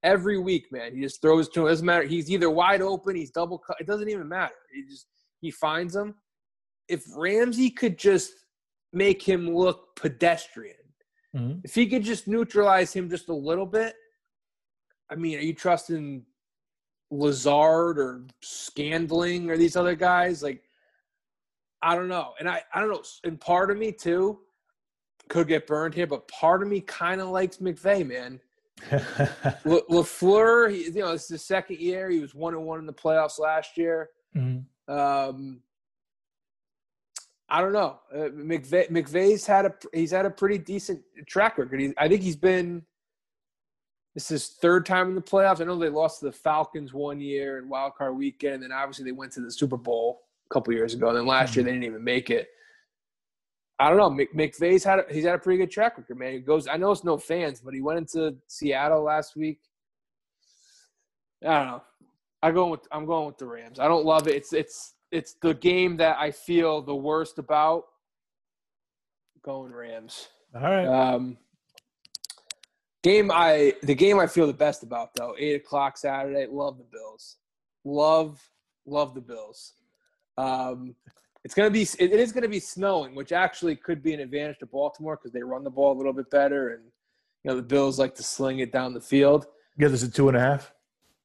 [0.03, 0.95] every week, man.
[0.95, 1.67] He just throws to him.
[1.67, 2.05] It doesn't matter.
[2.07, 3.77] He's either wide open, he's double cut.
[3.81, 4.55] It doesn't even matter.
[4.73, 5.07] He just
[5.41, 6.15] he finds them.
[6.89, 8.33] If Ramsey could just
[8.93, 10.77] make him look pedestrian,
[11.37, 11.61] Mhm.
[11.65, 13.95] if he could just neutralize him just a little bit,
[15.11, 16.25] I mean, are you trusting
[17.11, 20.43] Lazard or Scantling or these other guys?
[20.43, 20.65] Like,
[21.83, 22.35] I don't know.
[22.41, 23.03] And I, I don't know.
[23.25, 24.41] And part of me too
[25.29, 28.41] could get burned here, but part of me kind of likes McVay, man.
[29.65, 32.09] La- LaFleur, he, you know, it's the second year.
[32.11, 34.11] He was one and one in the playoffs last year.
[34.37, 34.65] Mhm.
[34.89, 35.61] Um,
[37.51, 37.99] I don't know.
[38.13, 41.81] Uh, McVay, McVay's had a he's had a pretty decent track record.
[41.81, 42.85] He, I think he's been
[44.15, 45.61] this is third time in the playoffs.
[45.61, 48.73] I know they lost to the Falcons one year in Wild Card Weekend, and then
[48.73, 51.09] obviously they went to the Super Bowl a couple years ago.
[51.09, 52.49] And then last year they didn't even make it.
[53.79, 54.11] I don't know.
[54.11, 56.33] Mc, McVay's had a, he's had a pretty good track record, man.
[56.33, 56.67] He goes.
[56.67, 59.61] I know it's no fans, but he went into Seattle last week.
[61.47, 61.83] I don't know.
[62.43, 63.79] I go with I'm going with the Rams.
[63.79, 64.35] I don't love it.
[64.35, 67.85] It's it's it's the game that I feel the worst about.
[69.43, 70.29] Going Rams.
[70.55, 70.87] All right.
[70.87, 71.39] Um,
[73.03, 76.47] game I the game I feel the best about though eight o'clock Saturday.
[76.51, 77.37] Love the Bills.
[77.85, 78.41] Love
[78.87, 79.75] love the Bills.
[80.37, 80.95] Um,
[81.49, 84.67] it's gonna be it is gonna be snowing, which actually could be an advantage to
[84.67, 86.85] Baltimore because they run the ball a little bit better, and
[87.43, 89.47] you know the Bills like to sling it down the field.
[89.79, 90.75] Yeah, this a two and a half.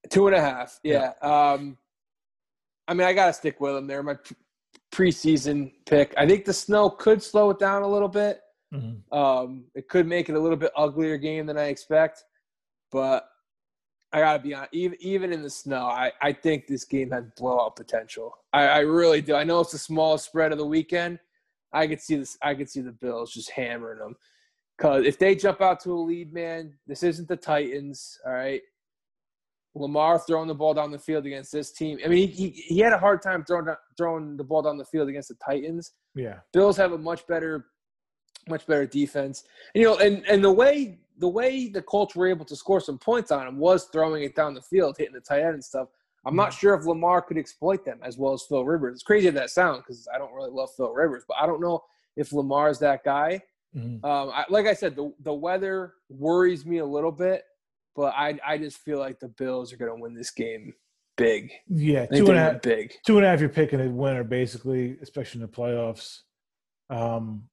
[0.09, 0.79] Two and a half.
[0.81, 1.11] Yeah.
[1.21, 1.77] Um,
[2.87, 3.85] I mean, I got to stick with them.
[3.85, 4.15] They're my
[4.93, 6.13] preseason pick.
[6.17, 8.39] I think the snow could slow it down a little bit.
[8.73, 9.01] Mhm.
[9.11, 12.23] Um, it could make it a little bit uglier game than I expect.
[12.93, 13.27] But
[14.13, 17.09] I got to be honest, even, even in the snow, I, I think this game
[17.11, 18.37] has blowout potential.
[18.53, 19.35] I, I really do.
[19.35, 21.19] I know it's the smallest spread of the weekend.
[21.73, 22.37] I could see this.
[22.41, 24.15] I could see the Bills just hammering them.
[24.77, 28.19] Because if they jump out to a lead, man, this isn't the Titans.
[28.25, 28.61] All right.
[29.75, 31.97] Lamar throwing the ball down the field against this team.
[32.05, 33.65] I mean, he, he, he had a hard time throwing
[33.97, 35.93] throwing the ball down the field against the Titans.
[36.13, 36.39] Yeah.
[36.51, 37.65] Bills have a much better,
[38.47, 39.45] much better defense.
[39.73, 42.79] And, you know, and and the way the way the Colts were able to score
[42.79, 45.63] some points on him was throwing it down the field, hitting the tight end and
[45.63, 45.89] stuff.
[46.25, 48.93] I'm not sure if Lamar could exploit them as well as Phil Rivers.
[48.93, 51.83] It's crazy that sound because I don't really love Phil Rivers, but I don't know
[52.15, 53.41] if Lamar is that guy.
[53.75, 54.03] Mhm.
[54.05, 57.43] Um, I, like I said, the the weather worries me a little bit,
[57.95, 60.73] but I I just feel like the Bills are going to win this game
[61.17, 61.51] big.
[61.67, 62.05] Yeah.
[62.05, 62.61] Two and a half.
[62.61, 62.93] big.
[63.05, 63.39] Two and a half.
[63.39, 66.21] You're picking a winner, basically, especially in the playoffs.
[66.89, 67.49] Um,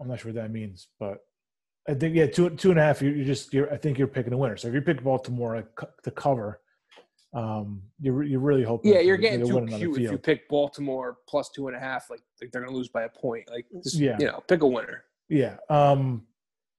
[0.00, 1.18] I'm not sure what that means, but
[1.88, 3.02] I think yeah, two two and a half.
[3.02, 3.52] You're, you're just.
[3.52, 4.56] You're, I think you're picking a winner.
[4.56, 5.68] So if you pick Baltimore
[6.04, 6.60] to cover,
[7.34, 8.92] um, you're you're really hoping.
[8.92, 11.76] Yeah, you're getting too winning on the cute if you pick Baltimore plus two and
[11.76, 12.08] a half.
[12.08, 13.50] Like, like they're going to lose by a point.
[13.50, 14.16] Like, just, Yeah.
[14.20, 15.04] you know, pick a winner.
[15.28, 15.56] Yeah.
[15.68, 16.26] Um,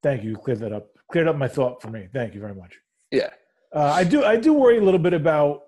[0.03, 0.35] thank you.
[0.37, 0.87] Cleared that up.
[1.11, 2.07] Cleared up my thought for me.
[2.13, 2.77] Thank you very much.
[3.11, 3.29] Yeah.
[3.75, 4.23] Uh, I do.
[4.23, 5.63] I do worry a little bit about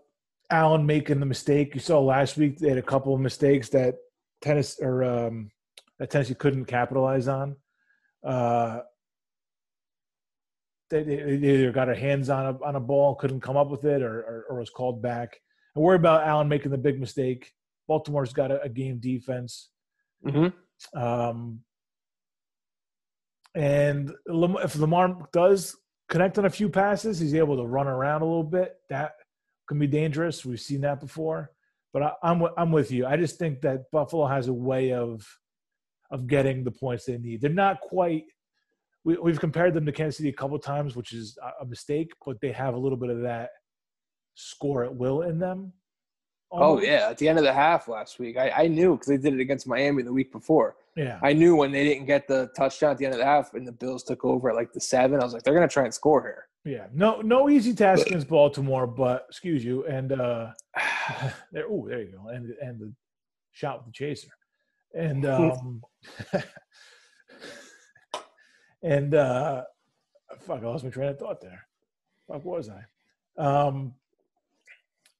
[0.49, 1.73] Allen making the mistake.
[1.73, 3.95] You saw last week they had a couple of mistakes that
[4.41, 5.49] tennis or um,
[5.99, 7.55] that Tennessee couldn't capitalize on.
[8.23, 8.79] Uh,
[10.89, 14.01] they, either got their hands on a on a ball, couldn't come up with it,
[14.01, 15.39] or or, or was called back.
[15.75, 17.51] I worry about Allen making the big mistake.
[17.87, 19.69] Baltimore's got a, a game defense.
[20.25, 20.99] Mm-hmm.
[20.99, 21.59] Um,
[23.53, 25.75] and if Lamar does
[26.09, 28.75] connect on a few passes, he's able to run around a little bit.
[28.89, 29.13] That
[29.67, 30.45] can be dangerous.
[30.45, 31.51] We've seen that before.
[31.93, 33.05] But I, I'm I'm with you.
[33.05, 35.25] I just think that Buffalo has a way of
[36.11, 37.41] of getting the points they need.
[37.41, 38.25] They're not quite.
[39.05, 42.11] We, we've compared them to Kansas City a couple times, which is a- mistake.
[42.25, 43.51] But they have a little bit of that
[44.33, 45.71] score at will in them.
[46.51, 49.17] Oh yeah, at the end of the half last week, I, I knew because they
[49.17, 50.75] did it against Miami the week before.
[50.95, 51.19] yeah.
[51.21, 53.67] I knew when they didn't get the touchdown at the end of the half and
[53.67, 55.93] the Bills took over at like the seven, I was like, they're gonna try and
[55.93, 56.47] score here.
[56.63, 60.51] Yeah, no, no easy task against Baltimore, but excuse you, and uh
[61.51, 61.65] there.
[61.69, 62.93] Oh, there you go, and and the
[63.51, 64.29] shot with the chaser,
[64.93, 65.81] and um,
[68.85, 69.63] and uh,
[70.41, 71.67] fuck, I lost my train of thought there.
[72.27, 72.83] Fuck, was I?
[73.41, 73.93] Um,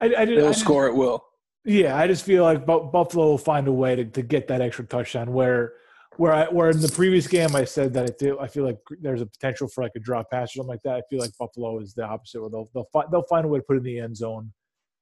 [0.01, 0.37] I, I did.
[0.37, 1.23] I They'll just- score at will.
[1.65, 4.85] yeah, I just feel like Buffalo will find a way to, to get that extra
[4.85, 5.33] touchdown.
[5.33, 5.73] Where,
[6.17, 8.77] where I where in the previous game I said that I feel I feel like
[9.01, 10.95] there's a potential for like a drop pass or something like that.
[10.95, 12.39] I feel like Buffalo is the opposite.
[12.41, 14.51] Where they'll they'll find they'll find a way to put it in the end zone.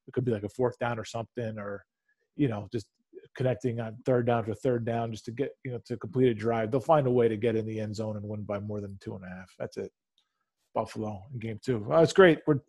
[0.08, 1.86] It could be like a fourth down or something, or
[2.36, 2.88] you know just
[3.36, 6.34] connecting on third down to third down just to get you know to complete a
[6.34, 6.72] drive.
[6.72, 8.98] They'll find a way to get in the end zone and win by more than
[9.02, 9.50] two and a half.
[9.60, 9.92] That's it.
[10.74, 11.86] Buffalo in game two.
[11.90, 12.40] Oh, it's great.
[12.48, 12.60] We're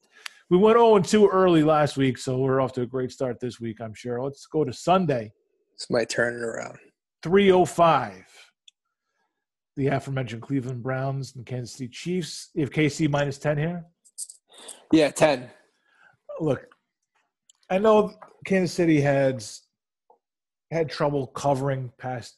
[0.51, 3.61] we went 0 2 early last week, so we're off to a great start this
[3.61, 4.23] week, I'm sure.
[4.23, 5.32] Let's go to Sunday,
[5.74, 6.78] It's my turning around.
[7.23, 8.24] 305.
[9.77, 12.51] The aforementioned Cleveland Browns and Kansas City Chiefs.
[12.55, 13.85] You have KC minus 10 here.
[14.93, 15.51] Yeah, ten.
[16.39, 16.66] Look,
[17.70, 18.12] I know
[18.45, 19.45] Kansas City had
[20.74, 22.36] had trouble covering past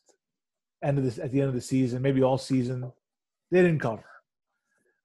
[0.82, 2.92] end of this at the end of the season, maybe all season.
[3.50, 4.04] They didn't cover.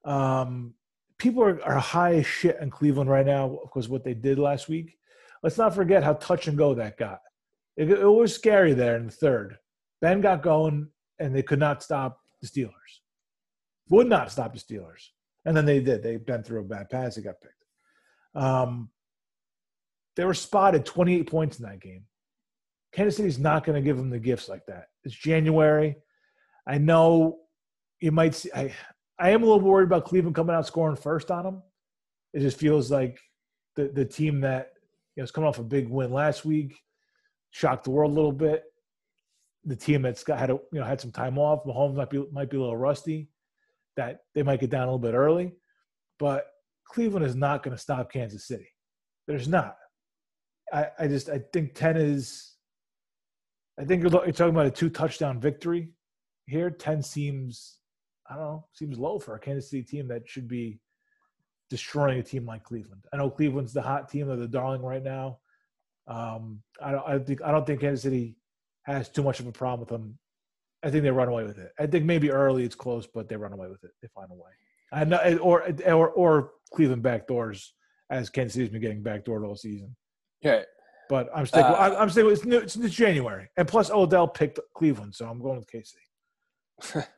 [0.03, 0.73] Um,
[1.17, 4.67] people are, are high as shit in Cleveland right now because what they did last
[4.67, 4.97] week.
[5.43, 7.21] Let's not forget how touch and go that got.
[7.77, 9.57] It, it was scary there in the third.
[10.01, 10.89] Ben got going,
[11.19, 12.99] and they could not stop the Steelers.
[13.89, 15.09] Would not stop the Steelers,
[15.45, 16.03] and then they did.
[16.03, 17.15] They bent through a bad pass.
[17.15, 17.65] They got picked.
[18.35, 18.89] Um,
[20.15, 22.03] they were spotted 28 points in that game.
[22.93, 24.87] Kansas City's not going to give them the gifts like that.
[25.03, 25.95] It's January.
[26.67, 27.39] I know
[27.99, 28.51] you might see.
[28.53, 28.73] I,
[29.19, 31.63] I am a little worried about Cleveland coming out scoring first on them.
[32.33, 33.19] It just feels like
[33.75, 34.73] the the team that
[35.15, 36.79] you know is coming off a big win last week,
[37.51, 38.63] shocked the world a little bit.
[39.65, 41.63] The team that's got had a, you know had some time off.
[41.65, 43.29] Mahomes might be might be a little rusty.
[43.97, 45.53] That they might get down a little bit early,
[46.17, 46.47] but
[46.85, 48.67] Cleveland is not going to stop Kansas City.
[49.27, 49.75] There's not.
[50.73, 52.55] I, I just I think ten is.
[53.79, 55.89] I think you're, you're talking about a two touchdown victory
[56.45, 56.69] here.
[56.69, 57.79] Ten seems
[58.29, 60.79] I don't know seems low for a Kansas City team that should be
[61.69, 63.05] destroying a team like Cleveland.
[63.13, 65.39] I know Cleveland's the hot team, they're the darling right now.
[66.07, 68.35] Um, I don't I think I don't think Kansas City
[68.83, 70.17] has too much of a problem with them.
[70.83, 71.71] I think they run away with it.
[71.79, 73.91] I think maybe early it's close, but they run away with it.
[74.01, 74.51] They find a way.
[74.91, 77.69] I know, or or or Cleveland backdoors
[78.09, 79.95] as Kansas City's been getting backdoored all season.
[80.41, 80.63] Yeah.
[81.11, 81.65] But I'm sticking.
[81.65, 82.31] Uh, I'm, I'm sticking.
[82.31, 87.05] It's, new, it's, it's January, and plus Odell picked Cleveland, so I'm going with KC.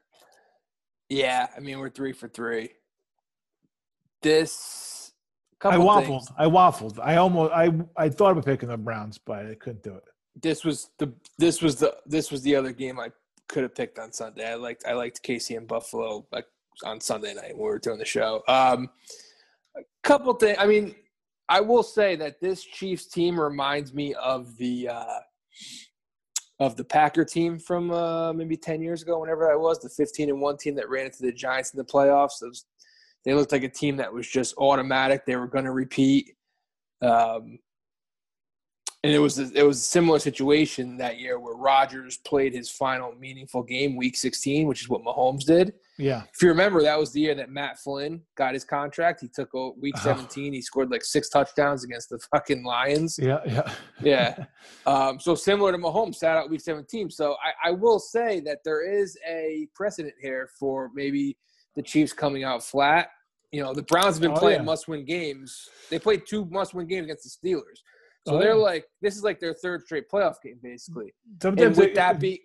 [1.09, 2.69] Yeah, I mean we're three for three.
[4.23, 5.11] This
[5.61, 6.05] I waffled.
[6.07, 6.31] things.
[6.39, 6.99] I waffled.
[6.99, 7.51] I almost.
[7.53, 10.03] I I thought about picking the Browns, but I couldn't do it.
[10.41, 13.11] This was the this was the this was the other game I
[13.47, 14.49] could have picked on Sunday.
[14.49, 16.47] I liked I liked KC and Buffalo like
[16.83, 18.41] on Sunday night when we were doing the show.
[18.47, 18.89] Um,
[19.77, 20.57] a couple things.
[20.57, 20.95] I mean,
[21.53, 25.19] I will say that this Chiefs team reminds me of the uh,
[26.59, 30.29] of the Packer team from uh, maybe ten years ago, whenever that was, the fifteen
[30.29, 32.39] and one team that ran into the Giants in the playoffs.
[32.41, 32.65] Those,
[33.23, 35.27] they looked like a team that was just automatic.
[35.27, 36.31] They were going to repeat.
[37.03, 37.59] Um,
[39.03, 42.71] and it was a, it was a similar situation that year where Rodgers played his
[42.71, 45.73] final meaningful game, Week 16, which is what Mahomes did.
[45.99, 46.23] Yeah.
[46.33, 49.21] If you remember, that was the year that Matt Flynn got his contract.
[49.21, 50.01] He took Week Oh.
[50.03, 50.51] 17.
[50.53, 53.19] He scored like six touchdowns against the fucking Lions.
[53.21, 53.39] Yeah.
[53.45, 53.73] Yeah.
[54.01, 54.45] Yeah.
[54.85, 57.09] Um, so similar to Mahomes, sat out Week 17.
[57.09, 61.37] So I, I will say that there is a precedent here for maybe
[61.75, 63.09] the Chiefs coming out flat.
[63.51, 64.65] You know, the Browns have been Oh, playing yeah.
[64.65, 65.69] must-win games.
[65.89, 67.77] They played two must-win games against the Steelers.
[68.27, 68.61] So Oh, they're yeah.
[68.61, 71.13] like, this is like their third straight playoff game, basically.
[71.29, 72.41] And Sometimes would it- that be?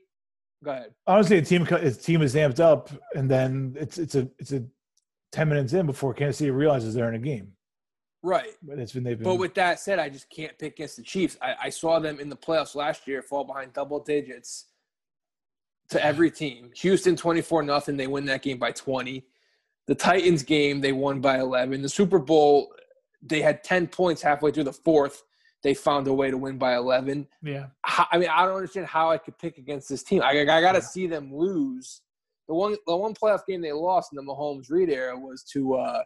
[0.64, 0.92] Go ahead.
[1.06, 4.64] honestly, a team a team is amped up, and then it's it's a it's a
[5.30, 7.52] ten minutes in before Kansas City realizes they're in a game.
[8.22, 8.50] Right.
[8.62, 9.24] But it's been they've been.
[9.24, 11.36] But with that said, I just can't pick against the Chiefs.
[11.40, 14.66] I, I saw them in the playoffs last year fall behind double digits
[15.90, 16.70] to every team.
[16.76, 17.96] Houston 24 nothing.
[17.96, 19.24] They win that game by 20.
[19.86, 21.80] The Titans game, they won by 11.
[21.80, 22.74] The Super Bowl,
[23.22, 25.22] they had 10 points halfway through the fourth.
[25.62, 27.26] They found a way to win by 11.
[27.42, 30.22] yeah, I mean, I don't understand how I could pick against this team.
[30.22, 30.80] I, I got to Yeah.
[30.80, 32.00] see them lose.
[32.46, 35.74] The one, the one playoff game they lost in the Mahomes Reid era was to
[35.74, 36.02] uh,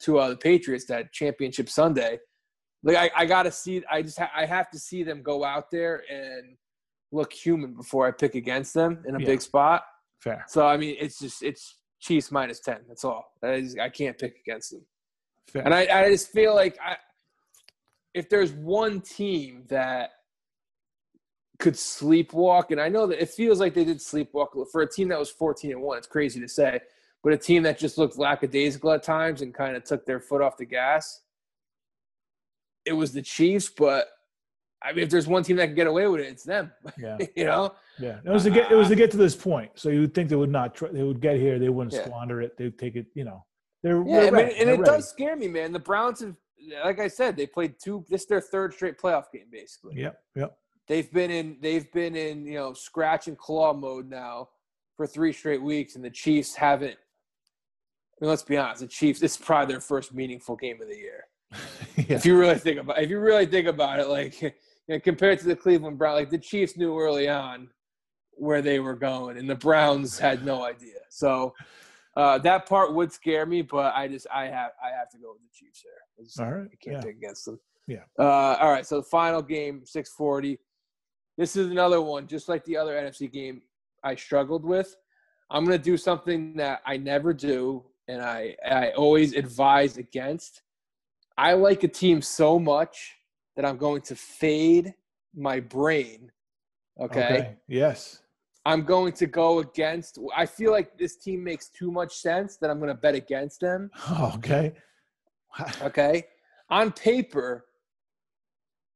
[0.00, 2.18] to uh, the Patriots that championship Sunday.
[2.82, 3.82] Like I, I got to see.
[3.90, 6.56] I just ha- I have to see them go out there and
[7.12, 9.26] look human before I pick against them in a Yeah.
[9.26, 9.84] big spot.
[10.20, 12.80] fair, So I mean, it's just it's Chiefs minus ten.
[12.86, 13.24] That's all.
[13.42, 14.84] I, just, I can't pick against them.
[15.48, 15.62] fair.
[15.64, 16.96] And I, I just feel like I
[18.14, 20.10] if there's one team that
[21.58, 25.08] could sleepwalk, and I know that it feels like they did sleepwalk for a team
[25.08, 25.98] that was 14 and one.
[25.98, 26.80] It's crazy to say,
[27.22, 30.42] but a team that just looked lackadaisical at times and kind of took their foot
[30.42, 31.20] off the gas.
[32.84, 34.08] It was the Chiefs, but
[34.82, 36.70] I mean, if there's one team that can get away with it, it's them.
[36.98, 37.16] Yeah.
[37.34, 37.74] you know.
[37.98, 38.18] Yeah.
[38.24, 39.70] It was to get it was to get to this point.
[39.76, 42.04] So you would think they would not try, they would get here, they wouldn't Yeah.
[42.04, 42.56] squander it.
[42.58, 43.44] They'd take it, you know.
[43.82, 44.90] They're Yeah, they're I mean, and They're it ready.
[44.90, 45.72] does scare me, man.
[45.72, 46.36] The Browns have,
[46.84, 48.04] like I said, they played two.
[48.08, 49.94] This is their third straight playoff game, basically.
[49.96, 50.20] Yep.
[50.36, 50.56] Yep.
[50.86, 54.48] They've been in, they've been in, you know, scratch and claw mode now
[54.96, 56.96] for three straight weeks, and the Chiefs haven't.
[56.96, 59.20] I mean, let's be honest, the Chiefs.
[59.20, 61.24] This is probably their first meaningful game of the year.
[61.96, 62.16] yeah.
[62.16, 64.52] If you really think about, if you really think about it, like you
[64.88, 67.68] know, compared to the Cleveland Browns, like the Chiefs knew early on
[68.32, 70.98] where they were going, and the Browns had no idea.
[71.08, 71.54] So
[72.16, 75.32] uh, that part would scare me, but I just I have I have to go
[75.32, 75.92] with the Chiefs here.
[76.18, 76.68] I just- All right.
[76.72, 77.00] I can't Yeah.
[77.02, 77.58] pick against them.
[77.86, 78.04] Yeah.
[78.18, 78.86] Uh, all right.
[78.86, 80.58] So the final game, six forty.
[81.36, 83.62] This is another one, just like the other NFC game
[84.04, 84.96] I struggled with.
[85.50, 90.62] I'm gonna do something that I never do, and I I always advise against.
[91.36, 93.16] I like a team so much
[93.56, 94.94] that I'm going to fade
[95.34, 96.30] my brain.
[97.00, 97.56] okay.
[97.66, 98.20] Yes.
[98.66, 100.18] I'm going to go against.
[100.34, 103.60] I feel like this team makes too much sense that I'm going to bet against
[103.60, 103.90] them.
[104.08, 104.74] Oh, okay.
[105.82, 106.24] Okay.
[106.70, 107.66] On paper,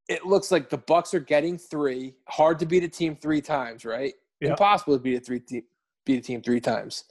[0.08, 2.16] it looks like the Bucs are getting three.
[2.26, 4.12] Hard to beat a team three times, right?
[4.40, 4.50] Yep.
[4.50, 5.66] Impossible to beat a three te-
[6.04, 7.04] beat a team three times.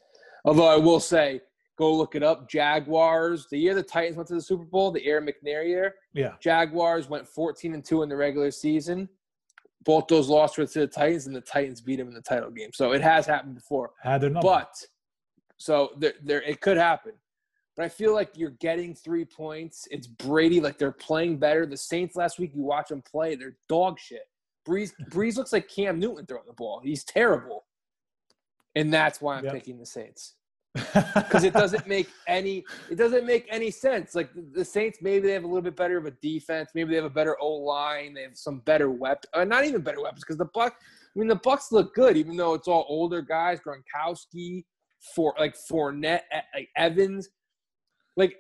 [0.44, 1.40] Although I will say,
[1.78, 2.50] go look it up.
[2.50, 3.48] Jaguars.
[3.50, 5.96] The year the Titans went to the Super Bowl, the Aaron McNair year.
[6.14, 6.34] Yeah.
[6.42, 9.08] Jaguars went 14 and two in the regular season.
[9.84, 12.50] Both those losses were to the Titans, and the Titans beat them in the title
[12.52, 12.72] game.
[12.74, 13.92] So it has happened before.
[14.02, 14.42] Had their number.
[14.48, 14.74] But
[15.58, 17.14] so there, there, it could happen.
[17.76, 19.88] But I feel like you're getting three points.
[19.92, 21.66] It's Brady, like they're playing better.
[21.66, 24.24] The Saints last week, you watch them play, they're dog shit.
[24.68, 26.82] Brees, Brees looks like Cam Newton throwing the ball.
[26.84, 27.66] He's terrible,
[28.76, 29.54] and that's why I'm Yep.
[29.54, 30.37] picking the Saints
[31.16, 34.16] because it doesn't make any it doesn't make any sense.
[34.16, 36.70] Like the, Saints, maybe they have a little bit better of a defense.
[36.76, 38.14] Maybe they have a better O line.
[38.14, 39.30] They have some better weapons.
[39.34, 40.76] Uh, not even better weapons because the Buck.
[40.82, 43.60] I mean, the Bucs look good, even though it's all older guys.
[43.60, 44.66] Gronkowski,
[45.16, 46.22] for like Fournette,
[46.54, 47.30] like Evans,
[48.16, 48.36] like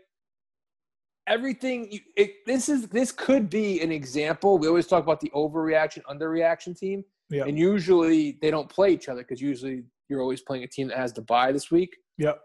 [1.27, 1.91] everything.
[1.91, 4.57] You, it, this is this could be an example.
[4.57, 7.45] We always talk about the overreaction, underreaction team, yeah.
[7.45, 10.97] and usually they don't play each other because usually you're always playing a team that
[10.97, 11.95] has to buy this week.
[12.17, 12.39] Yep.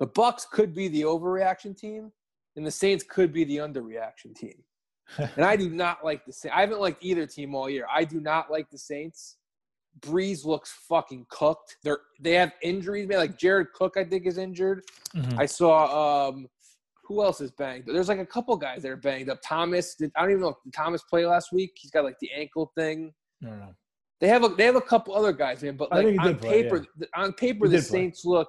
[0.00, 2.12] The Bucs could be the overreaction team,
[2.56, 4.54] and the Saints could be the underreaction team.
[5.18, 6.54] and I do not like the Saints.
[6.56, 7.86] I haven't liked either team all year.
[7.92, 9.36] I do not like the Saints.
[10.00, 11.76] Brees looks fucking cooked.
[11.82, 13.18] They're they have injuries, man.
[13.18, 14.82] Like Jared Cook, I think is injured.
[15.16, 15.38] Mhm.
[15.38, 16.46] I saw um
[17.04, 17.84] who else is banged?
[17.86, 19.38] There's like a couple guys that are banged up.
[19.42, 21.72] Thomas, did, I don't even know if Thomas played last week.
[21.74, 23.14] He's got like the ankle thing.
[23.42, 23.74] I don't.
[24.20, 25.76] They have a they have a couple other guys, man.
[25.76, 27.98] But like on play, paper, th- on paper, He the did play.
[28.00, 28.48] Saints look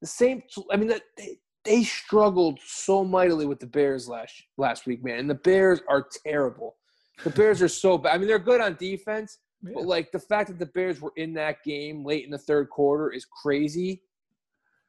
[0.00, 0.56] the Saints.
[0.72, 5.18] I mean, that- they they struggled so mightily with the Bears last last week, man.
[5.18, 6.76] And the Bears are terrible.
[7.22, 8.14] The Bears are so bad.
[8.14, 9.72] I mean, they're good on defense, Yeah.
[9.74, 12.70] but like the fact that the Bears were in that game late in the third
[12.70, 14.02] quarter is crazy.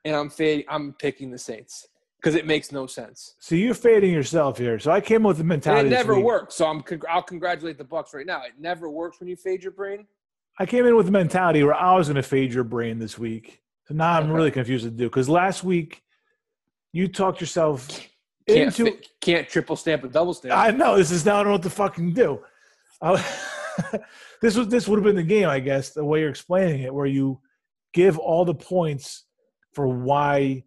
[0.06, 1.86] And I'm fading, I'm picking the Saints
[2.22, 3.36] because it makes no sense.
[3.40, 4.80] So you're fading yourself here.
[4.80, 5.88] So I came up with the And mentality.
[5.88, 6.56] it never works.
[6.56, 8.44] So I'm I'll congratulate the Bucs right now.
[8.44, 10.08] It never works when you fade your brain.
[10.58, 13.18] I came in with the mentality where I was going to fade your brain this
[13.20, 13.62] week.
[13.92, 14.32] So now I'm Okay.
[14.32, 16.02] really confused to do because last week
[16.94, 17.90] you talked yourself
[18.48, 18.98] Can't into.
[19.20, 20.56] can't triple stamp a double stamp.
[20.58, 22.40] I know this is now I don't know what to fucking do.
[23.02, 23.14] I-
[23.94, 23.98] uh,
[24.42, 26.94] this was this would have been the game, I guess, the way you're explaining it,
[26.94, 27.42] where you
[27.94, 29.26] give all the points
[29.74, 30.64] for why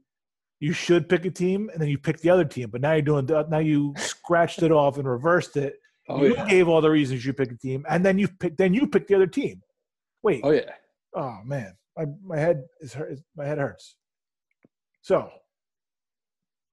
[0.61, 2.69] you should pick a team, and then you pick the other team.
[2.71, 5.77] But now you're doing now you scratched it off and reversed it.
[6.11, 6.47] oh you yeah.
[6.47, 9.07] gave all the reasons you pick a team, and then you pick then you pick
[9.07, 9.63] the other team.
[10.23, 10.71] Wait, Oh yeah.
[11.15, 13.19] oh man, my my head is hurt.
[13.37, 13.97] My head hurts.
[15.03, 15.31] So,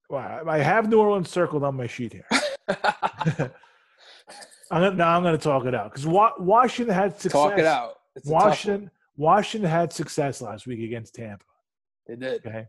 [0.09, 2.27] wow, I have New Orleans circled on my sheet here.
[4.71, 7.31] I'm gonna, now I'm going to talk it out because Washington had success.
[7.31, 7.95] Talk it out.
[8.15, 11.43] It's Washington Washington had success last week against Tampa.
[12.07, 12.45] They did.
[12.45, 12.65] Okay,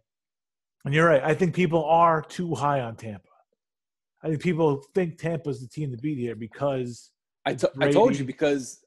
[0.85, 1.23] and you're right.
[1.23, 3.29] I think people are too high on Tampa.
[4.23, 7.11] I think people think Tampa's the team to beat here because
[7.45, 8.85] I told you because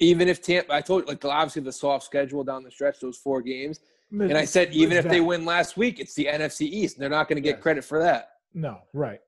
[0.00, 3.18] even if Tampa, I told you like obviously the soft schedule down the stretch, those
[3.18, 6.96] four games, and I said even if they win last week, it's the NFC East.
[6.96, 7.62] And they're not going to get Yes.
[7.62, 8.30] credit for that.
[8.54, 9.20] No, right.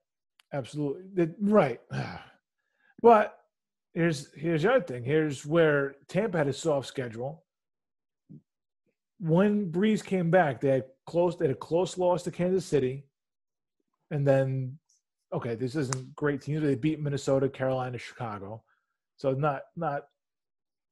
[0.51, 1.29] Absolutely.
[1.39, 1.79] Right.
[3.01, 3.37] But
[3.93, 5.03] here's here's the other thing.
[5.03, 7.43] Here's where Tampa had a soft schedule.
[9.19, 13.03] When Brees came back, they had close they had a close loss to Kansas City.
[14.09, 14.79] And then
[15.33, 16.61] okay, this isn't great teams.
[16.61, 18.63] They beat Minnesota, Carolina, Chicago,
[19.17, 20.03] so not not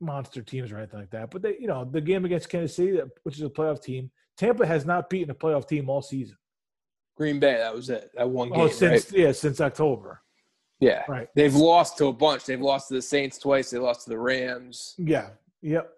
[0.02, 1.32] monster teams or anything like that.
[1.32, 4.66] But they, you know, the game against Kansas City, which is a playoff team, Tampa
[4.66, 6.38] has not beaten a playoff team all season.
[7.16, 8.10] Green Bay, that was it.
[8.16, 8.60] That one game.
[8.62, 9.20] Oh, since right?
[9.20, 10.22] yeah, since October.
[10.80, 11.28] Yeah, Right.
[11.36, 12.46] They've lost to a bunch.
[12.46, 13.70] They've lost to the Saints twice.
[13.70, 14.96] They lost to the Rams.
[14.98, 15.30] Yeah.
[15.62, 15.92] Yep.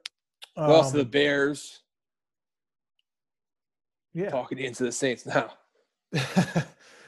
[0.58, 1.80] They lost to the Um, Bears.
[4.14, 4.30] yeah.
[4.30, 5.54] Talking into the Saints now.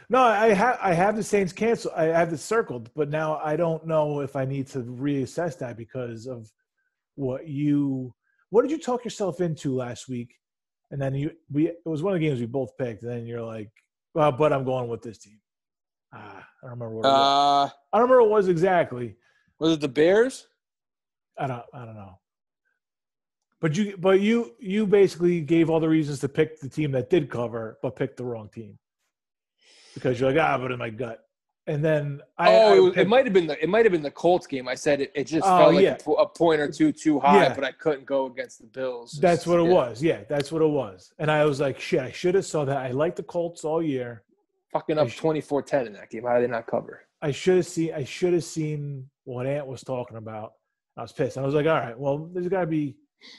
[0.09, 1.93] no, I have I have the Saints canceled.
[1.97, 5.75] I have it circled, but now I don't know if I need to reassess that
[5.77, 6.49] because of
[7.15, 8.13] what you.
[8.49, 10.35] What did you talk yourself into last week?
[10.91, 13.03] And then you we it was one of the games we both picked.
[13.03, 13.71] And then you're like,
[14.13, 15.39] well, but I'm going with this team.
[16.13, 17.05] Ah, I don't remember what.
[17.05, 17.71] It was.
[17.71, 19.15] Uh, I don't remember what it was exactly.
[19.59, 20.47] was it the Bears?
[21.37, 21.63] I don't.
[21.73, 22.19] I don't know.
[23.61, 27.09] But you, but you, you basically gave all the reasons to pick the team that
[27.09, 28.77] did cover, but picked the wrong team
[29.95, 31.24] because you're like, ah, but in my gut.
[31.67, 33.91] And then I, oh, I it, was- it might have been the it might have
[33.91, 34.67] been the Colts game.
[34.67, 35.97] I said it, it just Oh, felt like yeah.
[36.05, 37.55] a, a point or two too high, Yeah.
[37.55, 39.17] but I couldn't go against the Bills.
[39.19, 39.73] That's what it Yeah.
[39.73, 40.03] was.
[40.03, 41.11] Yeah, that's what it was.
[41.17, 42.77] And I was like, shit, I should have saw that.
[42.77, 44.23] I like the Colts all year.
[44.73, 46.23] Fucking up sh- 24-10 in that game.
[46.23, 47.01] How did they not cover?
[47.21, 47.93] I should have seen.
[47.93, 50.53] I should have seen what Ant was talking about.
[50.97, 51.37] I was pissed.
[51.37, 52.95] I was like, all right, well, there's got to be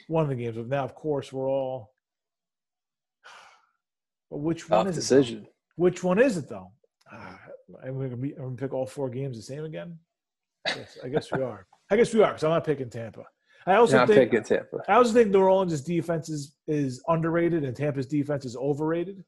[0.09, 0.57] one of the games.
[0.57, 1.93] But now, of course, we're all.
[4.31, 5.17] But which one Tough is it, though?
[5.21, 5.47] decision.
[5.77, 6.73] Which one is it though?
[7.13, 7.39] Ah,
[7.85, 9.99] am we gonna, be, am gonna pick all four games the same again?
[10.67, 11.67] Yes, I guess we are.
[11.91, 13.25] I guess we are because I'm not picking Tampa.
[13.67, 14.79] I also Not think picking Tampa.
[14.89, 19.25] I also think New Orleans' defense is, is underrated and Tampa's defense is overrated.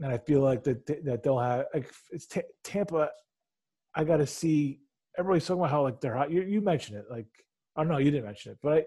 [0.00, 3.10] And I feel like that that they'll have like it's Ta- Tampa.
[3.94, 4.80] I got to see
[5.18, 6.30] everybody's talking about how like they're hot.
[6.30, 7.26] You, you mentioned it, like
[7.74, 8.84] I don't know, you didn't mention it, but I,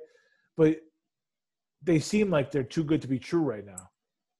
[0.55, 0.77] but
[1.83, 3.89] they seem like they're too good to be true right now.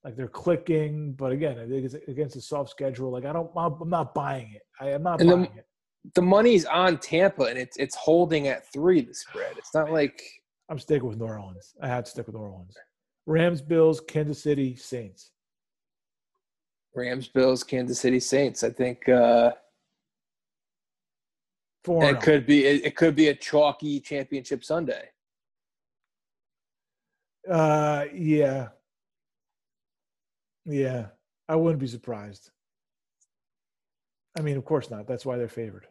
[0.04, 3.12] Like they're clicking, but again, I think it's against a soft schedule.
[3.12, 4.64] Like I don't, I'm not buying it.
[4.80, 5.66] I am not And the- buying it.
[6.16, 9.02] The money's on Tampa, and it's it's holding at three.
[9.02, 9.56] The spread.
[9.58, 10.20] It's not like
[10.68, 11.76] I'm sticking with New Orleans.
[11.80, 12.76] I have to stick with New Orleans.
[13.28, 15.30] Rams, Bills, Kansas City, Saints.
[16.96, 18.64] Rams, Bills, Kansas City Saints.
[18.64, 19.52] I think uh,
[21.84, 22.04] Four.
[22.06, 25.08] it could be it, it could be a chalky championship Sunday.
[27.48, 28.70] Uh, yeah,
[30.66, 31.08] yeah.
[31.48, 32.50] I wouldn't be surprised.
[34.38, 35.08] I mean, of course not.
[35.08, 35.88] That's why they're favored.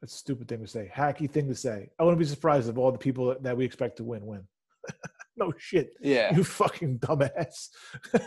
[0.00, 0.90] That's a stupid thing to say.
[0.94, 1.90] Hacky thing to say.
[1.98, 4.42] I wouldn't be surprised if all the people that, we expect to win win.
[5.36, 5.94] no shit.
[6.00, 7.68] Yeah, You fucking dumbass.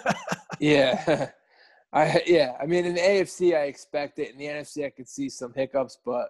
[0.59, 1.29] yeah.
[1.93, 2.53] I yeah.
[2.61, 4.31] I mean, in the AFC, I expect it.
[4.31, 6.29] In the NFC, I could see some hiccups, but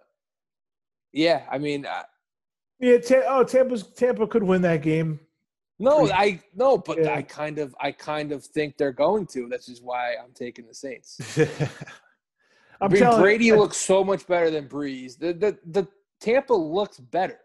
[1.12, 1.44] yeah.
[1.52, 2.04] I mean, I,
[2.80, 2.98] yeah.
[2.98, 5.20] Ta- oh, Tampa's Tampa could win that game.
[5.80, 7.14] No, I no, but Yeah.
[7.16, 9.48] I kind of I kind of think they're going to.
[9.50, 11.20] That's just why I'm taking the Saints.
[12.82, 15.18] I'm I mean, Brady looks so much better than Brees.
[15.18, 15.88] The the the
[16.22, 17.40] Tampa looks better,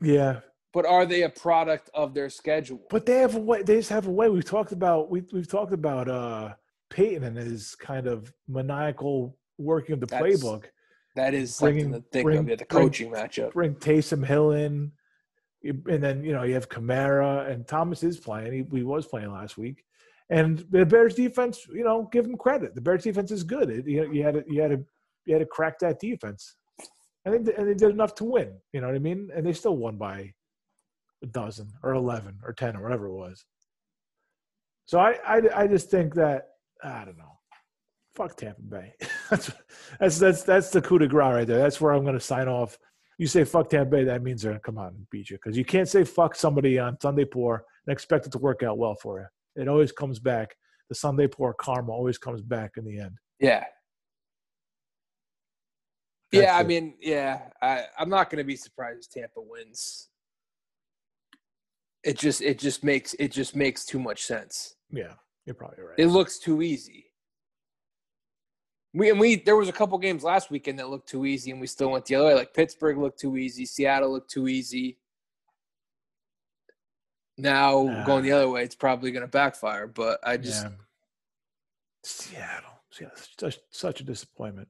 [0.00, 0.40] Yeah,
[0.72, 2.80] but are they a product of their schedule?
[2.90, 3.62] But they have a way.
[3.62, 4.28] They just have a way.
[4.28, 5.10] We've talked about.
[5.10, 6.54] We, we've talked about uh
[6.90, 10.64] Payton and his kind of maniacal working of the That's- playbook.
[11.16, 12.48] that is bringing- something to think bring- of.
[12.48, 13.52] Yeah, the bring- coaching matchup.
[13.52, 14.92] Bring Taysom Hill in,
[15.64, 18.52] and then you know you have Kamara and Thomas is playing.
[18.52, 19.84] He, he was playing last week,
[20.30, 21.66] and the Bears defense.
[21.68, 22.74] You know, give him credit.
[22.74, 23.70] The Bears defense is good.
[23.70, 24.84] It, you, you had to, you had to
[25.26, 26.54] you had to crack that defense.
[27.26, 28.54] I think, and they did enough to win.
[28.72, 29.30] You know what I mean?
[29.34, 30.32] And they still won by
[31.22, 33.44] a dozen or eleven or ten or whatever it was.
[34.86, 36.48] So I, I, I just think that
[36.82, 37.38] I don't know.
[38.14, 38.94] Fuck Tampa Bay.
[39.30, 39.52] that's
[40.00, 41.58] that's that's that's the coup de grace right there.
[41.58, 42.78] That's where I'm going to sign off.
[43.18, 45.36] You say fuck Tampa Bay, that means they're going to come out and beat you
[45.36, 48.78] because you can't say fuck somebody on Sunday poor and expect it to work out
[48.78, 49.62] well for you.
[49.62, 50.54] It always comes back.
[50.88, 53.18] The Sunday poor karma always comes back in the end.
[53.40, 53.64] Yeah.
[56.30, 60.10] That's yeah, I mean, yeah, I, I'm not going to be surprised if Tampa wins.
[62.04, 64.76] It just, it just makes, it just makes too much sense.
[64.90, 65.14] Yeah,
[65.44, 65.98] you're probably right.
[65.98, 67.06] It looks too easy.
[68.94, 71.60] We and we, there was a couple games last weekend that looked too easy, and
[71.60, 72.34] we still went the other way.
[72.34, 74.98] Like Pittsburgh looked too easy, Seattle looked too easy.
[77.36, 79.86] Now going the other way, it's probably going to backfire.
[79.86, 80.70] But I just, yeah.
[82.02, 84.68] Seattle, Seattle, such, such a disappointment.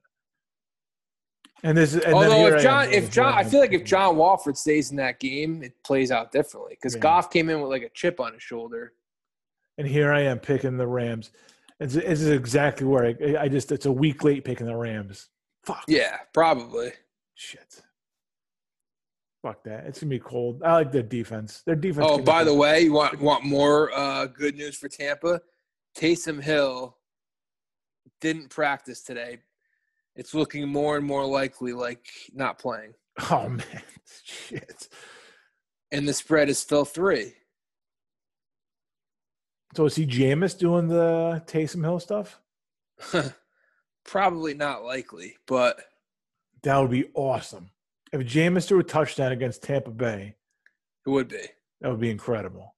[1.63, 4.91] And this, and Although if John, if John, I feel like if John Wolford stays
[4.91, 7.01] in that game, it plays out differently because Yeah.
[7.01, 8.93] Goff came in with like a chip on his shoulder.
[9.77, 11.31] and here I am picking the Rams.
[11.79, 15.29] It's, it's exactly where I, I just it's a week late picking the Rams.
[15.63, 15.83] Fuck.
[15.87, 16.91] Yeah, probably.
[17.35, 17.81] Shit.
[19.41, 19.85] Fuck that.
[19.85, 20.61] It's gonna be cold.
[20.63, 21.61] I like their defense.
[21.65, 22.07] Their defense.
[22.09, 25.39] Oh, by the way, you want want more uh, good news for Tampa?
[25.97, 26.97] Taysom Hill
[28.21, 29.39] didn't practice today,
[30.15, 32.93] It's looking more and more likely like not playing.
[33.31, 33.83] Oh man,
[34.23, 34.89] shit.
[35.91, 37.33] And the spread is still three.
[39.75, 42.39] So is he Jameis doing the Taysom Hill stuff?
[44.05, 45.79] Probably not likely, but
[46.63, 47.69] That would be awesome.
[48.11, 50.35] If Jameis threw a touchdown against Tampa Bay,
[51.05, 51.43] it would be.
[51.81, 52.73] that would be incredible.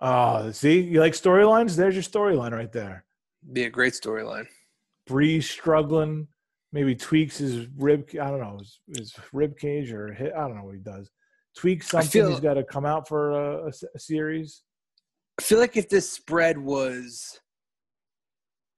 [0.00, 1.74] Oh, see, you like storylines?
[1.76, 3.04] There's your storyline right there.
[3.52, 4.46] Be a great storyline.
[5.08, 6.28] Brees struggling,
[6.72, 8.08] maybe tweaks his rib.
[8.12, 11.10] I don't know his, his rib cage or hit, I don't know what he does.
[11.56, 12.08] Tweaks something.
[12.10, 14.62] feel- he's got to come out for a series.
[15.38, 17.40] I feel like if this spread was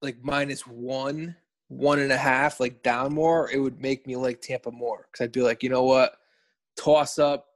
[0.02, 1.36] like minus one,
[1.68, 5.06] one and a half, like down more, it would make me like Tampa more.
[5.10, 6.14] Because I'd be like, you know what?
[6.76, 7.46] Toss up.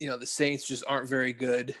[0.00, 1.74] You know, the Saints just aren't very good.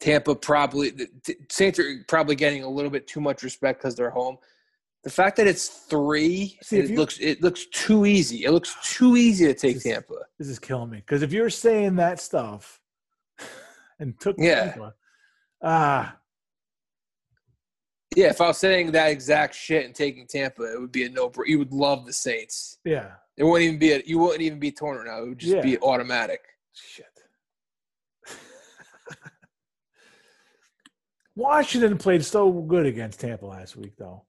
[0.00, 1.08] Tampa probably, the
[1.50, 4.38] Saints are probably getting a little bit too much respect because they're home.
[5.04, 8.44] The fact that it's three, See, it you- looks it looks too easy.
[8.44, 10.26] It looks too easy to take This- Tampa.
[10.38, 12.79] This is killing me because if you're saying that stuff
[14.00, 14.74] and took Yeah.
[15.62, 16.16] Ah,
[18.16, 21.08] Yeah, if I was saying that exact shit and taking Tampa, it would be a
[21.10, 21.30] no.
[21.46, 22.78] You would love the Saints.
[22.84, 24.02] yeah, It wouldn't even be a.
[24.04, 25.22] You wouldn't even be torn now.
[25.22, 25.62] It would just Yeah.
[25.62, 26.40] be automatic.
[26.72, 27.06] shit.
[31.36, 34.24] Washington played so good against Tampa last week, though.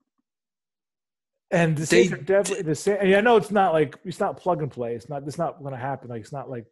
[1.49, 2.97] And the They Saints are definitely the same.
[3.01, 4.95] And I know it's not like it's not plug and play.
[4.95, 5.23] It's not.
[5.27, 6.09] It's not going to happen.
[6.09, 6.65] Like it's not like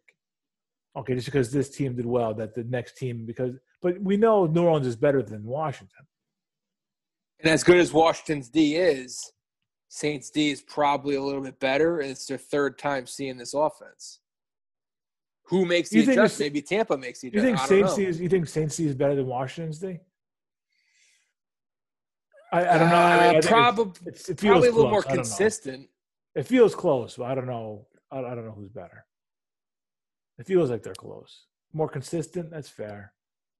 [0.96, 3.54] okay, just because this team did well, that the next team because.
[3.82, 6.06] But we know New Orleans is better than Washington.
[7.40, 9.32] And as good as Washington's D is,
[9.88, 13.54] Saints D is probably a little bit better, and it's their third time seeing this
[13.54, 14.20] offense.
[15.44, 16.52] Who makes the You adjustment?
[16.52, 17.78] Maybe Tampa makes the You think adjustment.
[17.78, 18.04] I don't Saints know.
[18.04, 18.20] D is?
[18.20, 19.98] You think Saints D is better than Washington's D?
[22.52, 22.96] I, I don't know.
[22.96, 24.92] Uh, I, I probably, it's, it's, it feels probably a little close.
[24.92, 25.22] more I don't know.
[25.22, 25.88] consistent.
[26.34, 27.86] It feels close, but I don't know.
[28.12, 29.04] I, I don't know who's better.
[30.40, 31.44] It feels like they're close.
[31.72, 32.50] More consistent.
[32.50, 33.12] That's fair.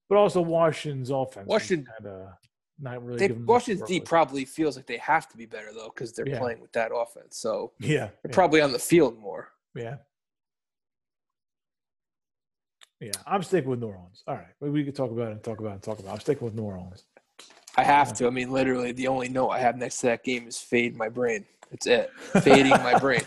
[0.08, 1.46] But also Washington's offense.
[1.46, 2.28] Washington- kind of
[2.80, 3.28] not really.
[3.28, 6.38] They, Washington's D probably feels like they have to be better though because they're Yeah.
[6.38, 7.36] playing with that offense.
[7.36, 9.52] So Yeah, they're yeah, probably on the field more.
[9.76, 9.96] yeah.
[13.00, 14.22] Yeah, I'm sticking with New Orleans.
[14.26, 16.10] All right, we, we could talk about it and talk about it and talk about.
[16.10, 16.14] it.
[16.14, 17.04] I'm sticking with New Orleans.
[17.76, 18.26] I have to.
[18.26, 21.08] I mean, literally, the only note I have next to that game is fade my
[21.08, 21.46] brain.
[21.70, 22.10] That's it.
[22.42, 23.22] Fading my brain.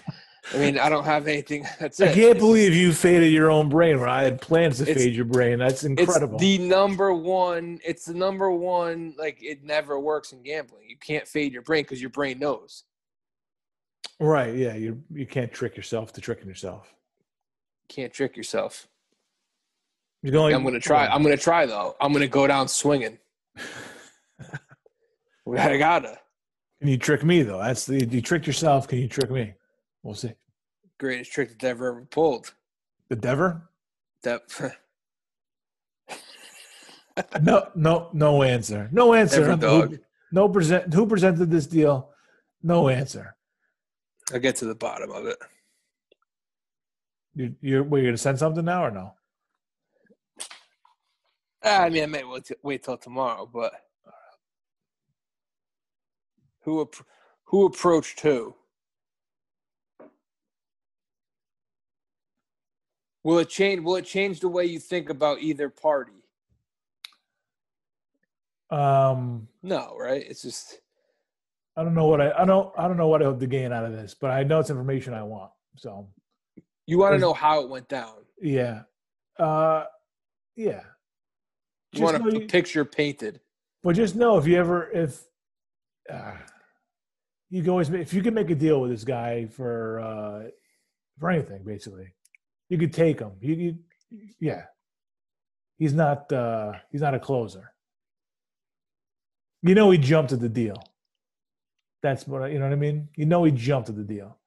[0.53, 1.65] I mean, I don't have anything.
[1.80, 2.10] That's it.
[2.10, 5.15] I can't believe you faded your own brain when I had plans to It's- fade
[5.15, 5.60] your brain.
[5.60, 6.36] That's incredible.
[6.36, 7.80] It's the number one.
[7.86, 9.15] It's the number one.
[9.18, 10.90] Like it never works in gambling.
[10.90, 12.84] You can't fade your brain because your brain knows.
[14.20, 14.53] right?
[14.53, 16.94] Yeah, you you can't trick yourself to tricking yourself.
[17.90, 18.88] You can't trick yourself.
[20.24, 20.53] You're going.
[20.56, 21.07] I'm gonna try.
[21.07, 21.95] I'm gonna try though.
[22.02, 23.18] I'm gonna go down swinging.
[25.57, 26.20] I gotta.
[26.80, 27.60] Can you trick me though?
[27.60, 28.88] That's the you tricked yourself.
[28.88, 29.53] Can you trick me?
[30.03, 30.34] We'll see.
[30.99, 32.53] Greatest trick that I've ever pulled.
[33.09, 33.69] The Dever?
[34.23, 34.41] That
[37.41, 38.89] No, no, no answer.
[38.91, 39.45] No answer.
[39.55, 39.99] Dever Who-
[40.31, 40.93] no present.
[40.93, 42.09] Who presented this deal?
[42.61, 43.35] No answer.
[44.34, 45.38] I'll get to the bottom of it.
[47.35, 47.84] You, you're.
[47.84, 49.13] Were you gonna send something now or no?
[51.63, 53.73] Ah, I mean, I may wait, t- wait till tomorrow, but
[56.63, 57.05] who ap-
[57.45, 58.55] who approached who?
[63.24, 63.82] Will it change?
[63.82, 66.12] Will it change the way you think about either party?
[68.70, 70.24] Um, No, right?
[70.28, 70.80] It's just
[71.76, 72.32] I don't know what I.
[72.32, 72.72] I don't.
[72.78, 74.70] I don't know what I hope to gain out of this, but I know it's
[74.70, 75.52] information I want.
[75.78, 76.08] So
[76.86, 78.14] you want to know how it went down.
[78.41, 78.82] yeah,
[79.40, 79.86] uh,
[80.56, 80.82] yeah.
[81.94, 83.40] You Just want a you- picture painted.
[83.82, 85.24] But just know if you ever if
[86.10, 86.36] uh,
[87.50, 90.50] you can always if you can make a deal with this guy for uh,
[91.20, 92.14] for anything, basically,
[92.69, 93.31] you could take him.
[93.41, 93.77] You, you
[94.40, 94.64] yeah,
[95.77, 97.73] he's not uh, he's not a closer.
[99.61, 100.76] You know he jumped at the deal.
[102.02, 103.10] That's what I, you know what I mean.
[103.15, 104.38] You know he jumped at the deal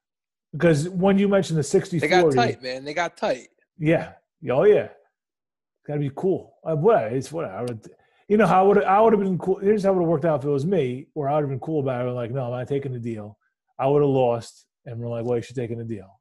[0.53, 2.85] because when you mentioned the 60 They got tight, man.
[2.85, 3.49] They got tight.
[3.79, 4.13] yeah.
[4.51, 4.85] Oh yeah.
[4.85, 6.55] It's gotta be cool.
[6.63, 7.89] Uh, what it's what I would
[8.29, 9.59] you know how I would I would have been cool.
[9.59, 11.51] Here's how it would have worked out if it was me, where I would have
[11.51, 12.11] been cool about it.
[12.11, 13.39] Like, no, I'm not taking the deal.
[13.79, 16.16] I would have lost, and we're like, well, you should take the deal.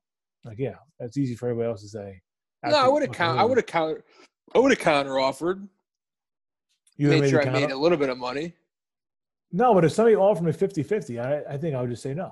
[0.45, 2.21] Like, yeah, that's easy for everybody else to say.
[2.63, 3.39] No, I would have count.
[3.39, 4.03] I would have counter.
[4.53, 5.67] I would have counter offered.
[6.97, 8.53] You would've Made sure I made a little bit of money.
[9.51, 12.31] No, but if somebody offered me 50-50, I, I think I would just say no.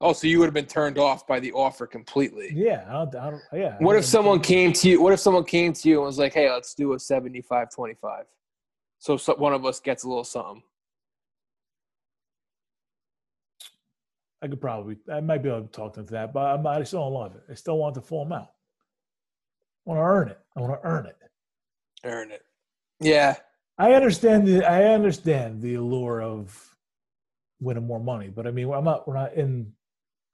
[0.00, 2.50] Oh, so you would have been turned off by the offer completely.
[2.54, 3.76] Yeah, I don't, I don't, yeah.
[3.80, 5.02] What if someone came to you?
[5.02, 8.22] What if someone came to you and was like, "Hey, let's do a 75-25.
[8.98, 10.62] So, so one of us gets a little something.
[14.42, 16.82] I could probably, I might be able to talk them to that, but I'm, I
[16.84, 17.42] still don't love it.
[17.50, 18.48] I still want the full amount.
[19.86, 20.38] I want to earn it.
[20.56, 21.16] I want to earn it.
[22.04, 22.42] Earn it.
[23.00, 23.36] Yeah.
[23.78, 26.74] I understand the, I understand the allure of
[27.60, 29.72] winning more money, but I mean, I'm not, we're not in,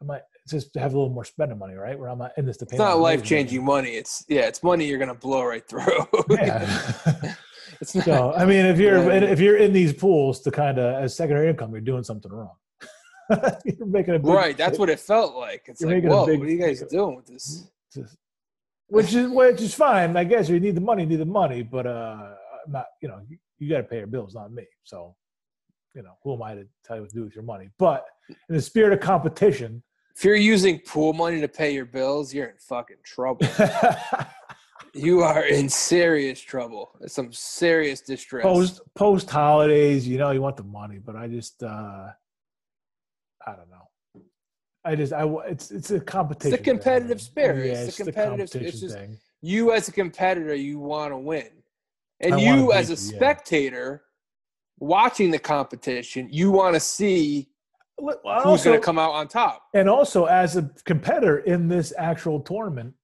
[0.00, 1.98] I might just have a little more spending money, right?
[1.98, 2.76] Where I'm not in this to pay.
[2.76, 3.90] It's not life changing money.
[3.90, 6.06] It's yeah, it's money you're gonna blow right through.
[6.30, 6.92] Yeah.
[7.80, 8.04] it's not.
[8.04, 9.24] so I mean, if you're Yeah.
[9.24, 12.54] if you're in these pools to kind of as secondary income, you're doing something wrong.
[13.64, 14.56] you're making a big, right.
[14.56, 15.64] That's what it felt like.
[15.66, 17.68] It's You're like, whoa, big- what are you guys doing with this?
[17.92, 18.16] just-
[18.88, 20.16] which is which is fine.
[20.16, 22.34] I guess you need the money, you need the money, but uh,
[22.68, 24.64] not you know you, you got to pay your bills, not me.
[24.84, 25.16] So
[25.94, 27.68] you know who am I to tell you what to do with your money?
[27.78, 29.82] But in the spirit of competition,
[30.14, 33.46] If you're using pool money to pay your bills, you're in fucking trouble.
[34.94, 36.90] you are in serious trouble.
[37.06, 38.44] Some serious distress.
[38.44, 42.08] post post holidays, you know, you want the money, but I just uh
[43.46, 44.22] I don't know.
[44.84, 46.56] I just I it's it's a competition.
[46.56, 46.64] thing.
[46.64, 47.66] competitive spirit.
[47.66, 49.18] Yeah, It's it's, competitive- the it's just- thing.
[49.42, 51.48] you as a competitor, you want to win.
[52.20, 53.16] And I you as a you, yeah.
[53.16, 54.02] spectator
[54.78, 57.48] watching the competition, you want to see
[57.98, 59.62] Well, who's going to come out on top.
[59.74, 62.94] and also as a competitor in this actual tournament,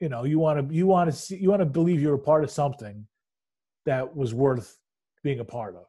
[0.00, 2.18] you know, you want to you want to see you want to believe you're a
[2.18, 3.06] part of something
[3.86, 4.78] that was worth
[5.22, 5.84] being a part of.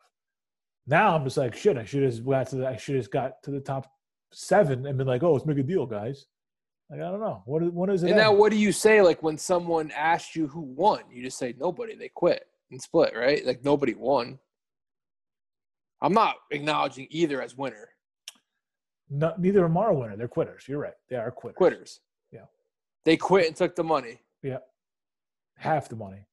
[0.88, 1.78] Now I'm just like shit.
[1.78, 3.92] I should have got to the, I should have got to the top
[4.32, 6.26] seven and been like, oh, let's make a deal, guys.
[6.90, 8.10] Like I don't know what is what is it?
[8.10, 11.02] And now, what do you say like when someone asked you who won?
[11.12, 11.96] You just say nobody.
[11.96, 13.46] They quit and split, right?
[13.46, 14.40] Like nobody won.
[16.02, 17.90] I'm not acknowledging either as winner.
[19.10, 20.16] No, neither of them are a winner.
[20.16, 20.66] They're quitters.
[20.68, 20.94] You're right.
[21.10, 21.58] They are quitters.
[21.58, 22.00] Quitters.
[22.32, 22.46] Yeah.
[23.04, 24.20] They quit and took the money.
[24.44, 24.58] Yeah.
[25.58, 26.26] Half the money,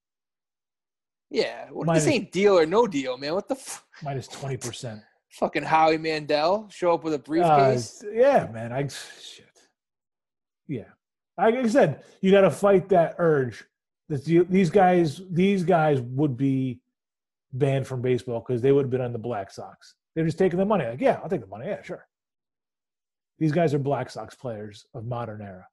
[1.30, 1.68] Yeah.
[1.72, 3.34] Well, Minus- this ain't deal or no deal, man.
[3.34, 5.00] What the f- minus twenty percent.
[5.38, 8.04] Fucking Howie Mandel show up with a Uh, briefcase?
[8.12, 8.72] yeah, man.
[8.72, 9.44] I shit.
[10.66, 10.88] Yeah,
[11.36, 13.64] like I said, you got to fight that urge.
[14.08, 16.80] That these guys, these guys would be
[17.52, 19.94] banned from baseball because they would have been on the Black Sox.
[20.14, 20.84] They're just taking the money.
[20.86, 21.66] Like, yeah, I'll take the money.
[21.66, 22.06] Yeah, sure.
[23.38, 25.66] These guys are Black Sox players of modern era.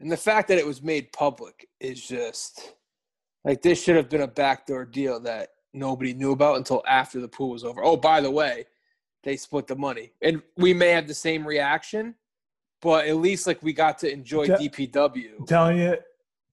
[0.00, 2.74] And the fact that it was made public is just
[3.44, 7.28] like this should have been a backdoor deal that nobody knew about until after the
[7.28, 7.82] pool was over.
[7.82, 8.66] Oh, by the way,
[9.22, 10.12] they split the money.
[10.20, 12.14] And we may have the same reaction,
[12.80, 15.38] but at least like we got to enjoy Te- DPW.
[15.40, 15.96] I'm telling you,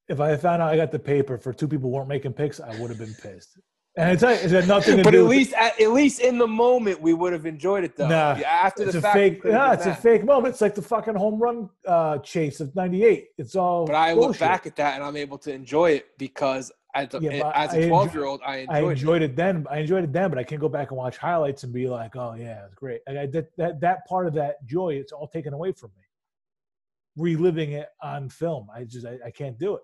[0.08, 2.80] if I found out I got the paper for two people weren't making picks, I
[2.80, 3.60] would have been pissed.
[3.96, 5.92] And I tell you, it had nothing to But do at with least at, at
[5.92, 8.08] least in the moment we would have enjoyed it though.
[8.08, 9.42] Nah, Yeah, after it's the a fact, fake.
[9.44, 10.54] Yeah, it's a fake moment.
[10.54, 13.30] It's like the fucking home run uh, chase of '98.
[13.38, 13.86] It's all.
[13.86, 17.20] But I look back at that and I'm able to enjoy it because as a,
[17.22, 19.66] Yeah, as I a enjoy- 12 year old, I enjoyed, I enjoyed it then.
[19.70, 22.16] I enjoyed it then, but I can't go back and watch highlights and be like,
[22.16, 23.80] "Oh yeah, it's great." Like I did that.
[23.82, 26.04] That part of that joy, it's all taken away from me.
[27.18, 29.82] Reliving it on film, I just I, I can't do it.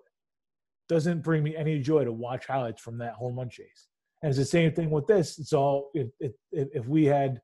[0.88, 3.88] Doesn't bring me any joy to watch highlights from that home run chase.
[4.22, 5.38] And it's the same thing with this.
[5.38, 7.40] It's all if if, if we had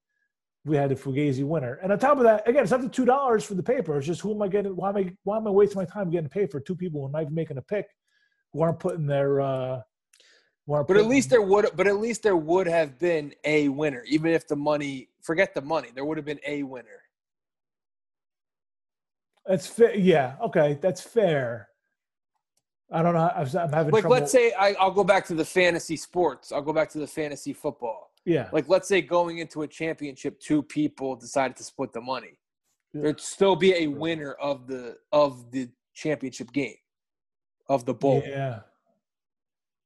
[0.64, 3.04] we had a Fugazi winner, and on top of that, again, it's not the two
[3.04, 3.98] dollars for the paper.
[3.98, 4.74] It's just who am I getting?
[4.76, 7.14] Why am I why am I wasting my time getting paid for two people when
[7.14, 7.86] I'm making a pick,
[8.52, 9.80] who aren't putting their uh,
[10.66, 13.68] who aren't But at least there would but at least there would have been a
[13.68, 16.88] winner, even if the money forget the money, there would have been a winner.
[19.46, 19.96] That's fair.
[19.96, 20.36] Yeah.
[20.42, 20.78] Okay.
[20.80, 21.68] That's fair.
[22.92, 23.30] I don't know.
[23.34, 24.10] I'm, I'm having Like trouble.
[24.10, 26.52] let's say I, I'll go back to the fantasy sports.
[26.52, 28.10] I'll go back to the fantasy football.
[28.24, 28.48] yeah.
[28.52, 32.38] Like let's say going into a championship, two people decided to split the money.
[32.92, 33.02] Yeah.
[33.02, 36.76] There'd still be a winner of the of the championship game,
[37.72, 38.22] of the bowl.
[38.26, 38.60] Yeah.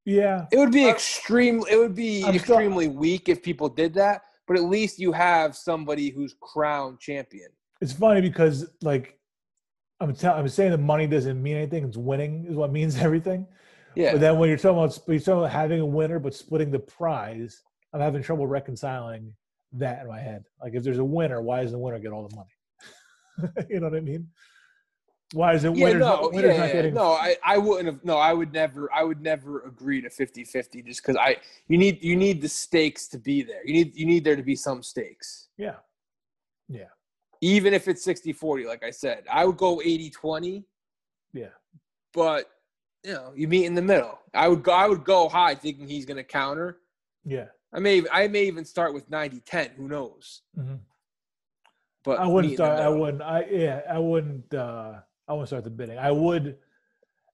[0.05, 0.47] Yeah.
[0.53, 1.63] It would be extreme.
[1.71, 4.23] It would be I'm still- extremely weak if people did that.
[4.47, 7.49] But at least you have somebody who's crowned champion.
[7.81, 9.19] It's funny because like
[10.01, 11.85] I'm tell, I'm saying the money doesn't mean anything.
[11.85, 13.47] It's winning is what means everything.
[13.97, 14.13] Yeah.
[14.13, 16.79] But then when you're talking about you're talking about having a winner but splitting the
[16.79, 19.33] prize, I'm having trouble reconciling
[19.73, 20.45] that in my head.
[20.63, 23.57] Like if there's a winner, why does the winner get all the money?
[23.71, 24.29] you know what I mean?
[25.33, 28.05] Why is it yeah, winners, no, yeah, not getting no, I, I wouldn't have.
[28.05, 28.93] No, I would never.
[28.93, 31.37] I would never agree to 50-50 just because I.
[31.67, 33.67] You need you need the stakes to be there.
[33.67, 35.77] You need you need there to be some stakes, Yeah.
[36.69, 36.91] Yeah.
[37.41, 40.63] even if it's 60-40, Like I said, I would go 80-20,
[41.33, 41.47] Yeah.
[42.13, 42.49] but
[43.03, 44.21] you know you meet in the middle.
[44.33, 44.71] I would go.
[44.73, 46.79] I would go high thinking he's going to counter.
[47.25, 47.47] Yeah.
[47.73, 49.75] I may I may even start with 90-10.
[49.75, 50.43] Who knows?
[50.57, 50.79] Mhm.
[52.05, 52.81] But I wouldn't meet in the start.
[52.81, 53.23] I wouldn't.
[53.23, 53.81] I yeah.
[53.91, 54.55] I wouldn't.
[54.55, 55.99] uh I wouldn't start the bidding.
[55.99, 56.57] I would.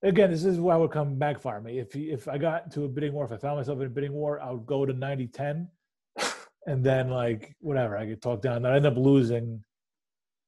[0.02, 1.78] Again, this is why would come backfire me.
[1.78, 4.12] If if I got into a bidding war, if I found myself in a bidding
[4.12, 5.69] war, I would go to 90-10.
[6.66, 8.66] and then like whatever, I get talked down.
[8.66, 9.62] I'd end up losing,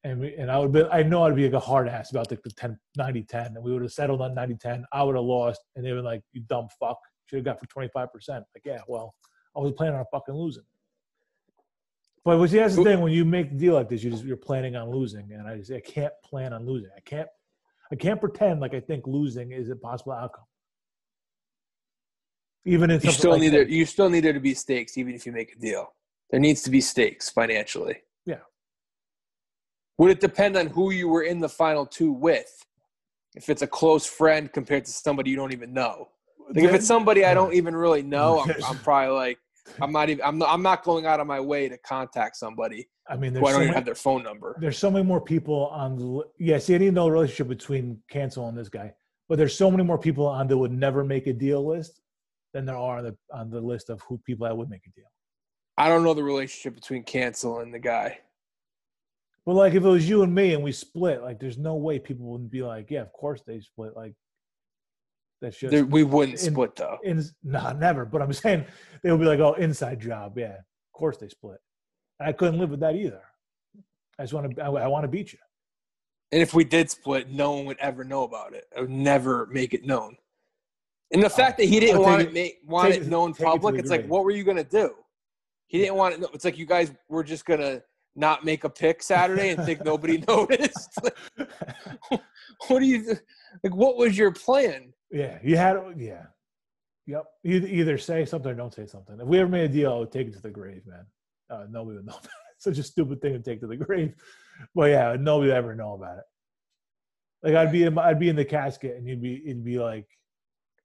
[0.05, 2.29] and we, and I would be I know I'd be like a hard ass about
[2.29, 5.17] the, the 10, 90 10 and we would have settled on 90 10 I would
[5.17, 8.45] have lost and they were like you dumb fuck should have got for 25 percent
[8.55, 9.15] like yeah well
[9.57, 10.65] I was planning on fucking losing
[12.25, 14.37] but see that's the thing when you make a deal like this you just you're
[14.37, 17.29] planning on losing and I just I can't plan on losing I can't
[17.95, 20.43] I can't pretend like I think losing is a possible outcome.
[22.65, 25.15] Even in you still like need there, you still need there to be stakes even
[25.15, 25.93] if you make a deal.
[26.31, 27.99] There needs to be stakes financially.
[28.27, 28.41] Yeah.
[29.99, 32.67] Would it depend on who you were in the final two with?
[33.37, 36.09] If it's a close friend compared to somebody you don't even know.
[36.49, 39.39] Like if it's somebody I don't even really know, I'm, I'm probably like,
[39.81, 40.25] I'm not even.
[40.25, 42.89] I'm not, I'm not going out of my way to contact somebody.
[43.09, 44.57] I mean, there's who I don't so even many, have their phone number.
[44.61, 46.23] There's so many more people on the.
[46.39, 48.93] Yeah, see, I didn't know the relationship between Cancel and this guy,
[49.29, 52.01] but there's so many more people on the would never make a deal list
[52.53, 54.91] than there are on the on the list of who people that would make a
[54.91, 55.11] deal.
[55.77, 58.19] I don't know the relationship between Cancel and the guy.
[59.45, 61.99] But like if it was you and me and we split, like there's no way
[61.99, 63.95] people wouldn't be like, yeah, of course they split.
[63.97, 64.15] Like
[65.41, 66.99] that's just there, we wouldn't in, split though.
[67.05, 68.05] In, nah, never.
[68.05, 68.65] But I'm saying
[69.03, 70.39] they would be like, oh, inside job.
[70.39, 71.59] Yeah, of course they split.
[72.21, 73.23] And I couldn't live with that either.
[74.19, 74.63] I just want to.
[74.63, 75.39] I, I want to beat you.
[76.33, 78.65] And if we did split, no one would ever know about it.
[78.77, 80.17] I would never make it known.
[81.13, 83.91] And the fact that he didn't want it, make, want it known public, it it's
[83.91, 84.95] like, what were you gonna do?
[85.67, 86.31] He didn't want it.
[86.33, 87.83] It's like you guys were just gonna
[88.17, 90.99] not make a pick Saturday and think nobody noticed?
[91.37, 93.17] what do you
[93.63, 93.75] like?
[93.75, 94.94] What was your plan?
[95.11, 96.27] Yeah, you had yeah,
[97.07, 97.25] yep.
[97.43, 99.21] You either say something or don't say something.
[99.21, 101.07] If we ever made a deal, I would take it to the grave, man.
[101.51, 102.13] Uh, nobody would know.
[102.19, 102.31] About it.
[102.59, 104.15] Such a stupid thing to take to the grave.
[104.75, 106.25] But yeah, nobody would ever know about it.
[107.43, 110.07] Like I'd be in, I'd be in the casket, and you'd be, it'd be like,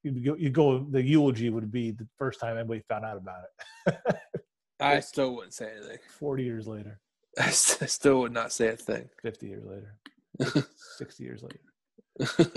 [0.04, 0.80] you'd go, you'd go.
[0.80, 3.44] The eulogy would be the first time anybody found out about
[3.88, 3.96] it.
[4.82, 6.00] I still wouldn't say anything.
[6.10, 7.00] Forty years later.
[7.40, 9.10] I still would not say a thing.
[9.22, 10.68] 50 years later,
[10.98, 12.52] 60 years later.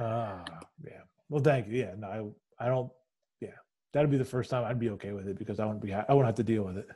[0.00, 0.42] Ah,
[0.82, 1.02] yeah.
[1.28, 1.78] Well, thank you.
[1.78, 2.90] Yeah, no, I, I don't.
[3.40, 3.50] Yeah,
[3.92, 5.92] that'd be the first time I'd be okay with it because I wouldn't be.
[5.92, 6.88] I wouldn't have to deal with it.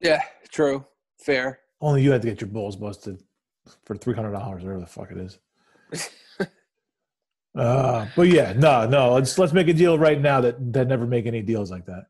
[0.00, 0.84] Yeah, true,
[1.18, 1.60] fair.
[1.80, 3.22] Only you had to get your balls busted
[3.84, 5.38] for three hundred dollars, whatever the fuck it is.
[7.58, 9.14] uh, but yeah, no, no.
[9.14, 12.06] Let's let's make a deal right now that that never make any deals like that.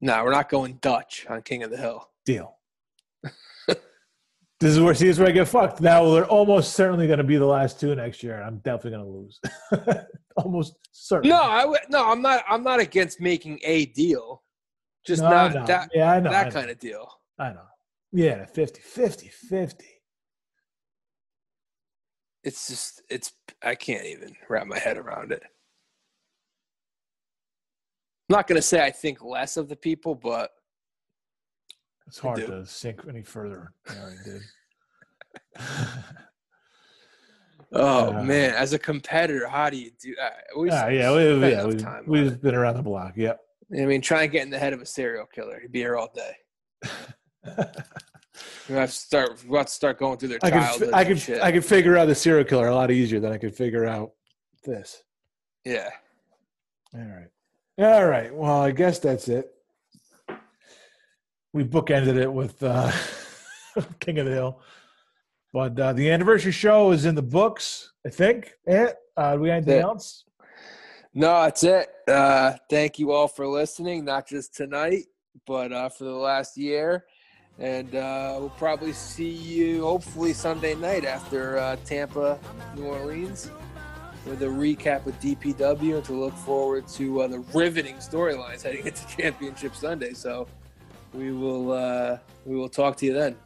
[0.00, 2.08] No, we're not going Dutch on King of the Hill.
[2.24, 2.56] Deal.
[4.60, 5.80] this is where see this is where I get fucked.
[5.80, 8.42] Now we're almost certainly going to be the last two next year.
[8.42, 9.40] I'm definitely going to lose.
[10.36, 11.30] almost certain.
[11.30, 12.44] No, I w- no, I'm not.
[12.46, 14.42] I'm not against making a deal.
[15.06, 15.90] Just no, not that.
[15.94, 16.54] Yeah, I know that I know.
[16.54, 17.10] kind of deal.
[17.38, 17.64] I know.
[18.12, 19.84] Yeah, 50, 50, 50.
[22.44, 23.32] It's just it's.
[23.62, 25.42] I can't even wrap my head around it.
[28.28, 30.50] I'm not going to say I think less of the people, but
[32.10, 33.72] it's hard to sink any further.
[34.24, 34.42] dude.
[37.72, 40.16] oh uh, man, as a competitor, how do you do?
[40.20, 40.30] Uh,
[40.64, 43.12] yeah, yeah, we, yeah, we, time we've been around the block.
[43.14, 43.38] Yep.
[43.72, 45.60] I mean, try and get in the head of a serial killer.
[45.60, 46.34] He'd be here all day.
[48.68, 49.44] we have to start.
[49.46, 50.40] We have to start going through their.
[50.42, 53.30] I could, I could, I could figure out the serial killer a lot easier than
[53.30, 54.10] I could figure out
[54.64, 55.04] this.
[55.64, 55.90] Yeah.
[56.92, 57.28] All right.
[57.78, 58.34] All right.
[58.34, 59.54] Well, I guess that's it.
[61.52, 62.92] We bookended it with uh,
[64.00, 64.60] King of the Hill.
[65.52, 68.54] But uh, the anniversary show is in the books, I think.
[68.66, 68.92] Yeah.
[69.16, 70.24] Uh, do we have anything else?
[71.12, 71.88] No, that's it.
[72.06, 75.06] Uh, thank you all for listening, not just tonight,
[75.46, 77.04] but uh, for the last year.
[77.58, 82.38] And uh, we'll probably see you hopefully Sunday night after uh, Tampa,
[82.76, 83.50] New Orleans
[84.24, 88.86] with a recap with DPW and to look forward to uh, the riveting storylines heading
[88.86, 90.12] into Championship Sunday.
[90.12, 90.46] So
[91.12, 93.36] we will uh, we will talk to you then.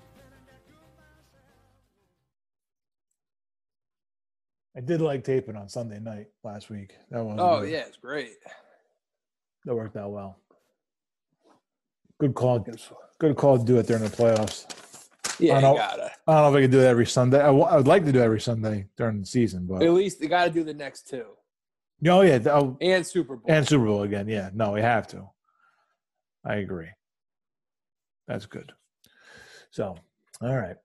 [4.76, 6.96] I did like taping on Sunday night last week.
[7.10, 7.70] That was oh good.
[7.70, 8.32] yeah, it's great.
[9.64, 10.38] That worked out well.
[12.18, 12.66] Good call.
[13.18, 14.66] Good call to do it during the playoffs.
[15.38, 16.10] Yeah, I don't, gotta.
[16.26, 17.40] I don't know if I can do it every Sunday.
[17.40, 19.90] I, w- I would like to do it every Sunday during the season, but at
[19.90, 21.26] least you got to do the next two.
[22.06, 24.28] Oh yeah, oh, and Super Bowl and Super Bowl again.
[24.28, 25.28] Yeah, no, we have to.
[26.44, 26.88] I agree.
[28.26, 28.72] That's good.
[29.70, 29.96] So,
[30.40, 30.76] all right.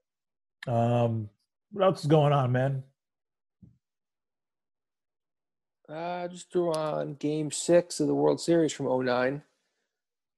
[0.68, 1.30] Um,
[1.72, 2.84] what else is going on, man?
[5.88, 9.42] Uh, just threw on Game Six of the World Series from 09.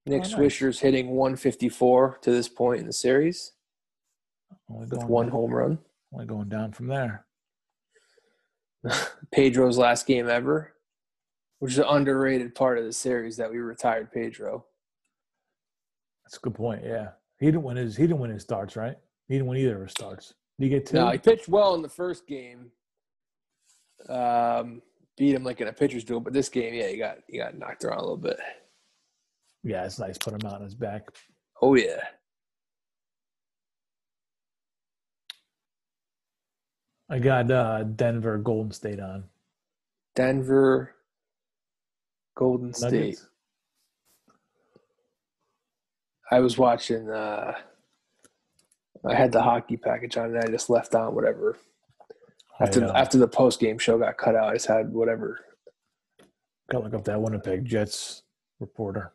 [0.05, 0.33] Nick oh, nice.
[0.33, 3.51] Swisher's hitting 154 to this point in the series.
[4.69, 5.79] Only with one down, home run.
[6.13, 7.25] Only going down from there.
[9.31, 10.73] Pedro's last game ever,
[11.59, 14.65] which is an underrated part of the series that we retired Pedro.
[16.31, 16.83] That's a good point.
[16.85, 17.09] Yeah,
[17.39, 18.95] he didn't win his he didn't win his starts, right?
[19.27, 20.33] He didn't win either of his starts.
[20.57, 20.95] Did he get two?
[20.95, 22.71] No, he pitched well in the first game.
[24.07, 24.81] Um,
[25.17, 27.57] beat him like in a pitcher's duel, but this game, yeah, he got he got
[27.57, 28.39] knocked around a little bit.
[29.63, 30.17] yeah, it's nice.
[30.17, 31.09] Put him out on his back.
[31.61, 32.01] Oh yeah.
[37.09, 39.25] I got uh, Denver, Golden State on.
[40.15, 40.95] Denver,
[42.37, 42.93] Golden State.
[42.93, 43.27] Nuggets.
[46.31, 47.09] I was watching.
[47.09, 47.53] Uh,
[49.05, 51.57] I had the hockey package on, and I just left on whatever.
[52.59, 55.39] After after the post game show got cut out, I just had whatever.
[56.69, 58.23] got to look up that Winnipeg Jets
[58.59, 59.11] reporter.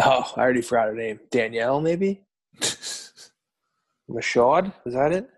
[0.00, 1.18] Oh, I already forgot her name.
[1.30, 2.22] Danielle, maybe.
[4.08, 5.28] Michaud, is that it?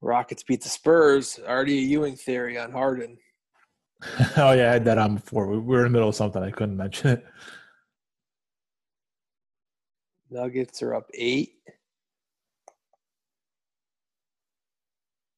[0.00, 1.40] Rockets beat the Spurs.
[1.46, 3.18] Already a Ewing theory on Harden.
[4.36, 5.46] oh yeah, I had that on before.
[5.46, 6.42] We we were in the middle of something.
[6.42, 7.26] I couldn't mention it.
[10.30, 11.52] Nuggets are up eight.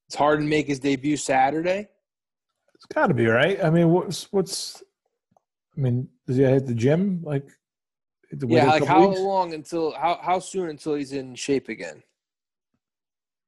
[0.09, 1.89] Does Harden make his debut Saturday?
[2.75, 3.63] It's got to be right.
[3.63, 4.83] I mean, what's what's?
[5.77, 7.49] I mean, does he hit the gym like?
[8.47, 9.21] Yeah, like how weeks?
[9.21, 12.03] long until how how soon until he's in shape again?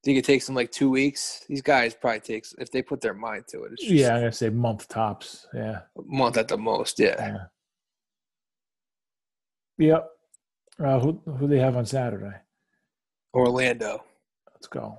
[0.06, 1.44] Think it takes them like two weeks?
[1.48, 3.72] These guys probably takes if they put their mind to it.
[3.72, 5.48] It's just Yeah, I'm gonna say month tops.
[5.52, 5.80] Yeah.
[5.96, 7.00] month at the most.
[7.00, 7.48] Yeah,
[9.78, 9.86] Yeah.
[9.88, 10.10] Yep.
[10.78, 12.36] Uh, who who they have on Saturday?
[13.34, 14.04] Orlando.
[14.54, 14.96] Let's go.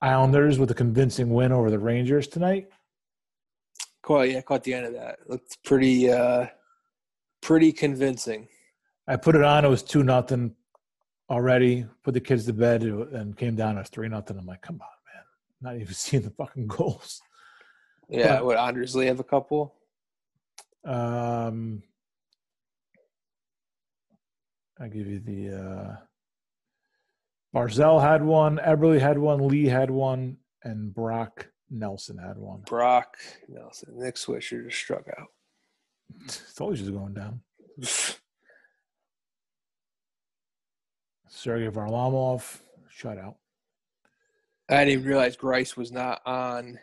[0.00, 2.68] Islanders with a convincing win over the Rangers tonight.
[4.02, 5.18] Caught yeah, caught the end of that.
[5.28, 6.46] Looked pretty uh
[7.42, 8.46] pretty convincing.
[9.10, 9.64] I put it on.
[9.64, 10.54] It was two nothing
[11.28, 11.84] already.
[12.04, 14.38] Put the kids to bed and came down as three nothing.
[14.38, 15.24] I'm like, come on, man!
[15.74, 17.20] Not even seeing the fucking goals.
[18.08, 19.74] Yeah, But- what Anders Lee have a couple?
[20.84, 21.82] Um,
[24.80, 25.96] I give you the uh,
[27.54, 32.60] Barzal had one, Eberle had one, Lee had one, and Brock Nelson had one.
[32.60, 33.16] Brock
[33.48, 33.92] Nelson.
[33.98, 35.26] Nick Swisher just struck out.
[36.24, 37.40] It's always just going down.
[41.30, 42.60] Sergey Varlamov
[42.92, 43.36] shutout.
[44.68, 46.78] I didn't even realize Greiss was not on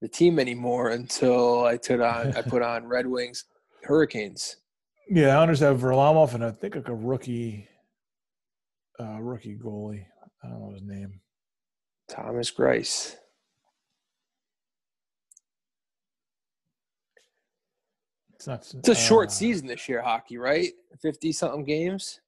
[0.00, 3.44] the team anymore until I put on I put on Red Wings
[3.84, 4.56] Hurricanes.
[5.08, 7.68] Yeah, Islanders have Varlamov and I think like a rookie,
[8.98, 10.06] uh, rookie goalie.
[10.42, 11.20] I don't know his name.
[12.08, 13.14] Thomas Greiss.
[18.34, 18.74] It's not.
[18.74, 20.72] It's a short uh, season this year, hockey, right?
[21.00, 22.20] Fifty something games.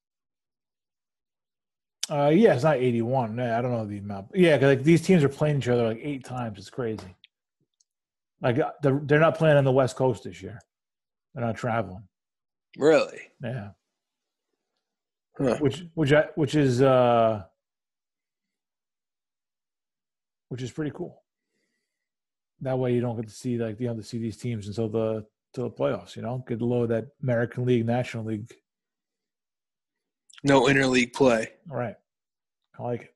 [2.11, 3.37] Uh, yeah, it's not 81.
[3.37, 4.29] Yeah, I don't know the amount.
[4.35, 6.59] Yeah, 'cause, like these teams are playing each other like eight times.
[6.59, 7.15] It's crazy.
[8.41, 10.61] Like uh, they're, not playing on the West Coast this year.
[11.35, 12.05] They're not traveling.
[12.79, 13.21] Really?
[13.43, 13.71] Yeah,
[15.37, 15.57] Huh.
[15.61, 17.43] which which I, which is uh,
[20.49, 21.23] which is pretty cool.
[22.61, 24.89] That way you don't get to see like you have to see these teams until
[24.89, 26.17] the till the playoffs.
[26.17, 28.53] You know, get below that American League, National League.
[30.45, 31.49] No interleague play.
[31.71, 31.97] All right,
[32.79, 33.15] I like it.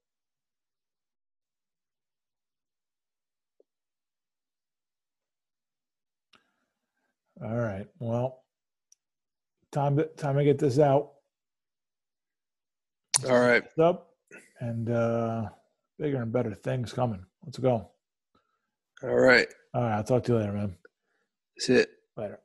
[7.45, 7.87] All right.
[7.99, 8.45] Well,
[9.73, 11.13] time to time to get this out.
[13.29, 13.65] All right.
[13.79, 14.11] Up
[14.61, 15.49] and uh
[15.99, 17.25] bigger and better things coming.
[17.45, 17.91] Let's go.
[19.03, 19.49] All right.
[19.75, 19.97] All right.
[19.97, 20.77] I'll talk to you later, man.
[21.57, 21.91] That's it.
[22.17, 22.39] Later.